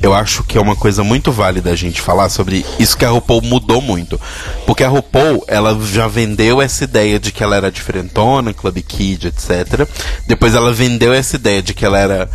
[0.00, 3.10] eu acho que é uma coisa muito válida a gente falar sobre isso que a
[3.10, 4.20] RuPaul mudou muito.
[4.64, 9.28] Porque a RuPaul, ela já vendeu essa ideia de que ela era diferentona, Club Kid,
[9.28, 9.88] etc.
[10.26, 12.30] Depois ela vendeu essa ideia de que ela era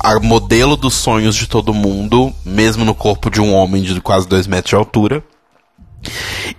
[0.00, 4.26] a modelo dos sonhos de todo mundo, mesmo no corpo de um homem de quase
[4.26, 5.22] dois metros de altura.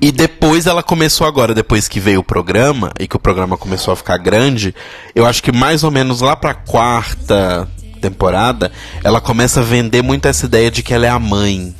[0.01, 3.91] E depois ela começou agora, depois que veio o programa, e que o programa começou
[3.91, 4.73] a ficar grande,
[5.13, 7.67] eu acho que mais ou menos lá pra quarta
[8.09, 8.71] temporada,
[9.03, 11.73] ela começa a vender muito essa ideia de que ela é a mãe.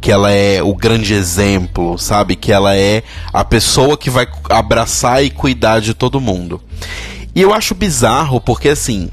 [0.00, 2.36] Que ela é o grande exemplo, sabe?
[2.36, 3.02] Que ela é
[3.32, 6.62] a pessoa que vai abraçar e cuidar de todo mundo.
[7.34, 9.08] E eu acho bizarro porque, assim,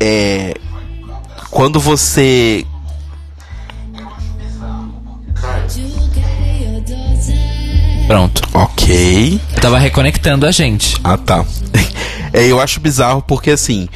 [0.00, 0.54] é.
[1.50, 2.64] Quando você
[8.06, 8.42] Pronto.
[8.52, 9.40] Ok.
[9.54, 10.98] Eu tava reconectando a gente.
[11.02, 11.44] Ah, tá.
[12.34, 13.90] É, eu acho bizarro porque, assim,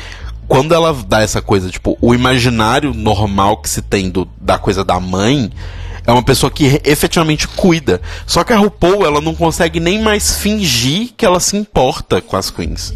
[0.49, 4.85] quando ela dá essa coisa, tipo, o imaginário normal que se tem do, da coisa
[4.85, 5.51] da mãe
[6.07, 8.01] é uma pessoa que efetivamente cuida.
[8.27, 12.37] Só que a RuPaul, ela não consegue nem mais fingir que ela se importa com
[12.37, 12.95] as queens.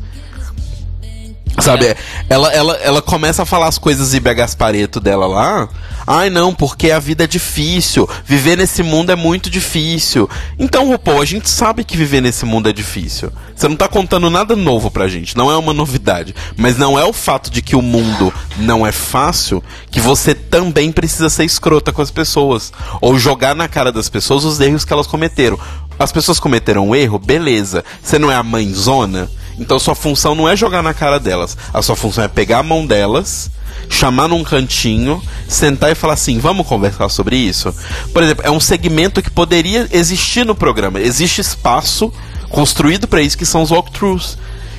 [1.58, 1.94] Sabe,
[2.28, 5.68] ela, ela, ela começa a falar as coisas Ibe Gaspareto dela lá.
[6.06, 8.08] Ai não, porque a vida é difícil.
[8.24, 10.28] Viver nesse mundo é muito difícil.
[10.58, 13.30] Então, RuPaul, a gente sabe que viver nesse mundo é difícil.
[13.54, 15.36] Você não tá contando nada novo pra gente.
[15.36, 16.34] Não é uma novidade.
[16.56, 20.90] Mas não é o fato de que o mundo não é fácil que você também
[20.90, 22.72] precisa ser escrota com as pessoas.
[23.00, 25.58] Ou jogar na cara das pessoas os erros que elas cometeram.
[25.98, 27.84] As pessoas cometeram um erro, beleza.
[28.02, 29.30] Você não é a mãezona?
[29.60, 31.56] Então sua função não é jogar na cara delas.
[31.72, 33.50] A sua função é pegar a mão delas,
[33.90, 37.72] chamar num cantinho, sentar e falar assim: vamos conversar sobre isso?
[38.12, 40.98] Por exemplo, é um segmento que poderia existir no programa.
[40.98, 42.10] Existe espaço
[42.48, 44.38] construído para isso, que são os walkthroughs.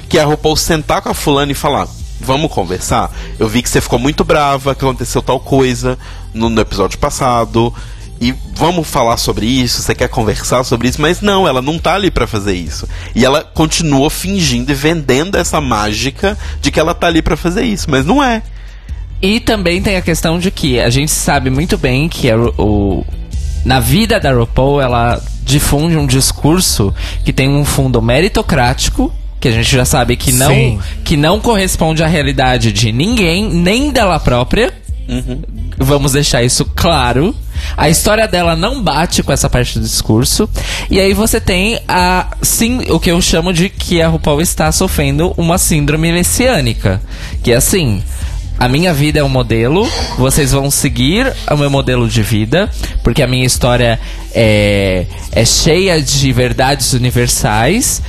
[0.10, 1.88] Que é a RuPaul sentar com a fulana e falar:
[2.20, 3.12] vamos conversar?
[3.38, 5.98] Eu vi que você ficou muito brava, que aconteceu tal coisa
[6.34, 7.74] no, no episódio passado
[8.22, 11.96] e vamos falar sobre isso, você quer conversar sobre isso, mas não, ela não tá
[11.96, 12.88] ali para fazer isso.
[13.16, 17.64] E ela continua fingindo e vendendo essa mágica de que ela tá ali para fazer
[17.64, 18.44] isso, mas não é.
[19.20, 23.04] E também tem a questão de que a gente sabe muito bem que a, o,
[23.66, 26.94] na vida da RuPaul ela difunde um discurso
[27.26, 30.80] que tem um fundo meritocrático que a gente já sabe que não, Sim.
[31.04, 34.72] que não corresponde à realidade de ninguém, nem dela própria.
[35.78, 37.36] Vamos deixar isso claro.
[37.76, 40.50] A história dela não bate com essa parte do discurso.
[40.90, 44.72] E aí você tem a sim, o que eu chamo de que a RuPaul está
[44.72, 47.02] sofrendo uma síndrome messiânica.
[47.44, 48.02] Que é assim.
[48.60, 49.90] A minha vida é um modelo,
[50.20, 52.70] vocês vão seguir o meu modelo de vida,
[53.04, 54.00] porque a minha história
[54.36, 58.04] é, é cheia de verdades universais,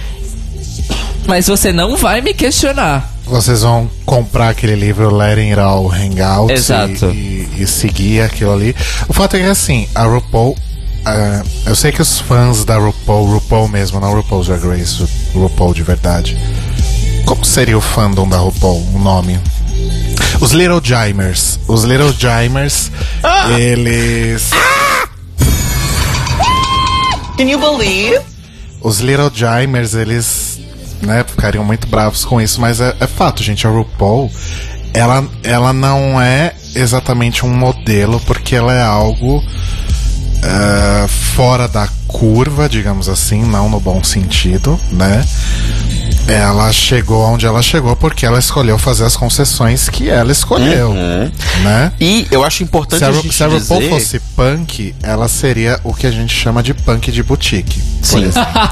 [1.27, 3.12] mas você não vai me questionar.
[3.25, 7.07] Vocês vão comprar aquele livro Letting It All Hang Out Exato.
[7.07, 8.75] E, e- e seguir aquilo ali.
[9.09, 10.57] O fato é que assim, a RuPaul.
[11.05, 15.03] ah, eu sei que os fãs da RuPaul, RuPaul mesmo, não RuPaul's Drag Race,
[15.35, 16.37] o RuPaul de verdade.
[17.25, 18.87] Como seria o fandom da RuPaul?
[18.95, 19.39] O nome?
[20.41, 21.59] Os Little Jimers.
[21.69, 22.91] Os Little Jimers,
[23.59, 24.51] eles.
[27.37, 28.21] Can you believe?
[28.81, 30.52] Os Little Jimers, eles
[31.03, 33.67] né, ficariam muito bravos com isso, mas é, é fato, gente.
[33.67, 34.31] A RuPaul,
[34.95, 39.43] ela, ela não é exatamente um modelo, porque ela é algo
[40.43, 45.25] é, fora da curva, digamos assim, não no bom sentido, né?
[46.27, 50.95] Ela chegou onde ela chegou porque ela escolheu fazer as concessões que ela escolheu,
[51.63, 51.93] né?
[52.01, 53.91] E eu acho importante Se a, gente se a RuPaul dizer...
[53.91, 57.83] fosse punk, ela seria o que a gente chama de punk de boutique.
[58.03, 58.31] Sim.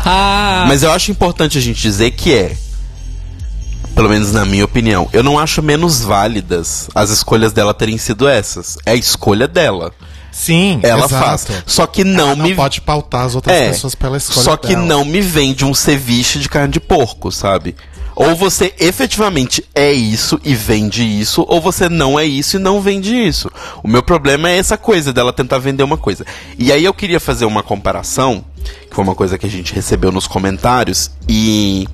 [0.68, 2.56] Mas eu acho importante a gente dizer que é,
[3.94, 8.28] pelo menos na minha opinião, eu não acho menos válidas as escolhas dela terem sido
[8.28, 8.78] essas.
[8.86, 9.92] É a escolha dela.
[10.30, 11.24] Sim, Ela exato.
[11.24, 11.46] faz.
[11.66, 14.56] Só que não Ela não me pode pautar as outras é, pessoas pela escolha Só
[14.56, 14.82] que dela.
[14.82, 17.74] não me vende um ceviche de carne de porco, sabe?
[18.14, 22.80] Ou você efetivamente é isso e vende isso, ou você não é isso e não
[22.80, 23.50] vende isso.
[23.82, 26.26] O meu problema é essa coisa dela tentar vender uma coisa.
[26.58, 28.44] E aí eu queria fazer uma comparação,
[28.90, 31.88] que foi uma coisa que a gente recebeu nos comentários, e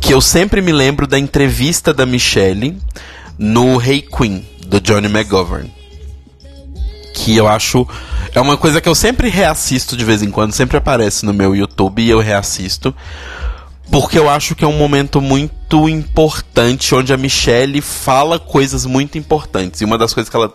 [0.00, 2.76] que eu sempre me lembro da entrevista da Michelle
[3.38, 5.70] no Hey Queen, do Johnny McGovern.
[7.18, 7.86] Que eu acho.
[8.32, 11.54] É uma coisa que eu sempre reassisto de vez em quando, sempre aparece no meu
[11.54, 12.94] YouTube e eu reassisto.
[13.90, 19.18] Porque eu acho que é um momento muito importante onde a Michelle fala coisas muito
[19.18, 19.80] importantes.
[19.80, 20.52] E uma das coisas que ela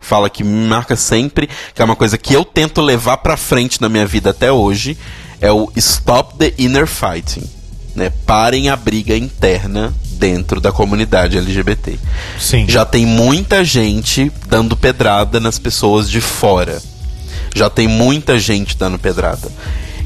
[0.00, 3.80] fala que me marca sempre, que é uma coisa que eu tento levar pra frente
[3.80, 4.98] na minha vida até hoje,
[5.40, 7.48] é o Stop the Inner Fighting.
[7.94, 8.10] Né?
[8.26, 11.98] Parem a briga interna dentro da comunidade LGBT.
[12.38, 12.66] Sim.
[12.68, 16.80] Já tem muita gente dando pedrada nas pessoas de fora.
[17.54, 19.48] Já tem muita gente dando pedrada.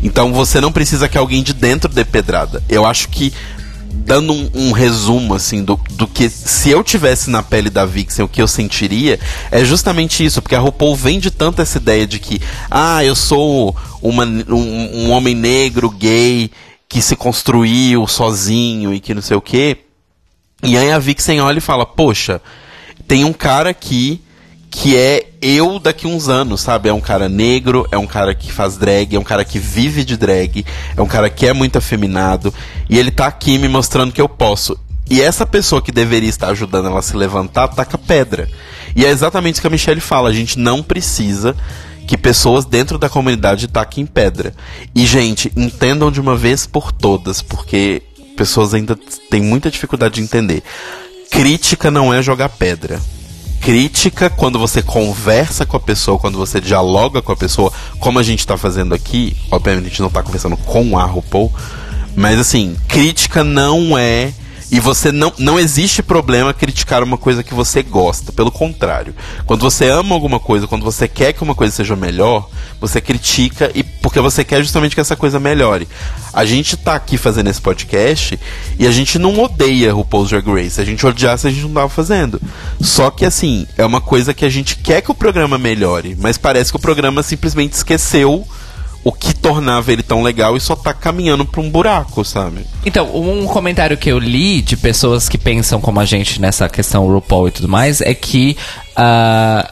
[0.03, 2.63] Então você não precisa que alguém de dentro dê pedrada.
[2.69, 3.33] Eu acho que
[3.91, 8.25] dando um, um, resumo assim do, do que se eu tivesse na pele da Vixen
[8.25, 9.19] o que eu sentiria
[9.51, 12.41] é justamente isso porque a RuPaul vende tanto essa ideia de que
[12.71, 16.51] ah eu sou uma, um, um homem negro gay
[16.89, 19.77] que se construiu sozinho e que não sei o que
[20.63, 22.41] e aí a Vixen olha e fala poxa
[23.07, 24.21] tem um cara aqui
[24.71, 26.89] que é eu daqui uns anos, sabe?
[26.89, 30.05] É um cara negro, é um cara que faz drag, é um cara que vive
[30.05, 30.65] de drag,
[30.97, 32.53] é um cara que é muito afeminado,
[32.89, 34.79] e ele tá aqui me mostrando que eu posso.
[35.11, 38.49] E essa pessoa que deveria estar ajudando ela a se levantar, taca pedra.
[38.95, 41.57] E é exatamente isso que a Michelle fala, a gente não precisa
[42.07, 44.55] que pessoas dentro da comunidade taquem pedra.
[44.95, 48.03] E, gente, entendam de uma vez por todas, porque
[48.39, 48.97] pessoas ainda
[49.29, 50.63] têm muita dificuldade de entender.
[51.29, 53.01] Crítica não é jogar pedra
[53.61, 58.23] crítica quando você conversa com a pessoa, quando você dialoga com a pessoa, como a
[58.23, 59.37] gente está fazendo aqui.
[59.51, 61.53] Obviamente a gente não está conversando com a RuPaul,
[62.17, 64.33] mas assim, crítica não é
[64.71, 68.33] e você não, não existe problema criticar uma coisa que você gosta.
[68.33, 69.15] Pelo contrário.
[69.47, 72.49] Quando você ama alguma coisa, quando você quer que uma coisa seja melhor,
[72.81, 75.89] você critica e porque você quer justamente que essa coisa melhore.
[76.33, 78.39] A gente tá aqui fazendo esse podcast
[78.79, 80.73] e a gente não odeia o RuPaul's Drag Race.
[80.73, 82.41] Se a gente odiasse, a gente não tava fazendo.
[82.81, 86.37] Só que assim, é uma coisa que a gente quer que o programa melhore, mas
[86.37, 88.47] parece que o programa simplesmente esqueceu
[89.09, 92.67] o que tornava ele tão legal e só tá caminhando pra um buraco, sabe?
[92.85, 97.07] Então, um comentário que eu li de pessoas que pensam como a gente nessa questão
[97.07, 98.55] RuPaul e tudo mais é que
[98.91, 99.67] uh,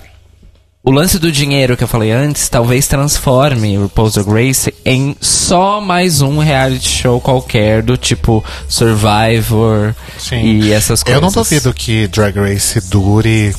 [0.83, 5.15] o lance do dinheiro que eu falei antes talvez transforme o RuPaul's Drag Race em
[5.21, 10.37] só mais um reality show qualquer do tipo Survivor Sim.
[10.37, 11.21] e essas coisas.
[11.21, 13.55] Eu não duvido que Drag Race dure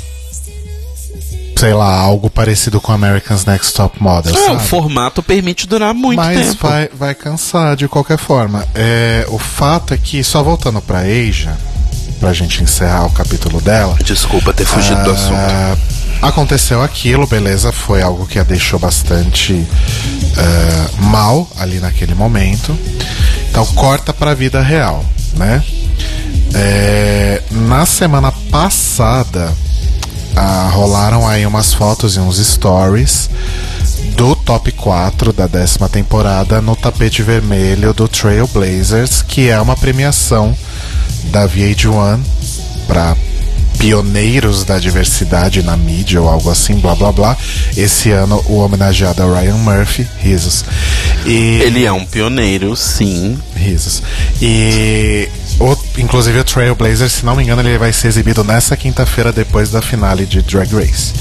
[1.57, 4.35] sei lá, algo parecido com American's Next Top Model.
[4.35, 6.57] É, o formato permite durar muito Mas tempo.
[6.61, 8.63] Mas vai, vai cansar de qualquer forma.
[8.75, 11.57] É, o fato é que, só voltando pra Asia,
[12.19, 13.97] pra gente encerrar o capítulo dela.
[14.03, 15.38] Desculpa ter fugido do assunto.
[16.21, 22.77] Aconteceu aquilo, beleza, foi algo que a deixou bastante uh, mal ali naquele momento.
[23.49, 25.03] Então corta pra vida real,
[25.35, 25.63] né?
[26.53, 29.53] É, na semana passada,
[30.38, 33.30] ah, rolaram aí umas fotos e uns stories
[34.15, 40.55] do top 4 da décima temporada no tapete vermelho do Trailblazers, que é uma premiação
[41.31, 42.19] da VH1
[42.88, 43.18] para
[43.77, 47.37] pioneiros da diversidade na mídia ou algo assim, blá blá blá.
[47.75, 50.65] Esse ano o homenageado é Ryan Murphy, risos.
[51.25, 51.61] E...
[51.61, 53.37] Ele é um pioneiro, sim.
[53.55, 54.01] Risos.
[54.41, 55.29] E
[55.59, 59.69] o, inclusive o Trailblazer, se não me engano, ele vai ser exibido nessa quinta-feira depois
[59.69, 61.13] da finale de Drag Race.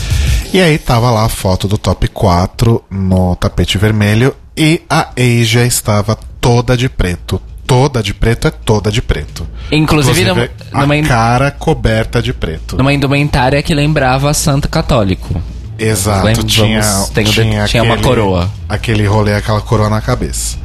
[0.52, 5.66] E aí tava lá a foto do top 4 no tapete vermelho e a Asia
[5.66, 7.40] estava toda de preto.
[7.66, 9.47] Toda de preto é toda de preto.
[9.72, 12.76] Inclusive, Inclusive a numa, cara coberta de preto.
[12.76, 15.43] Numa indumentária que lembrava Santo Católico.
[15.78, 16.82] Exato, tinha,
[17.12, 18.51] tem, tinha, tinha aquele, uma coroa.
[18.68, 20.56] Aquele rolê, aquela coroa na cabeça.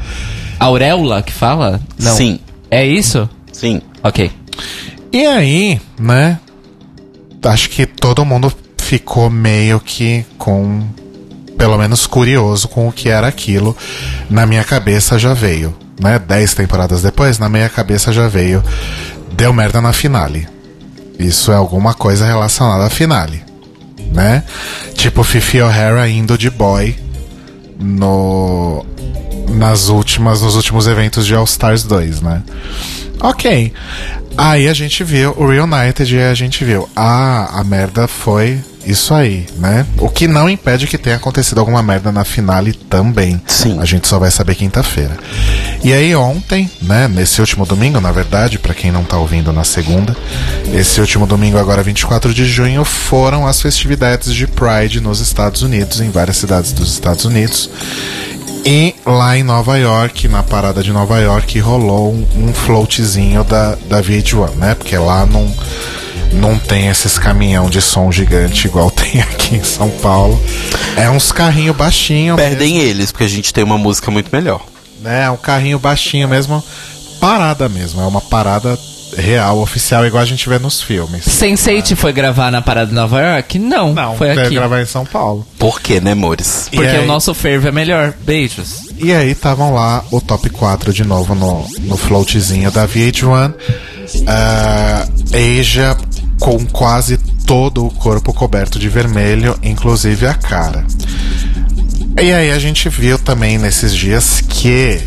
[0.59, 1.81] Auréola que fala?
[1.99, 2.15] Não.
[2.15, 2.39] Sim.
[2.69, 3.27] É isso?
[3.51, 3.81] Sim.
[4.03, 4.31] Ok.
[5.11, 6.39] E aí, né?
[7.43, 10.87] Acho que todo mundo ficou meio que com.
[11.57, 13.75] Pelo menos curioso com o que era aquilo.
[14.29, 16.19] Na minha cabeça já veio, né?
[16.19, 18.63] Dez temporadas depois, na minha cabeça já veio.
[19.33, 20.47] Deu merda na finale.
[21.19, 23.43] Isso é alguma coisa relacionada à finale,
[24.11, 24.43] né?
[24.95, 26.97] Tipo Fifi O'Hara indo de boy
[27.79, 28.85] no
[29.49, 32.41] nas últimas nos últimos eventos de All Stars 2, né?
[33.21, 33.71] Ok.
[34.37, 36.89] Aí a gente viu o Reunited e a gente viu.
[36.95, 39.85] Ah, a merda foi isso aí, né?
[39.99, 43.39] O que não impede que tenha acontecido alguma merda na finale também.
[43.45, 43.79] Sim.
[43.79, 45.15] A gente só vai saber quinta-feira.
[45.83, 49.63] E aí ontem, né, nesse último domingo, na verdade, para quem não tá ouvindo na
[49.63, 50.15] segunda,
[50.73, 55.99] esse último domingo, agora 24 de junho, foram as festividades de Pride nos Estados Unidos,
[56.01, 57.69] em várias cidades dos Estados Unidos.
[58.63, 63.75] E lá em Nova York, na parada de Nova York, rolou um, um floatzinho da,
[63.89, 64.75] da VH1, né?
[64.75, 65.51] Porque lá não,
[66.33, 70.39] não tem esses caminhão de som gigante igual tem aqui em São Paulo.
[70.95, 72.35] É uns carrinho baixinho.
[72.35, 74.63] Perdem eles, porque a gente tem uma música muito melhor.
[74.99, 75.23] né?
[75.23, 76.63] É um carrinho baixinho mesmo,
[77.19, 77.99] parada mesmo.
[78.01, 78.77] É uma parada
[79.17, 81.25] real, oficial, igual a gente vê nos filmes.
[81.25, 83.59] Sense8 foi gravar na parada de Nova York?
[83.59, 84.55] Não, Não, foi aqui.
[84.55, 85.45] gravar em São Paulo.
[85.59, 86.67] Por quê, né, amores?
[86.71, 88.13] E Porque aí- o nosso fervo é melhor.
[88.25, 88.89] Beijos.
[88.97, 93.53] E aí estavam lá o top 4 de novo no, no floatzinho da VH1.
[94.27, 95.05] Ah,
[95.59, 95.95] Asia
[96.39, 100.83] com quase todo o corpo coberto de vermelho, inclusive a cara.
[102.21, 104.99] E aí a gente viu também nesses dias que,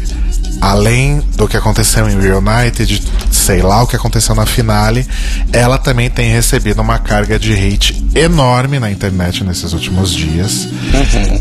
[0.65, 5.07] além do que aconteceu em Reunited, sei lá o que aconteceu na finale,
[5.53, 10.67] ela também tem recebido uma carga de hate enorme na internet nesses últimos dias,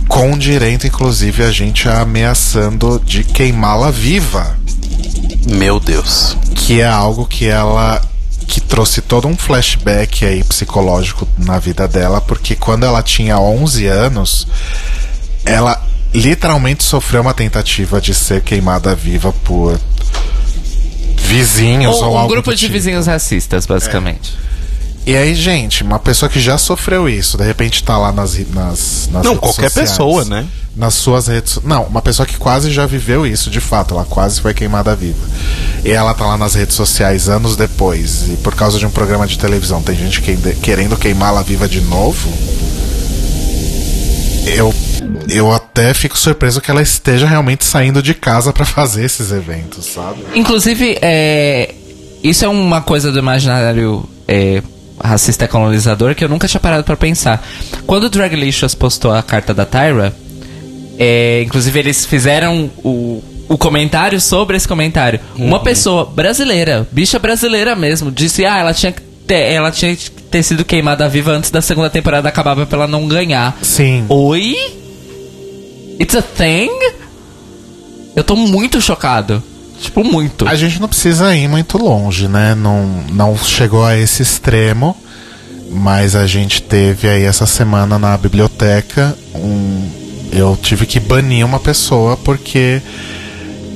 [0.09, 4.57] com direito, inclusive, a gente ameaçando de queimá-la viva
[5.47, 6.35] Meu Deus.
[6.53, 8.01] que é algo que ela
[8.45, 13.87] que trouxe todo um flashback aí psicológico na vida dela, porque quando ela tinha 11
[13.87, 14.47] anos,
[15.45, 15.81] ela
[16.13, 19.79] literalmente sofreu uma tentativa de ser queimada viva por
[21.17, 22.73] vizinhos ou, Ou um algo grupo do de tipo.
[22.73, 24.37] vizinhos racistas, basicamente.
[25.05, 29.09] E aí, gente, uma pessoa que já sofreu isso, de repente tá lá nas, nas,
[29.11, 30.45] nas Não, redes qualquer sociais, pessoa, né?
[30.75, 31.59] Nas suas redes.
[31.63, 35.19] Não, uma pessoa que quase já viveu isso, de fato, ela quase foi queimada viva.
[35.83, 39.27] E ela tá lá nas redes sociais anos depois, e por causa de um programa
[39.27, 42.31] de televisão, tem gente que, querendo queimá-la viva de novo.
[44.45, 44.73] Eu,
[45.29, 49.85] eu até fico surpreso que ela esteja realmente saindo de casa pra fazer esses eventos,
[49.85, 50.21] sabe?
[50.35, 51.73] Inclusive, é,
[52.23, 54.61] isso é uma coisa do imaginário é,
[55.01, 57.45] racista colonizador que eu nunca tinha parado pra pensar.
[57.85, 60.13] Quando o Draglicious postou a carta da Tyra,
[60.97, 65.19] é, inclusive eles fizeram o, o comentário sobre esse comentário.
[65.35, 70.43] Uma pessoa brasileira, bicha brasileira mesmo, disse: Ah, ela tinha que ela tinha que ter
[70.43, 73.57] sido queimada viva antes da segunda temporada acabar pra ela não ganhar.
[73.61, 74.05] Sim.
[74.09, 74.55] Oi?
[75.99, 76.69] It's a thing?
[78.15, 79.41] Eu tô muito chocado.
[79.79, 80.47] Tipo, muito.
[80.47, 82.55] A gente não precisa ir muito longe, né?
[82.55, 84.95] Não, não chegou a esse extremo,
[85.69, 89.89] mas a gente teve aí essa semana na biblioteca um.
[90.31, 92.81] Eu tive que banir uma pessoa porque.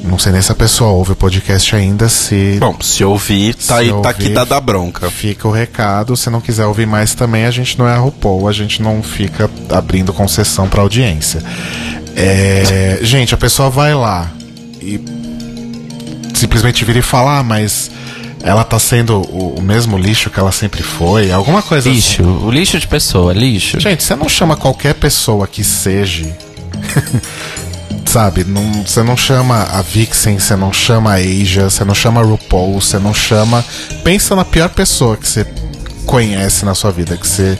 [0.03, 2.57] Não sei nem se a pessoa ouve o podcast ainda, se.
[2.59, 5.09] Bom, se ouvir, tá, Se aí, tá aqui ouvir, dada a bronca.
[5.11, 6.15] Fica o recado.
[6.15, 9.03] Se não quiser ouvir mais também, a gente não é a RuPaul, a gente não
[9.03, 11.43] fica abrindo concessão pra audiência.
[12.15, 14.31] É, gente, a pessoa vai lá
[14.81, 14.99] e
[16.33, 17.91] simplesmente vira e fala, ah, mas
[18.41, 22.21] ela tá sendo o, o mesmo lixo que ela sempre foi, alguma coisa Lixo.
[22.21, 22.45] assim.
[22.45, 23.79] O lixo de pessoa, lixo.
[23.79, 26.25] Gente, você não chama qualquer pessoa que seja.
[28.07, 32.21] Sabe, não, você não chama a Vixen, você não chama a Asia, você não chama
[32.21, 33.63] a RuPaul, você não chama.
[34.03, 35.45] Pensa na pior pessoa que você
[36.05, 37.59] conhece na sua vida, que você.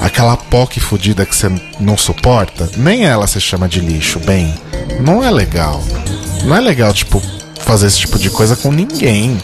[0.00, 4.54] Aquela POC fudida que você não suporta, nem ela se chama de lixo, bem.
[5.00, 5.82] Não é legal.
[6.44, 7.20] Não é legal, tipo,
[7.58, 9.36] fazer esse tipo de coisa com ninguém.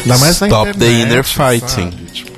[0.00, 1.90] Ainda mais na Stop the internet, inner fighting.
[1.92, 1.96] sabe?
[2.12, 2.31] Tipo,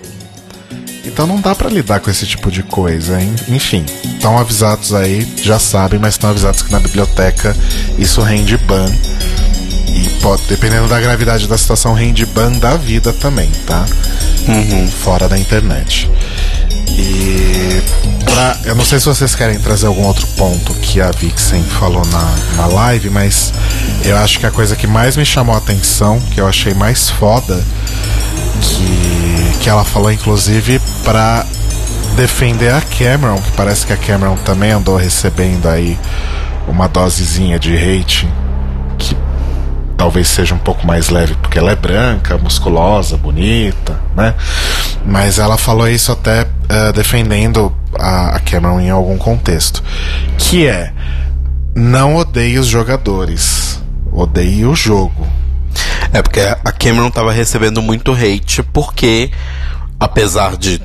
[1.14, 3.32] então não dá pra lidar com esse tipo de coisa, hein?
[3.46, 7.56] Enfim, estão avisados aí, já sabem, mas estão avisados que na biblioteca
[7.96, 8.92] isso rende ban.
[9.94, 13.86] E pode, dependendo da gravidade da situação, rende ban da vida também, tá?
[15.04, 16.10] Fora da internet.
[16.88, 17.80] E
[18.24, 22.04] pra, eu não sei se vocês querem trazer algum outro ponto que a Vixen falou
[22.06, 23.52] na, na live, mas
[24.04, 27.08] eu acho que a coisa que mais me chamou a atenção, que eu achei mais
[27.08, 27.64] foda,
[28.60, 31.44] que, que ela falou inclusive pra
[32.16, 35.98] defender a Cameron, que parece que a Cameron também andou recebendo aí
[36.66, 38.28] uma dosezinha de hate
[38.98, 39.16] que
[39.96, 44.34] talvez seja um pouco mais leve porque ela é branca, musculosa, bonita, né?
[45.04, 49.82] Mas ela falou isso até eh, defendendo a, a Cameron em algum contexto,
[50.38, 50.92] que é
[51.74, 53.80] não odeie os jogadores,
[54.12, 55.26] odeie o jogo.
[56.12, 59.32] É porque a Cameron tava recebendo muito hate porque,
[59.98, 60.80] apesar de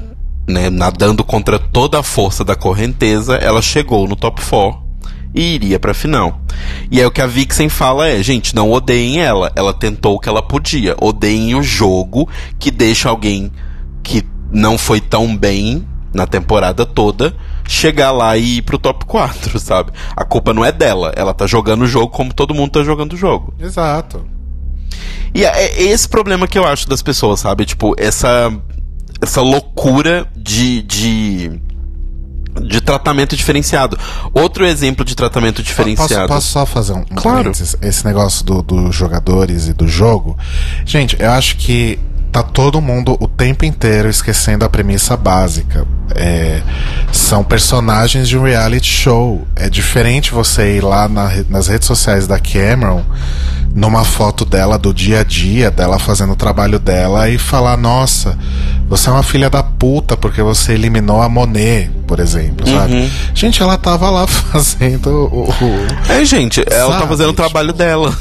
[0.49, 4.89] né, nadando contra toda a força da correnteza, ela chegou no top 4
[5.33, 6.41] e iria pra final.
[6.91, 9.51] E aí o que a Vixen fala é, gente, não odeiem ela.
[9.55, 10.95] Ela tentou o que ela podia.
[10.99, 12.27] Odeiem o jogo
[12.57, 13.51] que deixa alguém
[14.01, 17.35] que não foi tão bem na temporada toda,
[17.67, 19.91] chegar lá e ir pro top 4, sabe?
[20.15, 23.13] A culpa não é dela, ela tá jogando o jogo como todo mundo tá jogando
[23.13, 23.53] o jogo.
[23.59, 24.25] Exato.
[25.33, 27.63] E é é esse problema que eu acho das pessoas, sabe?
[27.65, 28.51] Tipo, essa
[29.21, 31.61] essa loucura de, de
[32.61, 33.97] de tratamento diferenciado.
[34.33, 36.27] Outro exemplo de tratamento Posso, diferenciado.
[36.27, 37.51] posso só fazer um, um Claro.
[37.81, 40.37] Esse negócio do- dos jogadores e do jogo.
[40.85, 41.97] Gente, eu acho que
[42.31, 45.85] tá todo mundo o tempo inteiro esquecendo a premissa básica.
[46.15, 46.61] É,
[47.11, 49.47] são personagens de um reality show.
[49.55, 53.03] É diferente você ir lá na nas redes sociais da Cameron,
[53.73, 58.37] numa foto dela do dia a dia, dela fazendo o trabalho dela, e falar: Nossa,
[58.87, 63.07] você é uma filha da puta porque você eliminou a Monet, por exemplo, sabe?
[63.35, 65.43] Gente, ela tava lá fazendo o.
[65.47, 68.11] o- É, gente, ela tá Sabe, fazendo o trabalho dela.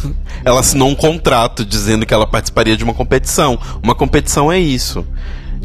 [0.45, 3.59] Ela assinou um contrato dizendo que ela participaria de uma competição.
[3.83, 5.07] Uma competição é isso.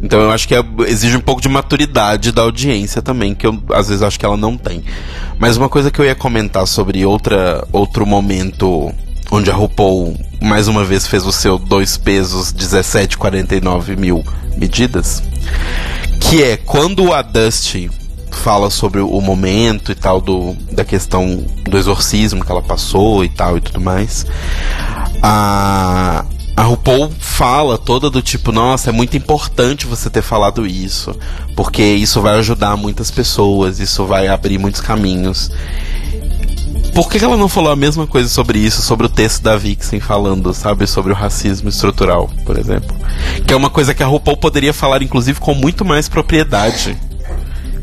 [0.01, 3.61] Então eu acho que é- exige um pouco de maturidade da audiência também, que eu
[3.73, 4.81] às vezes acho que ela não tem.
[5.37, 8.89] Mas uma coisa que eu ia comentar sobre outra, outro momento
[9.31, 14.23] onde a RuPaul mais uma vez fez o seu dois pesos 17,49 mil
[14.57, 15.21] medidas,
[16.21, 17.89] que é quando a Dusty
[18.35, 23.30] fala sobre o momento e tal do da questão do exorcismo que ela passou e
[23.30, 24.26] tal e tudo mais.
[25.22, 31.15] A a RuPaul fala toda do tipo, nossa, é muito importante você ter falado isso,
[31.55, 35.49] porque isso vai ajudar muitas pessoas, isso vai abrir muitos caminhos.
[36.93, 39.99] Por que ela não falou a mesma coisa sobre isso, sobre o texto da Vixen
[39.99, 42.95] falando, sabe, sobre o racismo estrutural, por exemplo?
[43.47, 46.95] Que é uma coisa que a RuPaul poderia falar, inclusive, com muito mais propriedade.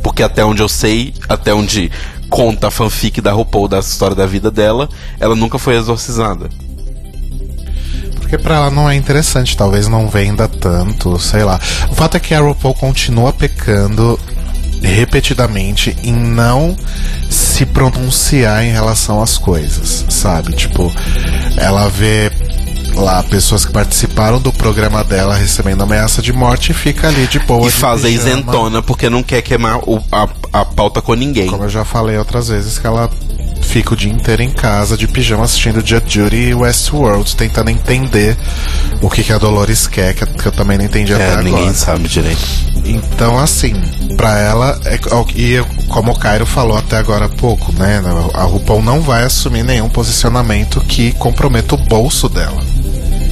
[0.02, 1.90] Porque até onde eu sei, até onde
[2.28, 6.48] conta a fanfic da RuPaul da história da vida dela, ela nunca foi exorcizada.
[8.16, 11.59] Porque pra ela não é interessante, talvez não venda tanto, sei lá.
[11.90, 14.18] O fato é que a RuPaul continua pecando
[14.82, 16.77] repetidamente em não
[17.28, 20.52] se pronunciar em relação às coisas, sabe?
[20.52, 20.93] Tipo,
[21.56, 22.31] ela vê
[22.94, 27.38] lá pessoas que participaram do programa dela recebendo ameaça de morte e fica ali de
[27.40, 27.62] boa.
[27.62, 28.28] e de faz a pijama.
[28.30, 31.46] isentona porque não quer queimar o- a, a pauta com ninguém.
[31.48, 33.08] Como eu já falei outras vezes, que ela
[33.62, 38.36] fica o dia inteiro em casa de pijama assistindo Judge Judy e Westworld, tentando entender
[39.00, 41.42] o que, que a Dolores quer, que, eu também não entendi até É, agora.
[41.44, 42.40] ninguém sabe direito.
[42.84, 43.74] Então, assim,
[44.16, 44.98] pra ela, é,
[45.36, 48.02] e como o Cairo falou até agora há pouco, né?
[48.34, 52.60] A RuPaul não vai assumir nenhum posicionamento que comprometa o bolso dela.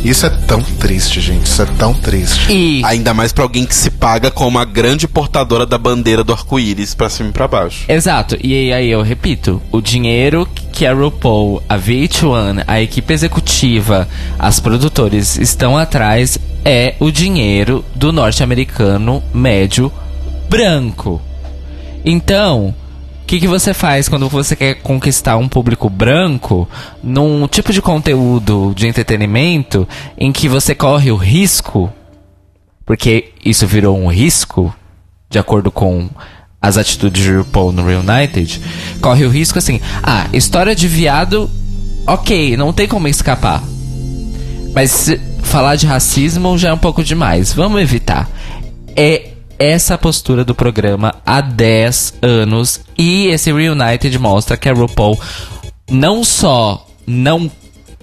[0.05, 1.47] Isso é tão triste, gente.
[1.47, 2.51] Isso é tão triste.
[2.53, 6.33] E Ainda mais pra alguém que se paga como a grande portadora da bandeira do
[6.33, 7.85] arco-íris pra cima e pra baixo.
[7.89, 14.09] Exato, e aí eu repito, o dinheiro que a RuPaul, a VH1, a equipe executiva,
[14.39, 19.93] as produtores estão atrás é o dinheiro do norte-americano médio
[20.49, 21.21] branco.
[22.05, 22.75] Então,
[23.29, 26.69] que, que você faz quando você quer conquistar um público branco
[27.03, 29.87] num tipo de conteúdo de entretenimento
[30.17, 31.93] em que você corre o risco
[32.89, 34.75] porque isso virou um risco,
[35.29, 36.09] de acordo com
[36.59, 38.63] as atitudes de RuPaul no Reunited,
[38.99, 41.51] corre o risco assim, ah, história de viado,
[42.07, 43.63] ok, não tem como escapar.
[44.75, 45.11] Mas
[45.43, 48.27] falar de racismo já é um pouco demais, vamos evitar.
[48.97, 55.21] É essa postura do programa há 10 anos e esse Reunited mostra que a RuPaul
[55.91, 57.51] não só não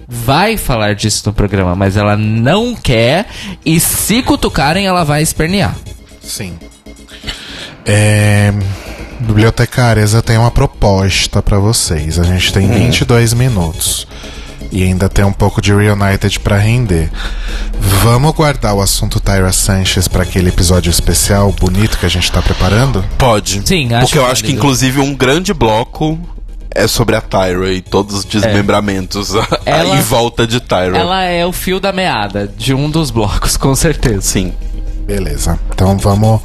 [0.08, 3.26] vai falar disso no programa, mas ela não quer
[3.64, 5.76] e se cutucarem ela vai espernear.
[6.20, 6.58] Sim.
[7.84, 8.52] É,
[9.20, 12.18] bibliotecárias, eu tenho uma proposta pra vocês.
[12.18, 14.06] A gente tem 22 minutos.
[14.72, 17.10] E ainda tem um pouco de Reunited pra render.
[17.78, 22.40] Vamos guardar o assunto Tyra Sanchez pra aquele episódio especial bonito que a gente tá
[22.42, 23.04] preparando?
[23.18, 23.62] Pode.
[23.66, 26.18] Sim, acho Porque eu acho que, inclusive, um grande bloco
[26.70, 29.32] é sobre a Tyra e todos os desmembramentos
[29.64, 30.98] Ela- em volta de Tyra.
[30.98, 34.20] Ela é o fio da meada de um dos blocos, com certeza.
[34.20, 34.52] Sim.
[35.06, 35.58] Beleza.
[35.72, 36.40] Então vamos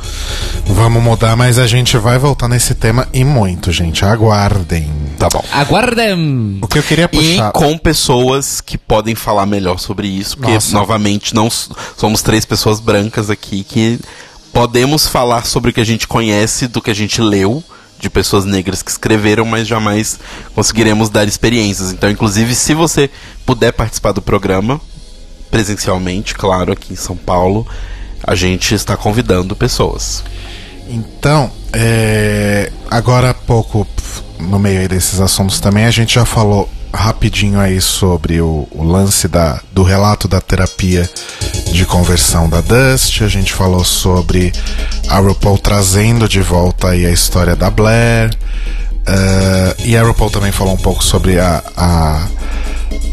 [0.67, 4.05] vamos mudar, mas a gente vai voltar nesse tema e muito, gente.
[4.05, 4.87] Aguardem.
[5.17, 5.43] Tá bom.
[5.51, 6.59] Aguardem!
[6.61, 7.51] O que eu queria E puxar.
[7.51, 10.73] com pessoas que podem falar melhor sobre isso, porque, Nossa.
[10.73, 11.49] novamente, não
[11.97, 13.99] somos três pessoas brancas aqui que
[14.53, 17.63] podemos falar sobre o que a gente conhece, do que a gente leu,
[17.99, 20.19] de pessoas negras que escreveram, mas jamais
[20.53, 21.91] conseguiremos dar experiências.
[21.91, 23.09] Então, inclusive, se você
[23.45, 24.79] puder participar do programa,
[25.49, 27.67] presencialmente, claro, aqui em São Paulo,
[28.23, 30.23] a gente está convidando pessoas.
[30.87, 33.87] Então, é, agora há pouco,
[34.39, 39.27] no meio desses assuntos também, a gente já falou rapidinho aí sobre o, o lance
[39.27, 41.09] da, do relato da terapia
[41.71, 43.21] de conversão da Dust.
[43.21, 44.51] A gente falou sobre
[45.07, 48.31] a RuPaul trazendo de volta aí a história da Blair.
[49.01, 52.27] Uh, e a RuPaul também falou um pouco sobre a, a,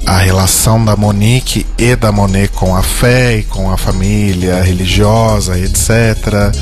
[0.07, 5.59] a, relação da Monique e da Monet com a fé e com a família religiosa,
[5.59, 6.53] etc.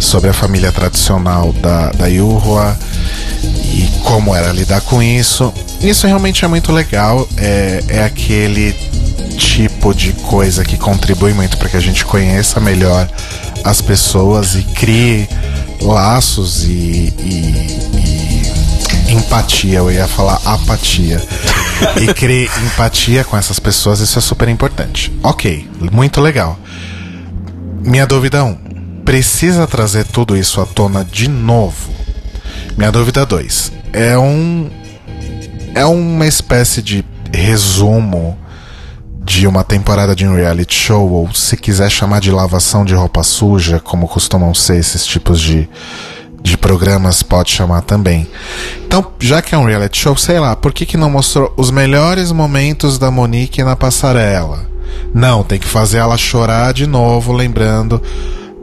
[0.00, 2.76] Sobre a família tradicional da, da Yuhua
[3.42, 5.52] e como era lidar com isso.
[5.80, 7.28] Isso realmente é muito legal.
[7.36, 8.72] É, é aquele
[9.36, 13.08] tipo de coisa que contribui muito para que a gente conheça melhor
[13.64, 15.28] as pessoas e crie
[15.80, 18.17] laços e, e, e
[19.08, 19.78] empatia.
[19.78, 21.20] Eu ia falar apatia.
[22.00, 25.12] e crie empatia com essas pessoas, isso é super importante.
[25.22, 26.58] Ok, muito legal.
[27.80, 28.48] Minha dúvida 1.
[28.48, 28.58] Um,
[29.04, 31.90] precisa trazer tudo isso à tona de novo?
[32.76, 33.72] Minha dúvida 2.
[33.92, 34.70] É um.
[35.74, 38.36] É uma espécie de resumo
[39.24, 43.22] de uma temporada de um reality show, ou se quiser chamar de lavação de roupa
[43.22, 45.68] suja, como costumam ser esses tipos de,
[46.42, 48.26] de programas, pode chamar também.
[48.86, 51.70] Então, já que é um reality show, sei lá, por que, que não mostrou os
[51.70, 54.66] melhores momentos da Monique na passarela?
[55.14, 58.00] Não, tem que fazer ela chorar de novo, lembrando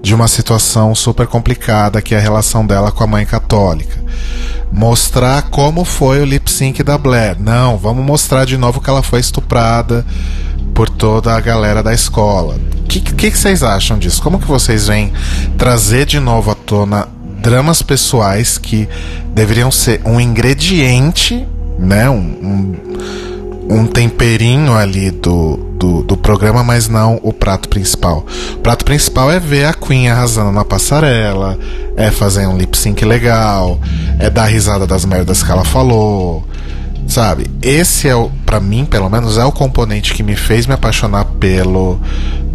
[0.01, 4.03] de uma situação super complicada que é a relação dela com a mãe católica.
[4.71, 7.37] Mostrar como foi o lip sync da Blair.
[7.39, 10.05] Não, vamos mostrar de novo que ela foi estuprada
[10.75, 12.55] por toda a galera da escola.
[12.55, 14.21] O que, que, que, vocês acham disso?
[14.21, 15.11] Como que vocês vêm
[15.57, 17.07] trazer de novo à tona
[17.45, 18.89] dramas pessoais que
[19.35, 21.47] deveriam ser um ingrediente,
[21.77, 22.09] né?
[22.09, 22.17] Um,
[23.69, 28.25] um, um temperinho ali do, do, do, programa, mas não o prato principal.
[28.55, 31.55] O prato principal é ver a Queen arrasando na passarela,
[31.95, 33.79] é fazer um lip sync legal,
[34.17, 36.43] é dar risada das merdas que ela falou
[37.07, 37.47] Sabe?
[37.61, 41.25] Esse é o, para mim, pelo menos, é o componente que me fez me apaixonar
[41.39, 41.99] pelo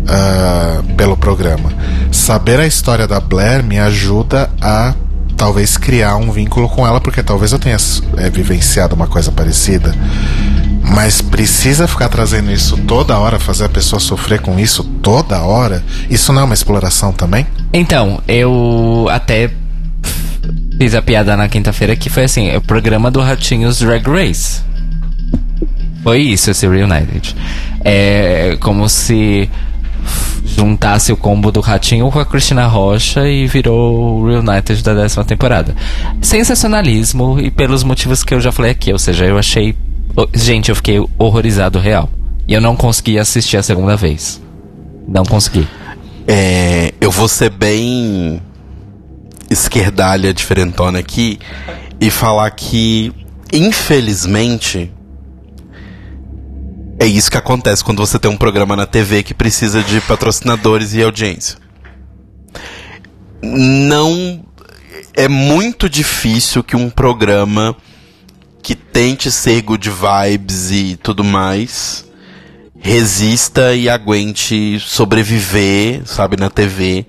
[0.00, 1.72] uh, pelo programa.
[2.10, 4.94] Saber a história da Blair me ajuda a
[5.36, 7.76] talvez criar um vínculo com ela, porque talvez eu tenha
[8.18, 9.94] é, vivenciado uma coisa parecida.
[10.82, 15.82] Mas precisa ficar trazendo isso toda hora, fazer a pessoa sofrer com isso toda hora?
[16.10, 17.46] Isso não é uma exploração também?
[17.72, 19.50] Então, eu até
[20.80, 24.62] fiz a piada na quinta-feira que foi assim, é o programa do Ratinhos Drag Race.
[26.02, 27.36] Foi isso, esse Reunited.
[27.84, 29.50] É como se
[30.56, 35.22] juntasse o combo do Ratinho com a Cristina Rocha e virou o Reunited da décima
[35.22, 35.76] temporada.
[36.22, 39.76] Sensacionalismo e pelos motivos que eu já falei aqui, ou seja, eu achei.
[40.32, 42.08] Gente, eu fiquei horrorizado real.
[42.48, 44.40] E eu não consegui assistir a segunda vez.
[45.06, 45.68] Não consegui.
[46.26, 48.40] É, eu vou ser bem
[49.50, 51.38] esquerdalha diferentona aqui
[52.00, 53.12] e falar que,
[53.52, 54.90] infelizmente,
[56.98, 60.94] é isso que acontece quando você tem um programa na TV que precisa de patrocinadores
[60.94, 61.58] e audiência.
[63.42, 64.44] Não.
[65.12, 67.76] É muito difícil que um programa
[68.62, 72.08] que tente ser good vibes e tudo mais
[72.80, 77.06] resista e aguente sobreviver, sabe, na TV,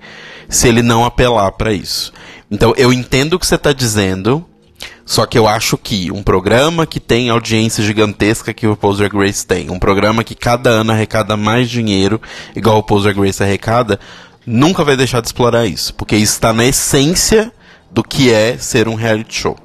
[0.52, 2.12] se ele não apelar para isso.
[2.50, 4.44] Então eu entendo o que você está dizendo,
[5.04, 9.16] só que eu acho que um programa que tem audiência gigantesca que o Pose Drag
[9.16, 12.20] Race tem, um programa que cada ano arrecada mais dinheiro,
[12.54, 13.98] igual o Pose Drag Race arrecada,
[14.46, 17.50] nunca vai deixar de explorar isso, porque isso está na essência
[17.90, 19.56] do que é ser um reality show.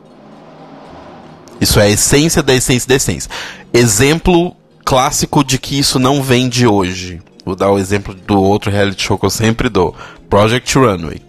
[1.59, 3.31] Isso é a essência da essência da essência.
[3.73, 4.55] Exemplo
[4.85, 7.21] clássico de que isso não vem de hoje.
[7.43, 9.95] Vou dar o exemplo do outro reality show que eu sempre dou:
[10.29, 11.27] Project Runway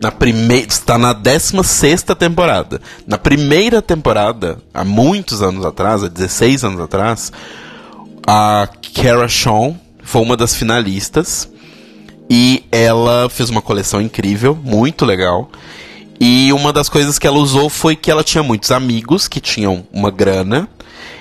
[0.00, 2.80] na primeira está na 16 temporada.
[3.06, 7.32] Na primeira temporada, há muitos anos atrás, há 16 anos atrás,
[8.26, 11.50] a Kara Shaw foi uma das finalistas
[12.30, 15.50] e ela fez uma coleção incrível, muito legal.
[16.20, 19.86] E uma das coisas que ela usou foi que ela tinha muitos amigos que tinham
[19.92, 20.68] uma grana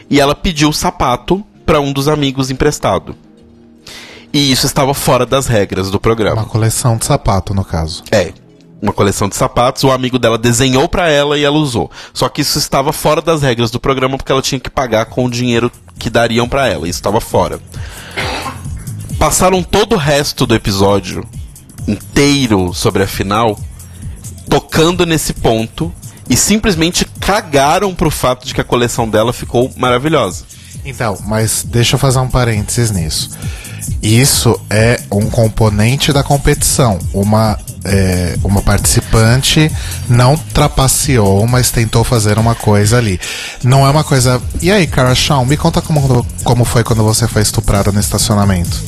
[0.09, 3.15] e ela pediu o sapato para um dos amigos emprestado.
[4.33, 6.41] E isso estava fora das regras do programa.
[6.41, 8.03] Uma coleção de sapato, no caso.
[8.11, 8.33] É,
[8.81, 11.89] uma coleção de sapatos, o amigo dela desenhou para ela e ela usou.
[12.13, 15.25] Só que isso estava fora das regras do programa porque ela tinha que pagar com
[15.25, 17.59] o dinheiro que dariam para ela, isso estava fora.
[19.17, 21.25] Passaram todo o resto do episódio
[21.87, 23.57] inteiro sobre a final
[24.49, 25.91] tocando nesse ponto
[26.29, 30.45] e simplesmente cagaram pro fato de que a coleção dela ficou maravilhosa.
[30.87, 33.29] Então, mas deixa eu fazer um parênteses nisso.
[34.01, 36.97] Isso é um componente da competição.
[37.13, 39.69] Uma, é, uma participante
[40.07, 43.19] não trapaceou, mas tentou fazer uma coisa ali.
[43.63, 44.41] Não é uma coisa.
[44.61, 48.81] E aí, Cara Shawn, me conta como, como foi quando você foi estuprada no estacionamento.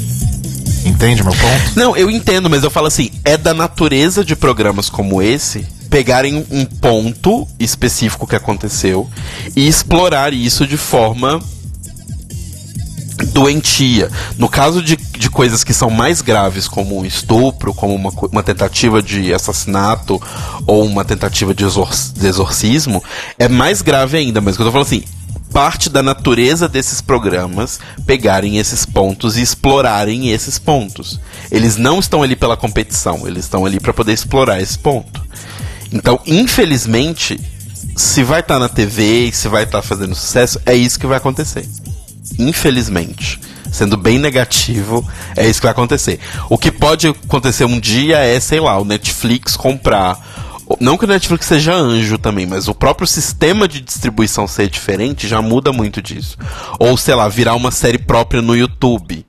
[0.85, 1.75] Entende meu ponto?
[1.75, 6.45] Não, eu entendo, mas eu falo assim, é da natureza de programas como esse pegarem
[6.49, 9.09] um ponto específico que aconteceu
[9.55, 11.41] e explorar isso de forma
[13.29, 14.09] doentia.
[14.37, 18.43] No caso de, de coisas que são mais graves, como um estupro, como uma, uma
[18.43, 20.21] tentativa de assassinato
[20.65, 23.03] ou uma tentativa de, exor de exorcismo,
[23.37, 24.41] é mais grave ainda.
[24.41, 25.03] Mas que eu tô falando assim,
[25.51, 31.19] parte da natureza desses programas pegarem esses pontos e explorarem esses pontos.
[31.51, 35.27] Eles não estão ali pela competição, eles estão ali para poder explorar esse ponto.
[35.91, 37.39] Então, infelizmente,
[37.95, 41.07] se vai estar tá na TV se vai estar tá fazendo sucesso, é isso que
[41.07, 41.67] vai acontecer.
[42.37, 43.39] Infelizmente.
[43.71, 46.19] Sendo bem negativo, é isso que vai acontecer.
[46.49, 50.19] O que pode acontecer um dia é, sei lá, o Netflix comprar
[50.79, 55.27] não que o Netflix seja anjo também, mas o próprio sistema de distribuição ser diferente
[55.27, 56.37] já muda muito disso.
[56.77, 59.25] Ou, sei lá, virar uma série própria no YouTube.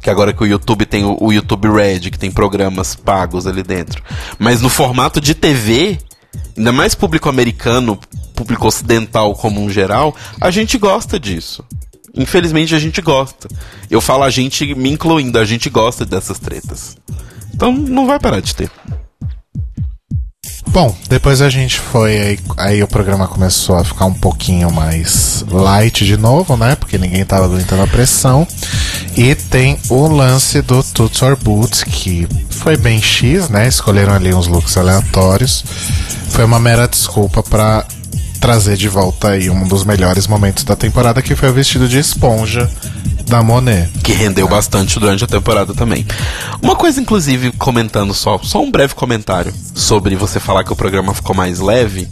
[0.00, 4.02] Que agora que o YouTube tem o, YouTube Red, que tem programas pagos ali dentro.
[4.38, 5.98] Mas no formato de TV,
[6.56, 7.98] ainda mais público americano,
[8.34, 11.64] público ocidental como um geral, a gente gosta disso.
[12.14, 13.48] Infelizmente a gente gosta.
[13.90, 16.96] Eu falo a gente me incluindo, a gente gosta dessas tretas.
[17.52, 18.70] Então não vai parar de ter.
[20.68, 25.44] Bom, depois a gente foi aí, aí, o programa começou a ficar um pouquinho mais
[25.48, 26.74] light de novo, né?
[26.74, 28.44] Porque ninguém tava aguentando a pressão.
[29.16, 33.68] E tem o lance do Toots or Boots, que foi bem X, né?
[33.68, 35.64] Escolheram ali uns looks aleatórios.
[36.30, 37.86] Foi uma mera desculpa para
[38.44, 41.98] trazer de volta aí um dos melhores momentos da temporada, que foi o vestido de
[41.98, 42.70] esponja
[43.26, 43.88] da Monet.
[44.02, 46.06] Que rendeu bastante durante a temporada também.
[46.60, 51.14] Uma coisa, inclusive, comentando só, só um breve comentário sobre você falar que o programa
[51.14, 52.06] ficou mais leve.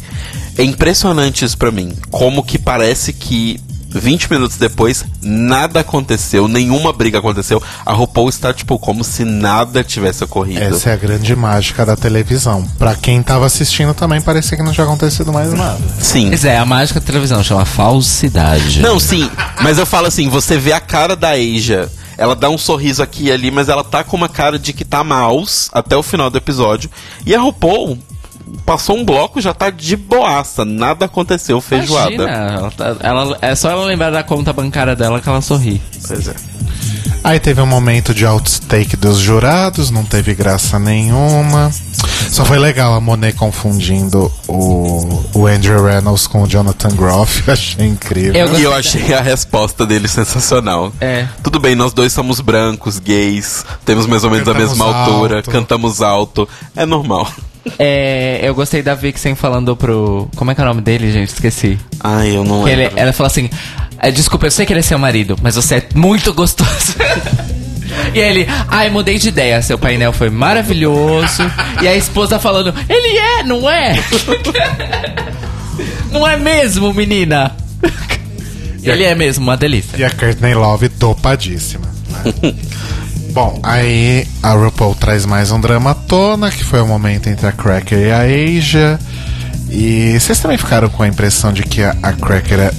[0.57, 1.93] É impressionante isso pra mim.
[2.11, 3.61] Como que parece que
[3.94, 7.62] 20 minutos depois, nada aconteceu, nenhuma briga aconteceu.
[7.85, 10.62] A RuPaul está, tipo, como se nada tivesse ocorrido.
[10.62, 12.66] Essa é a grande mágica da televisão.
[12.78, 15.81] Pra quem tava assistindo também parecia que não tinha acontecido mais nada.
[16.01, 16.28] Sim.
[16.28, 18.81] Pois é, a mágica da televisão chama falsidade.
[18.81, 19.31] Não, sim.
[19.62, 23.24] Mas eu falo assim, você vê a cara da Asia ela dá um sorriso aqui
[23.24, 26.31] e ali, mas ela tá com uma cara de que tá maus até o final
[26.31, 26.90] do episódio.
[27.27, 27.98] E a RuPaul
[28.64, 32.12] passou um bloco já tá de boaça, nada aconteceu, feijoada.
[32.12, 35.81] Imagina, ela, tá, ela é só ela lembrar da conta bancária dela que ela sorri.
[36.06, 36.35] Pois é.
[37.24, 41.70] Aí teve um momento de outtake dos jurados, não teve graça nenhuma.
[42.31, 47.49] Só foi legal a Monet confundindo o, o Andrew Reynolds com o Jonathan Groff.
[47.51, 48.35] Achei incrível.
[48.35, 50.93] Eu e eu achei a resposta dele sensacional.
[51.01, 51.27] É.
[51.43, 55.11] Tudo bem, nós dois somos brancos, gays, temos mais ou menos cantamos a mesma alto.
[55.12, 56.49] altura, cantamos alto.
[56.74, 57.28] É normal.
[57.78, 60.28] É, eu gostei da Vixen falando pro.
[60.35, 61.28] Como é que é o nome dele, gente?
[61.28, 61.78] Esqueci.
[62.01, 62.82] Ai, eu não lembro.
[62.82, 63.49] Ele, ela falou assim:
[64.11, 66.95] Desculpa, eu sei que ele é seu marido, mas você é muito gostoso.
[68.15, 69.61] E ele, ai, mudei de ideia.
[69.62, 71.43] Seu painel foi maravilhoso.
[71.81, 73.95] E a esposa falando, ele é, não é?
[76.11, 77.53] não é mesmo, menina?
[78.83, 79.97] ele é mesmo, uma delícia.
[79.97, 81.87] E a Courtney Love topadíssima.
[82.43, 82.55] Né?
[83.33, 87.47] Bom, aí a RuPaul traz mais um drama à tona, que foi o momento entre
[87.47, 89.01] a Cracker e a Asia.
[89.70, 92.73] E vocês também ficaram com a impressão de que a, a Cracker é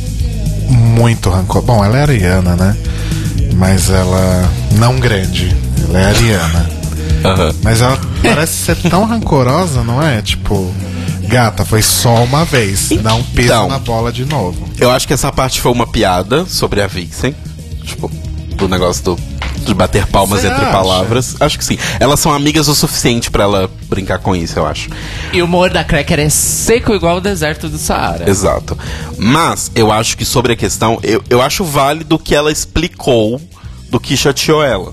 [0.74, 1.62] muito rancor.
[1.62, 2.76] Bom, ela é ariana, né?
[3.56, 5.56] Mas ela não grande.
[5.88, 6.70] Ela é ariana.
[7.24, 7.56] Uhum.
[7.64, 10.22] Mas ela parece ser tão rancorosa, não é?
[10.22, 10.74] Tipo,
[11.28, 12.90] gata, foi só uma vez.
[13.02, 14.68] Não pisa então, na bola de novo.
[14.78, 17.36] Eu acho que essa parte foi uma piada sobre a Vixen.
[17.84, 18.12] Tipo,
[18.56, 19.20] do negócio do
[19.68, 20.72] de bater palmas Você entre acha?
[20.72, 21.36] palavras.
[21.40, 21.78] Acho que sim.
[22.00, 24.90] Elas são amigas o suficiente para ela brincar com isso, eu acho.
[25.32, 28.30] E o humor da Cracker é seco igual o deserto do Saara.
[28.30, 28.78] Exato.
[29.18, 33.42] Mas eu acho que sobre a questão, eu, eu acho válido que ela explicou
[33.90, 34.92] do que chateou ela.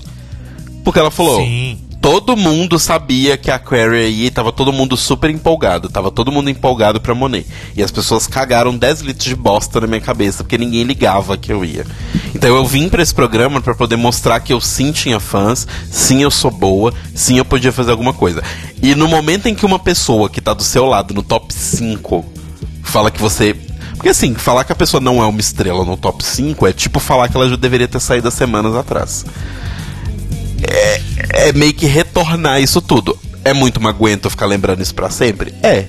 [0.83, 1.39] Porque ela falou.
[1.41, 6.31] Sim todo mundo sabia que a Query aí tava todo mundo super empolgado, tava todo
[6.31, 7.45] mundo empolgado pra Monet.
[7.77, 11.53] E as pessoas cagaram 10 litros de bosta na minha cabeça porque ninguém ligava que
[11.53, 11.85] eu ia.
[12.33, 16.23] Então eu vim para esse programa para poder mostrar que eu sim tinha fãs, sim
[16.23, 18.43] eu sou boa, sim eu podia fazer alguma coisa.
[18.81, 22.25] E no momento em que uma pessoa que tá do seu lado no top 5
[22.81, 23.55] fala que você
[23.93, 26.99] porque assim, falar que a pessoa não é uma estrela no top 5 é tipo
[26.99, 29.23] falar que ela já deveria ter saído há semanas atrás
[30.63, 31.01] é,
[31.49, 33.17] é meio que retornar isso tudo.
[33.43, 35.53] É muito maguento ficar lembrando isso pra sempre?
[35.63, 35.85] É.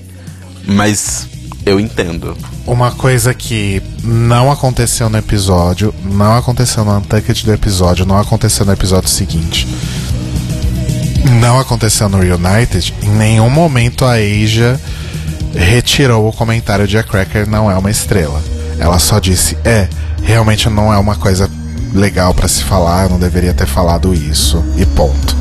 [0.64, 1.28] Mas
[1.64, 2.36] eu entendo.
[2.66, 8.64] Uma coisa que não aconteceu no episódio, não aconteceu no Untucked do episódio, não aconteceu
[8.64, 9.66] no episódio seguinte.
[11.40, 12.94] Não aconteceu no Reunited.
[13.02, 14.80] Em nenhum momento a Asia
[15.54, 18.42] retirou o comentário de a Cracker não é uma estrela.
[18.78, 19.88] Ela só disse: é,
[20.22, 21.48] realmente não é uma coisa
[21.94, 25.36] legal para se falar, eu não deveria ter falado isso, e ponto.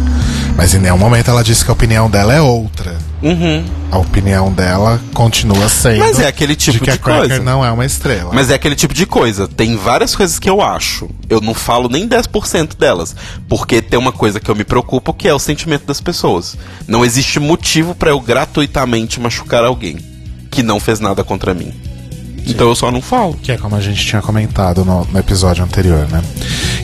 [0.55, 2.95] Mas em nenhum momento ela disse que a opinião dela é outra.
[3.21, 3.63] Uhum.
[3.91, 5.99] A opinião dela continua sendo.
[5.99, 7.43] Mas é aquele tipo de que de a Cracker coisa.
[7.43, 8.31] não é uma estrela.
[8.33, 9.47] Mas é aquele tipo de coisa.
[9.47, 11.09] Tem várias coisas que eu acho.
[11.29, 13.15] Eu não falo nem 10% delas.
[13.47, 16.57] Porque tem uma coisa que eu me preocupo que é o sentimento das pessoas.
[16.87, 19.97] Não existe motivo pra eu gratuitamente machucar alguém
[20.49, 21.73] que não fez nada contra mim.
[22.47, 23.33] Então eu só não falo.
[23.41, 26.21] Que é como a gente tinha comentado no, no episódio anterior, né?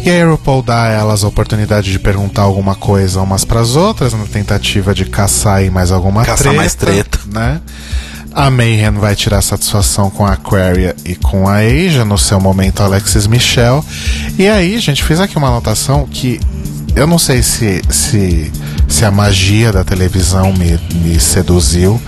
[0.03, 4.13] E a RuPaul dá a elas a oportunidade de perguntar alguma coisa umas pras outras,
[4.13, 6.57] na tentativa de caçar aí mais alguma Caçar treta.
[6.57, 7.19] mais treta.
[7.27, 7.59] Né?
[8.33, 12.81] A Mayhem vai tirar satisfação com a Aquaria e com a Asia, no seu momento
[12.81, 13.83] Alexis Michel.
[14.37, 16.39] E aí, gente, fiz aqui uma anotação que
[16.95, 18.51] eu não sei se, se,
[18.87, 22.01] se a magia da televisão me, me seduziu,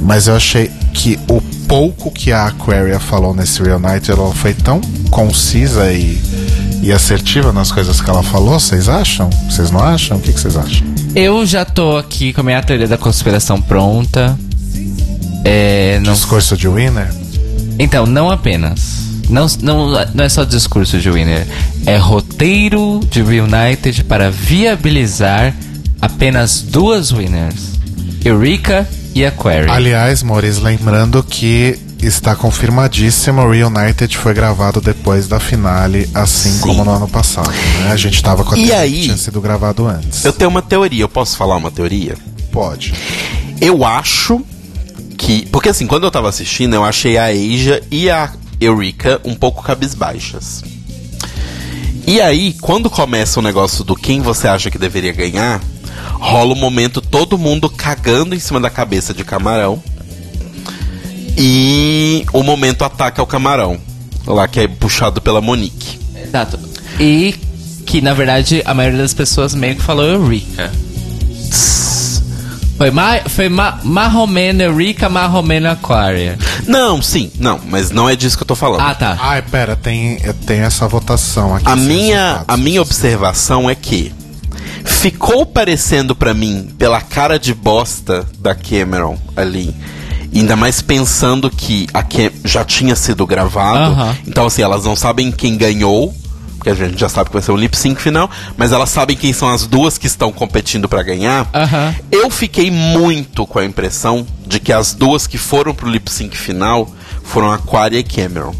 [0.00, 4.54] mas eu achei que o pouco que a Aquaria falou nesse Real Night, ela foi
[4.54, 4.80] tão
[5.10, 6.20] concisa e,
[6.82, 9.28] e assertiva nas coisas que ela falou, vocês acham?
[9.50, 10.16] Vocês não acham?
[10.16, 10.86] O que, que vocês acham?
[11.14, 14.38] Eu já tô aqui com a minha teoria da conspiração pronta.
[15.44, 17.08] É, não Discurso de Winner?
[17.78, 19.08] Então, não apenas.
[19.28, 21.46] Não, não, não é só discurso de Winner.
[21.86, 25.54] É roteiro de Reunited para viabilizar
[26.00, 27.78] apenas duas winners:
[28.24, 29.70] Eureka e Aquarius.
[29.70, 36.60] Aliás, Maurício, lembrando que está confirmadíssimo, o Reunited foi gravado depois da finale, assim Sim.
[36.60, 37.50] como no ano passado.
[37.50, 37.90] né?
[37.90, 38.92] A gente tava com a E aí?
[38.92, 40.24] que tinha sido gravado antes.
[40.24, 41.02] Eu tenho uma teoria.
[41.02, 42.14] Eu posso falar uma teoria?
[42.52, 42.94] Pode.
[43.60, 44.40] Eu acho
[45.16, 45.46] que.
[45.46, 48.30] Porque assim, quando eu tava assistindo, eu achei a Asia e a
[48.60, 50.62] Eureka um pouco cabisbaixas.
[52.06, 55.60] E aí, quando começa o negócio do quem você acha que deveria ganhar,
[56.18, 59.82] rola um momento todo mundo cagando em cima da cabeça de camarão.
[61.36, 63.78] E o momento ataca o camarão.
[64.26, 65.98] Lá que é puxado pela Monique.
[66.16, 66.58] Exato.
[66.98, 67.34] E
[67.86, 70.70] que, na verdade, a maioria das pessoas meio que falou Eureka.
[72.76, 76.38] Foi, ma foi ma marromeno Eureka, marromeno Aquaria.
[76.66, 78.82] Não, sim, não, mas não é disso que eu tô falando.
[78.82, 79.16] Ah, tá.
[79.20, 81.68] Ai, pera, tem, tem essa votação aqui.
[81.68, 84.12] A minha, a minha observação é que
[84.88, 89.74] ficou parecendo pra mim, pela cara de bosta da Cameron ali,
[90.34, 94.16] ainda mais pensando que a Cam já tinha sido gravado, Aham.
[94.26, 96.14] então assim, elas não sabem quem ganhou,
[96.56, 99.16] porque a gente já sabe que vai ser um lip sync final, mas elas sabem
[99.16, 101.48] quem são as duas que estão competindo pra ganhar.
[101.54, 101.94] Aham.
[102.10, 106.36] Eu fiquei muito com a impressão de que as duas que foram pro lip sync
[106.36, 106.90] final
[107.22, 108.54] foram Aquaria e Cameron.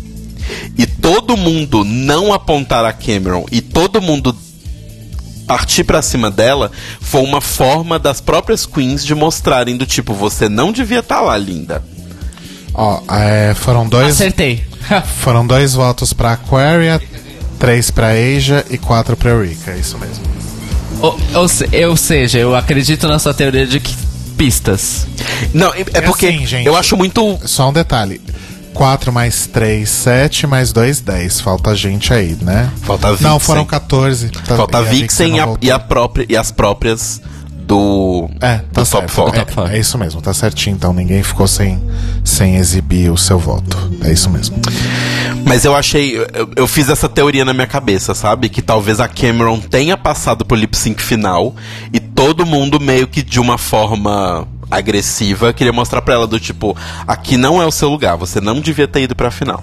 [0.79, 4.35] E todo mundo não apontar a Cameron e todo mundo
[5.49, 6.71] partir pra cima dela
[7.01, 11.37] foi uma forma das próprias queens de mostrarem do tipo, você não devia estar lá,
[11.39, 11.83] linda.
[12.75, 14.13] Ó, é, foram dois.
[14.15, 14.63] Acertei.
[15.23, 17.01] Foram dois votos pra Aquaria,
[17.59, 19.73] três pra Asia e quatro pra Eureka.
[19.73, 20.25] É isso mesmo.
[21.03, 23.95] ou, ou, se- ou seja, eu acredito na sua teoria de que
[24.37, 25.07] pistas.
[25.53, 26.67] Não, é, é porque assim, gente.
[26.67, 28.21] eu acho muito Só um detalhe.
[28.79, 31.41] 4 mais 3, 7 mais 2, 10.
[31.41, 32.71] Falta gente aí, né?
[32.83, 33.41] Falta Não, Vixen.
[33.41, 34.29] foram 14.
[34.29, 35.69] Tá- falta e a Vixen e, não a- voltou.
[35.69, 37.21] e a própria e as próprias
[37.67, 39.33] do É, tá do top 4.
[39.41, 39.71] Top four.
[39.71, 40.77] É, é isso mesmo, tá certinho.
[40.77, 41.83] Então ninguém ficou sem,
[42.25, 43.77] sem exibir o seu voto.
[44.05, 44.57] É isso mesmo.
[45.45, 46.17] Mas eu achei.
[46.17, 48.49] Eu, eu fiz essa teoria na minha cabeça, sabe?
[48.49, 51.55] Que talvez a Cameron tenha passado pro lip sync final
[51.93, 56.77] e todo mundo meio que de uma forma agressiva queria mostrar pra ela do tipo:
[57.07, 59.63] aqui não é o seu lugar, você não devia ter ido pra final.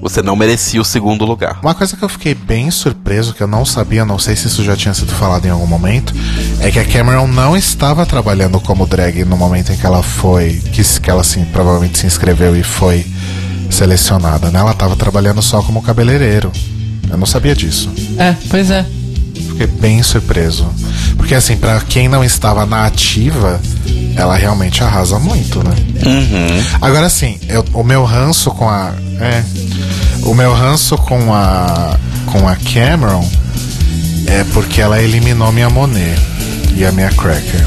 [0.00, 1.58] Você não merecia o segundo lugar.
[1.62, 4.62] Uma coisa que eu fiquei bem surpreso, que eu não sabia, não sei se isso
[4.62, 6.12] já tinha sido falado em algum momento,
[6.60, 10.60] é que a Cameron não estava trabalhando como drag no momento em que ela foi,
[10.74, 13.06] que, se- que ela assim, provavelmente se inscreveu e foi
[13.70, 14.58] selecionada, né?
[14.60, 16.52] Ela estava trabalhando só como cabeleireiro.
[17.10, 17.90] Eu não sabia disso.
[18.18, 18.84] É, pois é.
[19.34, 20.66] Fiquei bem surpreso.
[21.16, 23.60] Porque assim, pra quem não estava na ativa,
[24.16, 25.74] ela realmente arrasa muito, né?
[26.80, 28.92] Agora sim, eu- o meu ranço com a.
[29.20, 29.42] É.
[30.22, 31.96] O meu ranço com a.
[32.26, 33.28] com a Cameron
[34.26, 36.18] é porque ela eliminou minha Monet.
[36.76, 37.66] E a Mia Cracker.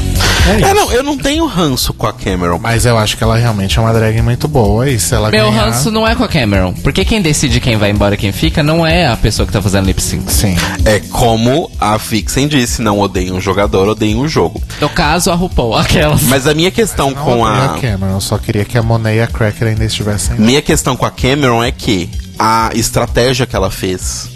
[0.62, 2.58] É, não, eu não tenho ranço com a Cameron.
[2.58, 5.50] Mas eu acho que ela realmente é uma drag muito boa e se ela Meu
[5.50, 5.64] ganhar...
[5.66, 6.72] ranço não é com a Cameron.
[6.72, 9.60] Porque quem decide quem vai embora e quem fica não é a pessoa que tá
[9.60, 10.32] fazendo lip sync.
[10.32, 10.56] Sim.
[10.84, 14.62] É como a Vixen disse, não odeiem um jogador, odeiem um jogo.
[14.80, 16.22] No caso, a RuPaul, aquelas.
[16.22, 17.78] Mas a minha questão Não com odeio a...
[17.78, 20.40] Cameron, eu só queria que a Monet e a Cracker ainda estivessem lá.
[20.40, 22.08] Minha questão com a Cameron é que
[22.38, 24.28] a estratégia que ela fez,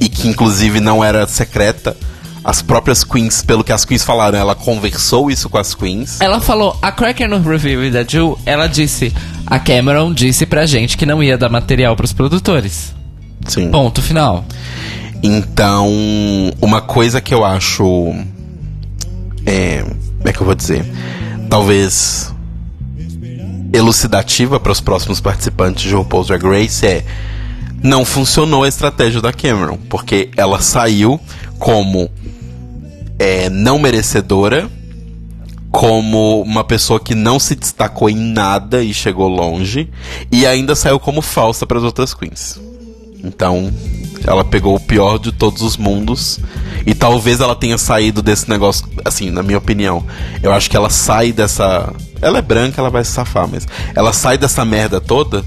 [0.00, 1.96] e que inclusive não era secreta,
[2.44, 6.20] as próprias queens, pelo que as queens falaram, ela conversou isso com as queens.
[6.20, 9.14] Ela falou, a Cracker no review da Ju, ela disse,
[9.46, 12.94] a Cameron disse pra gente que não ia dar material pros produtores.
[13.48, 13.70] Sim.
[13.70, 14.44] Ponto final.
[15.22, 15.90] Então,
[16.60, 18.14] uma coisa que eu acho.
[19.46, 19.82] É.
[19.82, 20.84] Como é que eu vou dizer?
[21.48, 22.30] Talvez.
[23.72, 27.04] Elucidativa para os próximos participantes de RuPaul's Drag Race é.
[27.82, 31.20] Não funcionou a estratégia da Cameron, porque ela saiu
[31.58, 32.10] como
[33.18, 34.70] é, não merecedora,
[35.70, 39.90] como uma pessoa que não se destacou em nada e chegou longe,
[40.30, 42.60] e ainda saiu como falsa para as outras queens.
[43.24, 43.72] Então,
[44.26, 46.38] ela pegou o pior de todos os mundos.
[46.86, 50.04] E talvez ela tenha saído desse negócio, assim, na minha opinião.
[50.42, 51.92] Eu acho que ela sai dessa.
[52.20, 53.66] Ela é branca, ela vai se safar, mas.
[53.94, 55.42] Ela sai dessa merda toda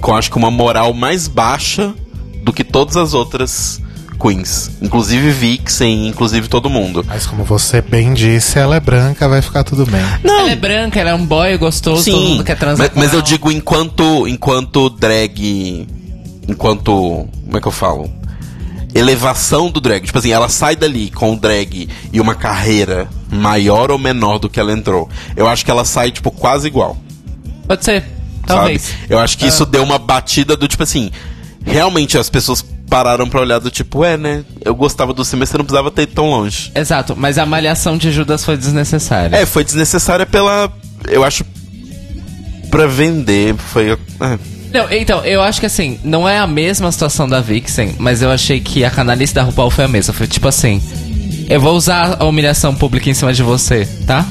[0.00, 1.92] com, acho que, uma moral mais baixa
[2.42, 3.80] do que todas as outras
[4.16, 4.70] queens.
[4.80, 7.04] Inclusive Vixen, inclusive todo mundo.
[7.06, 10.00] Mas como você bem disse, ela é branca, vai ficar tudo bem.
[10.24, 13.12] Ela é branca, ela é um boy gostoso, todo mundo quer transar mas, com mas
[13.12, 15.86] eu digo enquanto enquanto drag,
[16.48, 18.10] enquanto como é que eu falo?
[18.94, 23.90] Elevação do drag, tipo assim, ela sai dali com o drag e uma carreira maior
[23.90, 25.08] ou menor do que ela entrou.
[25.36, 26.96] Eu acho que ela sai tipo quase igual,
[27.66, 28.04] Pode ser,
[28.46, 28.82] talvez.
[28.82, 28.98] sabe?
[29.10, 31.10] Eu acho que isso deu uma batida do tipo assim,
[31.64, 34.44] realmente as pessoas pararam pra olhar do tipo, é, né?
[34.64, 36.70] Eu gostava do mas você não precisava ter ido tão longe.
[36.74, 39.36] Exato, mas a malhação de Judas foi desnecessária.
[39.36, 40.72] É, foi desnecessária pela,
[41.08, 41.44] eu acho
[42.70, 43.98] pra vender, foi é.
[44.72, 48.30] Não, então, eu acho que assim, não é a mesma situação da Vixen, mas eu
[48.30, 50.12] achei que a canalice da RuPaul foi a mesma.
[50.12, 50.82] Foi tipo assim:
[51.48, 54.26] eu vou usar a humilhação pública em cima de você, tá?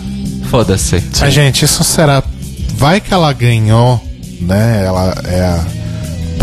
[0.50, 1.04] Foda-se.
[1.20, 2.22] Mas, gente, isso será.
[2.76, 4.02] Vai que ela ganhou,
[4.42, 4.84] né?
[4.86, 5.66] Ela é a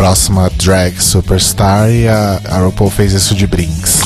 [0.07, 4.01] próxima drag superstar e a, a RuPaul fez isso de brinks.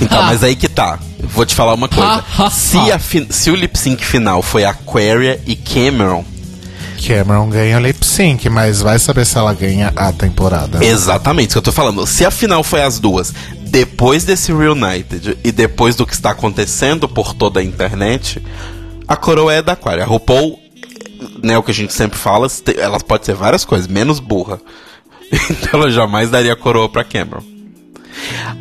[0.00, 0.22] Então, Ah.
[0.22, 0.98] mas aí que tá.
[1.22, 2.08] Vou te falar uma coisa.
[2.08, 2.94] Ha, ha, se, ha.
[2.94, 6.24] a fi- se o lip sync final foi Aquaria e Cameron,
[7.06, 10.82] Cameron ganha lip sync, mas vai saber se ela ganha a temporada.
[10.82, 12.06] exatamente isso que eu tô falando.
[12.06, 13.30] Se a final foi as duas,
[13.66, 18.42] depois desse Reunited e depois do que está acontecendo por toda a internet,
[19.06, 20.04] a coroa é da Aquaria.
[20.04, 20.58] A RuPaul,
[21.42, 22.48] né, o que a gente sempre fala,
[22.78, 24.58] ela pode ser várias coisas, menos burra.
[25.32, 27.42] Então ela jamais daria coroa pra Cameron.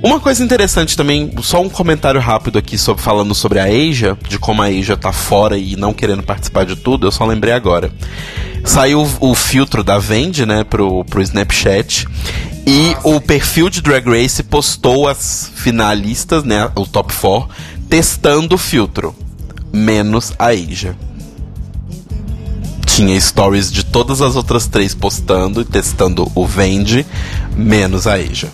[0.04, 4.38] Uma coisa interessante também, só um comentário rápido aqui sobre falando sobre a Asia, de
[4.38, 7.92] como a Asia tá fora e não querendo participar de tudo, eu só lembrei agora.
[8.64, 12.08] Saiu o, o filtro da Vend, né, pro, pro Snapchat,
[12.66, 17.50] e o perfil de Drag Race postou as finalistas, né, o top 4,
[17.90, 19.16] testando o filtro,
[19.74, 20.96] menos a Asia.
[22.98, 27.06] Tinha stories de todas as outras três postando e testando o Vend,
[27.56, 28.50] menos a Asia.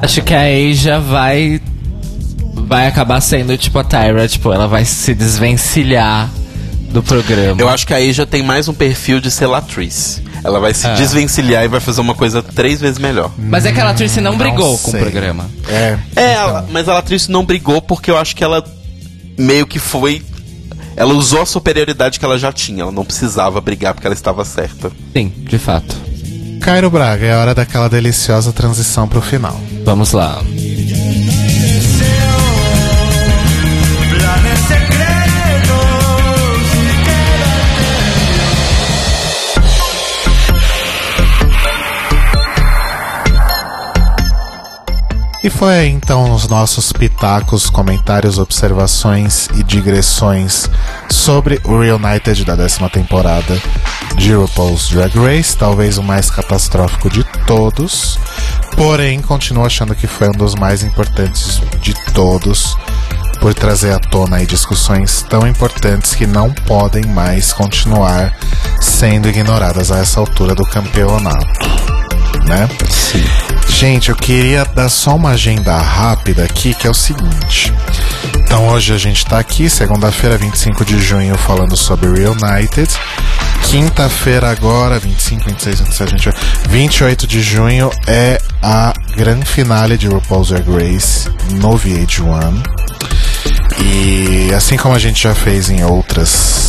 [0.00, 1.60] Acho que a Asia vai.
[2.66, 6.30] Vai acabar sendo tipo a Tyra, tipo, ela vai se desvencilhar
[6.90, 7.60] do programa.
[7.60, 10.22] Eu acho que a Asia tem mais um perfil de ser latriz.
[10.42, 10.94] Ela vai se É.
[10.94, 13.30] desvencilhar e vai fazer uma coisa três vezes melhor.
[13.36, 15.44] Mas é que a Tracy não Não brigou com o programa.
[15.68, 15.98] É.
[16.16, 18.64] É, ela- mas a latriz não brigou porque eu acho que ela
[19.36, 20.22] meio que foi.
[20.98, 22.82] Ela usou a superioridade que ela já tinha.
[22.82, 24.90] Ela não precisava brigar porque ela estava certa.
[25.16, 25.94] Sim, de fato.
[26.60, 29.58] Cairo Braga, é hora daquela deliciosa transição pro final.
[29.84, 30.42] Vamos lá.
[45.48, 50.68] E foi então os nossos pitacos, comentários, observações e digressões
[51.08, 53.58] sobre o Reunited da décima temporada
[54.18, 58.18] de RuPaul's Drag Race, talvez o mais catastrófico de todos,
[58.76, 62.76] porém continuo achando que foi um dos mais importantes de todos
[63.40, 68.36] por trazer à tona discussões tão importantes que não podem mais continuar
[68.82, 71.46] sendo ignoradas a essa altura do campeonato,
[72.46, 72.68] né?
[72.88, 73.24] Sim.
[73.68, 77.72] Gente, eu queria dar só uma agenda rápida aqui, que é o seguinte.
[78.38, 82.88] Então hoje a gente tá aqui, segunda-feira, 25 de junho, falando sobre Reunited.
[83.62, 90.48] Quinta-feira agora, 25, 26, 27, 28, 28 de junho é a grande finale de RuPaul's
[90.48, 92.62] Drag Race no VH1.
[93.84, 96.67] E assim como a gente já fez em outras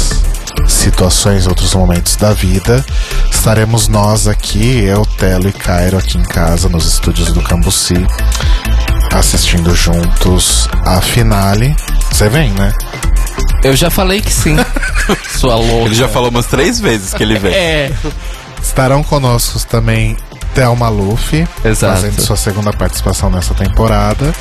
[0.80, 2.84] situações, outros momentos da vida,
[3.30, 8.06] estaremos nós aqui, eu, Telo e Cairo aqui em casa, nos estúdios do Cambuci,
[9.14, 11.76] assistindo juntos a finale.
[12.12, 12.74] Você vem, né?
[13.64, 14.56] Eu já falei que sim.
[15.38, 15.86] Sua louca.
[15.86, 17.54] Ele já falou umas três vezes que ele vem.
[17.54, 17.92] É.
[18.62, 20.16] Estarão conosco também
[20.54, 21.96] Thelma Luffy, Exato.
[21.96, 24.34] fazendo sua segunda participação nessa temporada.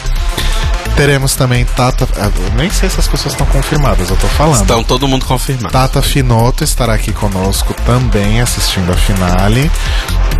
[0.96, 2.08] Teremos também Tata.
[2.16, 4.62] eu Nem sei se as pessoas estão confirmadas, eu tô falando.
[4.62, 5.72] Então todo mundo confirmado.
[5.72, 9.70] Tata Finoto estará aqui conosco também assistindo a finale.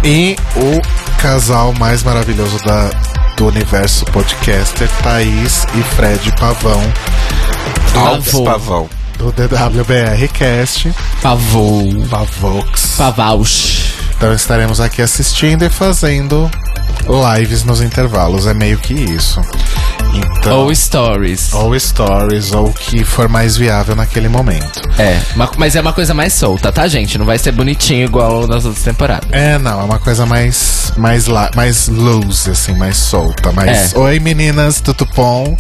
[0.05, 0.81] E o
[1.19, 2.91] casal mais maravilhoso da,
[3.37, 6.83] do universo podcaster, Thaís e Fred Pavão,
[7.95, 8.33] Alves.
[8.41, 8.89] Pavão.
[9.19, 10.93] do DWBR Cast.
[11.23, 11.89] Pavou.
[12.09, 12.95] Pavox.
[12.97, 13.93] Pavaus.
[14.17, 16.51] Então estaremos aqui assistindo e fazendo
[17.37, 18.47] lives nos intervalos.
[18.47, 19.41] É meio que isso.
[20.15, 21.53] Então, Ou stories.
[21.53, 24.81] ou stories, ou o que for mais viável naquele momento.
[24.99, 27.19] É, ma- mas é uma coisa mais solta, tá, gente?
[27.19, 29.29] Não vai ser bonitinho igual nas outras temporadas.
[29.33, 33.53] É, não, é uma coisa mais mais la, mais loose, assim, mais solta.
[33.53, 33.93] Mais.
[33.95, 33.99] É.
[33.99, 35.57] Oi meninas, tudo bom?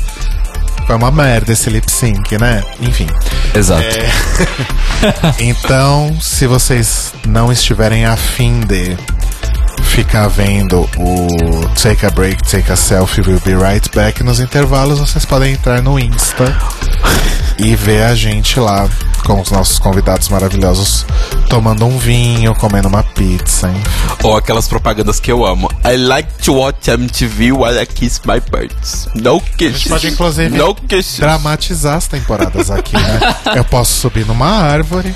[0.87, 2.63] Foi uma merda esse lip sync, né?
[2.81, 3.07] Enfim.
[3.55, 3.85] Exato.
[5.39, 8.97] Então, se vocês não estiverem afim de
[9.83, 14.99] ficar vendo o Take a Break, Take a Selfie, We'll Be Right Back nos intervalos,
[14.99, 16.57] vocês podem entrar no Insta
[17.59, 18.89] e ver a gente lá
[19.25, 21.05] com os nossos convidados maravilhosos
[21.49, 23.83] tomando um vinho, comendo uma pizza, hein?
[24.23, 25.69] Ou aquelas propagandas que eu amo.
[25.85, 29.09] I like to watch MTV while I kiss my birds.
[29.15, 29.85] No kisses.
[29.89, 31.19] pode, inclusive, No kisses.
[31.19, 33.21] Dramatizar as temporadas aqui, né?
[33.57, 35.15] Eu posso subir numa árvore,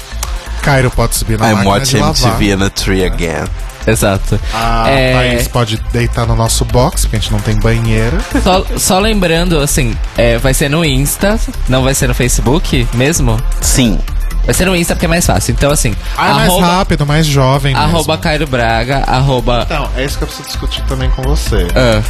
[0.62, 2.40] Cairo pode subir na I'm máquina de watching lavar.
[2.40, 3.44] MTV in a tree again.
[3.86, 4.38] Exato.
[4.54, 8.16] A É, Thaís pode deitar no nosso box, porque a gente não tem banheiro.
[8.42, 11.38] só, só lembrando, assim, é, vai ser no Insta,
[11.68, 13.36] não vai ser no Facebook mesmo?
[13.60, 13.98] Sim.
[14.44, 15.52] Vai ser no Insta porque é mais fácil.
[15.52, 17.88] Então, assim, Ah, é mais rápido, mais jovem mesmo.
[17.88, 19.62] arroba Cairo Braga, arroba.
[19.64, 21.66] Então, é isso que eu preciso discutir também com você.
[21.76, 22.02] ah,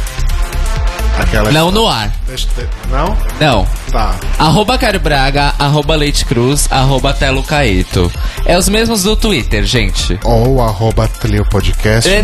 [1.17, 2.11] Aquela não no ar.
[2.27, 2.47] Deixa
[2.89, 3.17] Não?
[3.39, 3.67] Não.
[3.91, 4.15] Tá.
[4.39, 8.11] Arroba Cairo Braga, arroba Leite Cruz, arroba Telo Caeto.
[8.45, 10.19] É os mesmos do Twitter, gente.
[10.23, 12.09] Ou arroba Tlio Podcast.
[12.09, 12.23] É,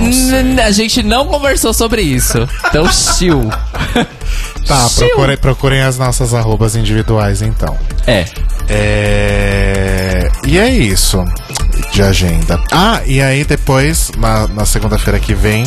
[0.64, 2.47] a gente não conversou sobre isso.
[2.68, 3.49] Então, chill.
[4.65, 5.07] Tá, Chill.
[5.07, 7.77] procurem, procurem as nossas arrobas individuais então.
[8.07, 8.26] É.
[8.68, 10.31] É...
[10.45, 11.23] E é isso
[11.99, 12.57] de agenda.
[12.71, 15.65] Ah, e aí depois, na, na segunda-feira que vem,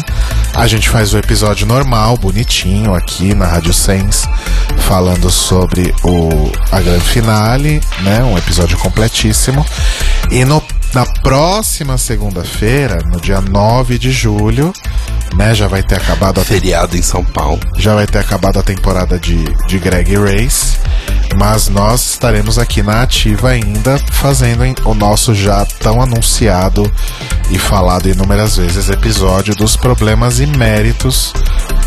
[0.54, 4.26] a gente faz o episódio normal, bonitinho, aqui na Rádio Sens,
[4.78, 8.24] falando sobre o, a grande finale, né?
[8.24, 9.64] Um episódio completíssimo.
[10.30, 10.62] E no,
[10.94, 14.72] na próxima segunda-feira, no dia 9 de julho,
[15.34, 15.54] né?
[15.54, 17.58] Já vai ter acabado a Feriado em São Paulo.
[17.76, 20.76] já vai ter acabado a temporada de, de Greg Race,
[21.38, 26.90] mas nós estaremos aqui na ativa ainda, fazendo o nosso já tão anunciado
[27.50, 31.32] e falado inúmeras vezes episódio dos problemas e méritos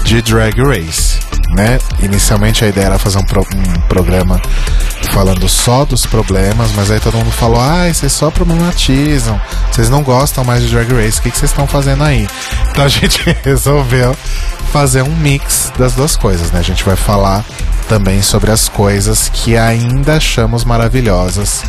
[0.03, 1.19] de Drag Race.
[1.55, 1.77] Né?
[2.01, 4.41] Inicialmente a ideia era fazer um, pro- um programa
[5.13, 8.29] falando só dos problemas, mas aí todo mundo falou: ah, vocês só
[9.71, 12.27] vocês não gostam mais de Drag Race, o que, que vocês estão fazendo aí?
[12.71, 14.15] Então a gente resolveu
[14.71, 16.59] fazer um mix das duas coisas, né?
[16.59, 17.45] A gente vai falar
[17.87, 21.63] também sobre as coisas que ainda achamos maravilhosas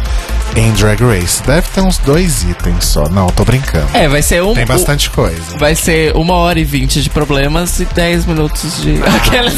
[0.57, 1.43] em Drag Race.
[1.43, 3.09] Deve ter uns dois itens só.
[3.09, 3.89] Não, tô brincando.
[3.93, 4.55] É, vai ser um.
[4.55, 5.59] Tem bastante coisa.
[5.59, 9.01] Vai ser uma hora e vinte de problemas e 10 minutos de.
[9.05, 9.55] Aquelas.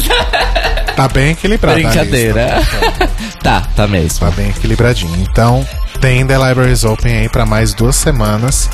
[0.95, 1.79] Tá bem equilibrado.
[1.79, 2.61] Brincadeira.
[3.43, 4.19] tá, tá mesmo.
[4.19, 5.15] Tá bem equilibradinho.
[5.21, 5.65] Então,
[6.01, 8.69] tem The Libraries Open aí pra mais duas semanas.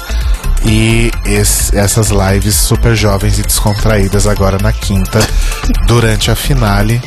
[0.66, 5.20] E esse- essas lives super jovens e descontraídas agora na quinta,
[5.88, 7.02] durante a finale.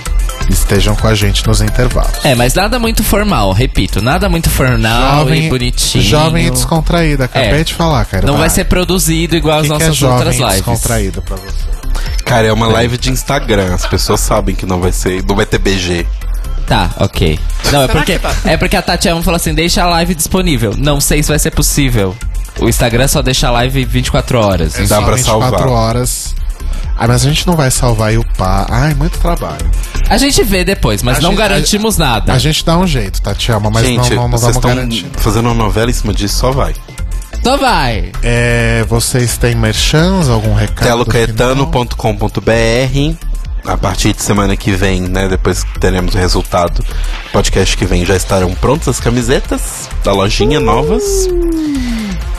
[0.48, 2.24] Estejam com a gente nos intervalos.
[2.24, 6.02] É, mas nada muito formal, repito, nada muito formal e bonitinho.
[6.02, 7.24] jovem e descontraída.
[7.24, 7.64] Acabei É.
[7.64, 8.26] de falar, cara.
[8.26, 10.55] Não vai ser produzido igual as é nossas jovem outras lives.
[10.55, 12.22] descontraído pra você?
[12.24, 13.74] Cara, é uma live de Instagram.
[13.74, 15.22] As pessoas sabem que não vai ser.
[15.26, 16.06] Não vai ter BG.
[16.69, 17.39] Tá, ok.
[17.73, 20.74] Não, é porque, é porque a Tatiana falou assim: deixa a live disponível.
[20.77, 22.15] Não sei se vai ser possível.
[22.61, 24.78] O Instagram só deixa a live 24 horas.
[24.78, 25.69] É Dá pra 24 salvar.
[25.69, 26.35] horas.
[27.01, 28.66] Ah, mas a gente não vai salvar e upar.
[28.69, 29.70] Ai, muito trabalho.
[30.11, 32.32] A gente vê depois, mas A não gente- garantimos nada.
[32.32, 35.07] A gente dá um jeito, Tatiana, mas Gente, não, não, não vocês vamos estão garantir.
[35.16, 36.74] fazendo uma novela em cima disso, só vai.
[37.45, 38.11] Só vai.
[38.23, 40.89] É, vocês têm merchans, algum recado?
[40.89, 43.28] telocaetano.com.br
[43.69, 45.28] A partir de semana que vem, né?
[45.28, 46.82] Depois que teremos o resultado,
[47.31, 51.28] podcast que vem já estarão prontas as camisetas da lojinha novas.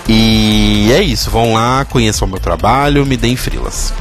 [0.08, 3.94] E é isso, vão lá, conheçam o meu trabalho, me deem frilas.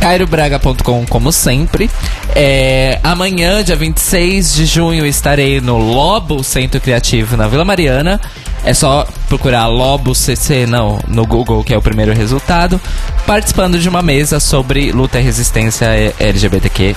[0.00, 1.88] cairobraga.com, como sempre.
[2.34, 8.20] É, amanhã, dia 26 de junho, estarei no Lobo Centro Criativo na Vila Mariana.
[8.64, 12.80] É só procurar Lobo CC não, no Google, que é o primeiro resultado.
[13.26, 15.86] Participando de uma mesa sobre luta e resistência
[16.18, 16.94] LGBTQ.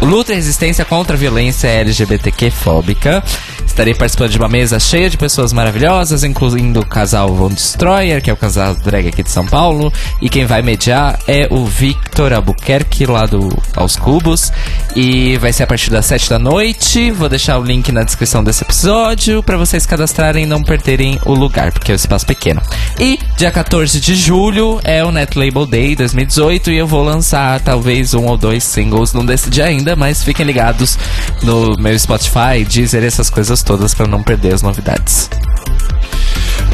[0.00, 3.22] Luta e resistência contra a violência LGBTQ fóbica.
[3.64, 8.28] Estarei participando de uma mesa cheia de pessoas maravilhosas, incluindo o casal Von Destroyer, que
[8.28, 9.90] é o casal drag aqui de São Paulo.
[10.20, 14.52] E quem vai mediar é o Victor Albuquerque, lá do Aos Cubos.
[14.94, 17.10] E vai ser a partir das 7 da noite.
[17.12, 21.34] Vou deixar o link na descrição desse episódio para vocês cadastrarem e não perderem o
[21.34, 22.62] lugar, porque é um espaço pequeno.
[22.98, 27.60] E dia 14 de julho é o Net Label Day 2018 e eu vou lançar
[27.60, 30.98] talvez um ou dois singles, não decidi ainda, mas fiquem ligados
[31.42, 35.28] no meu Spotify, Deezer, essas coisas todas para não perder as novidades.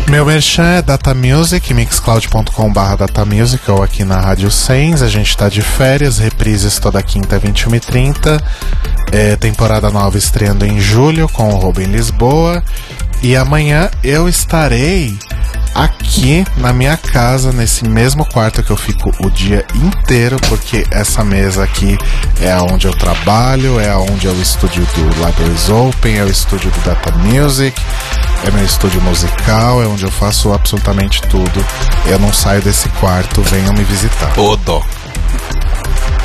[0.09, 5.03] Meu merchan é Data Music, mixcloud.com barra Data Music ou aqui na Rádio Sens.
[5.03, 8.43] A gente tá de férias, reprises toda quinta, 21 e 30.
[9.13, 12.63] É, temporada nova estreando em julho com o Robin Lisboa.
[13.23, 15.19] E amanhã eu estarei
[15.75, 21.25] aqui na minha casa, nesse mesmo quarto que eu fico o dia inteiro, porque essa
[21.25, 21.97] mesa aqui
[22.41, 26.71] é onde eu trabalho, é onde é o estúdio do Libraries Open, é o estúdio
[26.71, 27.81] do Data Music,
[28.47, 31.65] é meu estúdio musical, é onde eu faço absolutamente tudo.
[32.07, 34.33] Eu não saio desse quarto, venham me visitar.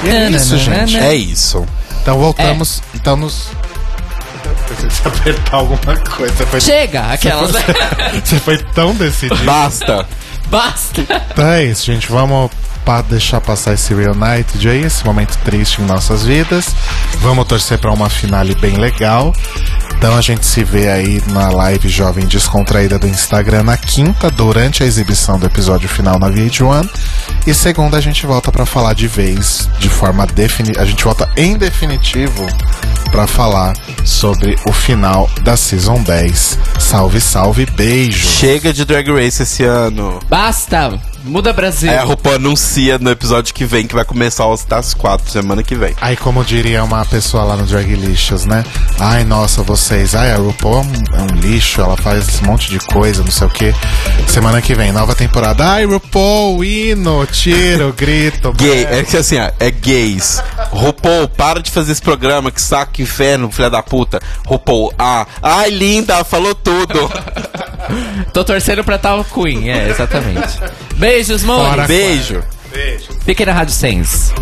[0.04, 0.98] E é isso, gente.
[0.98, 1.66] É isso.
[2.02, 2.82] Então voltamos.
[2.94, 3.50] Então nos.
[4.74, 6.36] Precisa apertar alguma coisa.
[6.36, 7.52] Você foi, Chega, aquelas.
[8.24, 9.44] você foi tão decidido.
[9.44, 10.08] Basta.
[10.50, 11.02] Basta!
[11.32, 12.12] Então é isso, gente.
[12.12, 12.52] Vamos
[12.86, 16.68] pa deixar passar esse Reunited aí, esse momento triste em nossas vidas.
[17.20, 19.34] Vamos torcer para uma finale bem legal.
[19.98, 24.84] Então a gente se vê aí na live Jovem Descontraída do Instagram na quinta, durante
[24.84, 26.90] a exibição do episódio final na VH1.
[27.48, 30.82] E segunda a gente volta para falar de vez, de forma definitiva.
[30.82, 32.46] A gente volta em definitivo
[33.12, 36.60] para falar sobre o final da Season 10.
[36.80, 38.28] Salve, salve, beijo!
[38.28, 40.20] Chega de Drag Race esse ano.
[40.28, 41.13] Basta!
[41.24, 41.90] Muda Brasil!
[41.90, 45.64] Aí a RuPaul anuncia no episódio que vem que vai começar os das quatro semana
[45.64, 45.96] que vem.
[46.02, 48.66] Aí, como diria uma pessoa lá no Draglicious, né?
[49.00, 50.16] Ai, nossa, vocês.
[50.16, 53.32] Ai, a RuPaul é um, é um lixo, ela faz um monte de coisa, não
[53.32, 53.74] sei o que.
[54.28, 55.66] Semana que vem, nova temporada.
[55.66, 58.52] Ai, RuPaul, hino, tiro, grito.
[58.54, 60.44] Gay, é que assim, ó, é gays.
[60.72, 64.20] RuPaul, para de fazer esse programa, que saco, inferno, filha da puta.
[64.46, 67.10] RuPaul, ah, ai, linda, falou tudo.
[68.34, 70.60] Tô torcendo pra tal Queen, é, exatamente.
[70.96, 71.70] Beijos, mãe!
[71.70, 72.44] Fora Beijo.
[73.26, 74.34] Fiquem na Rádio Sense.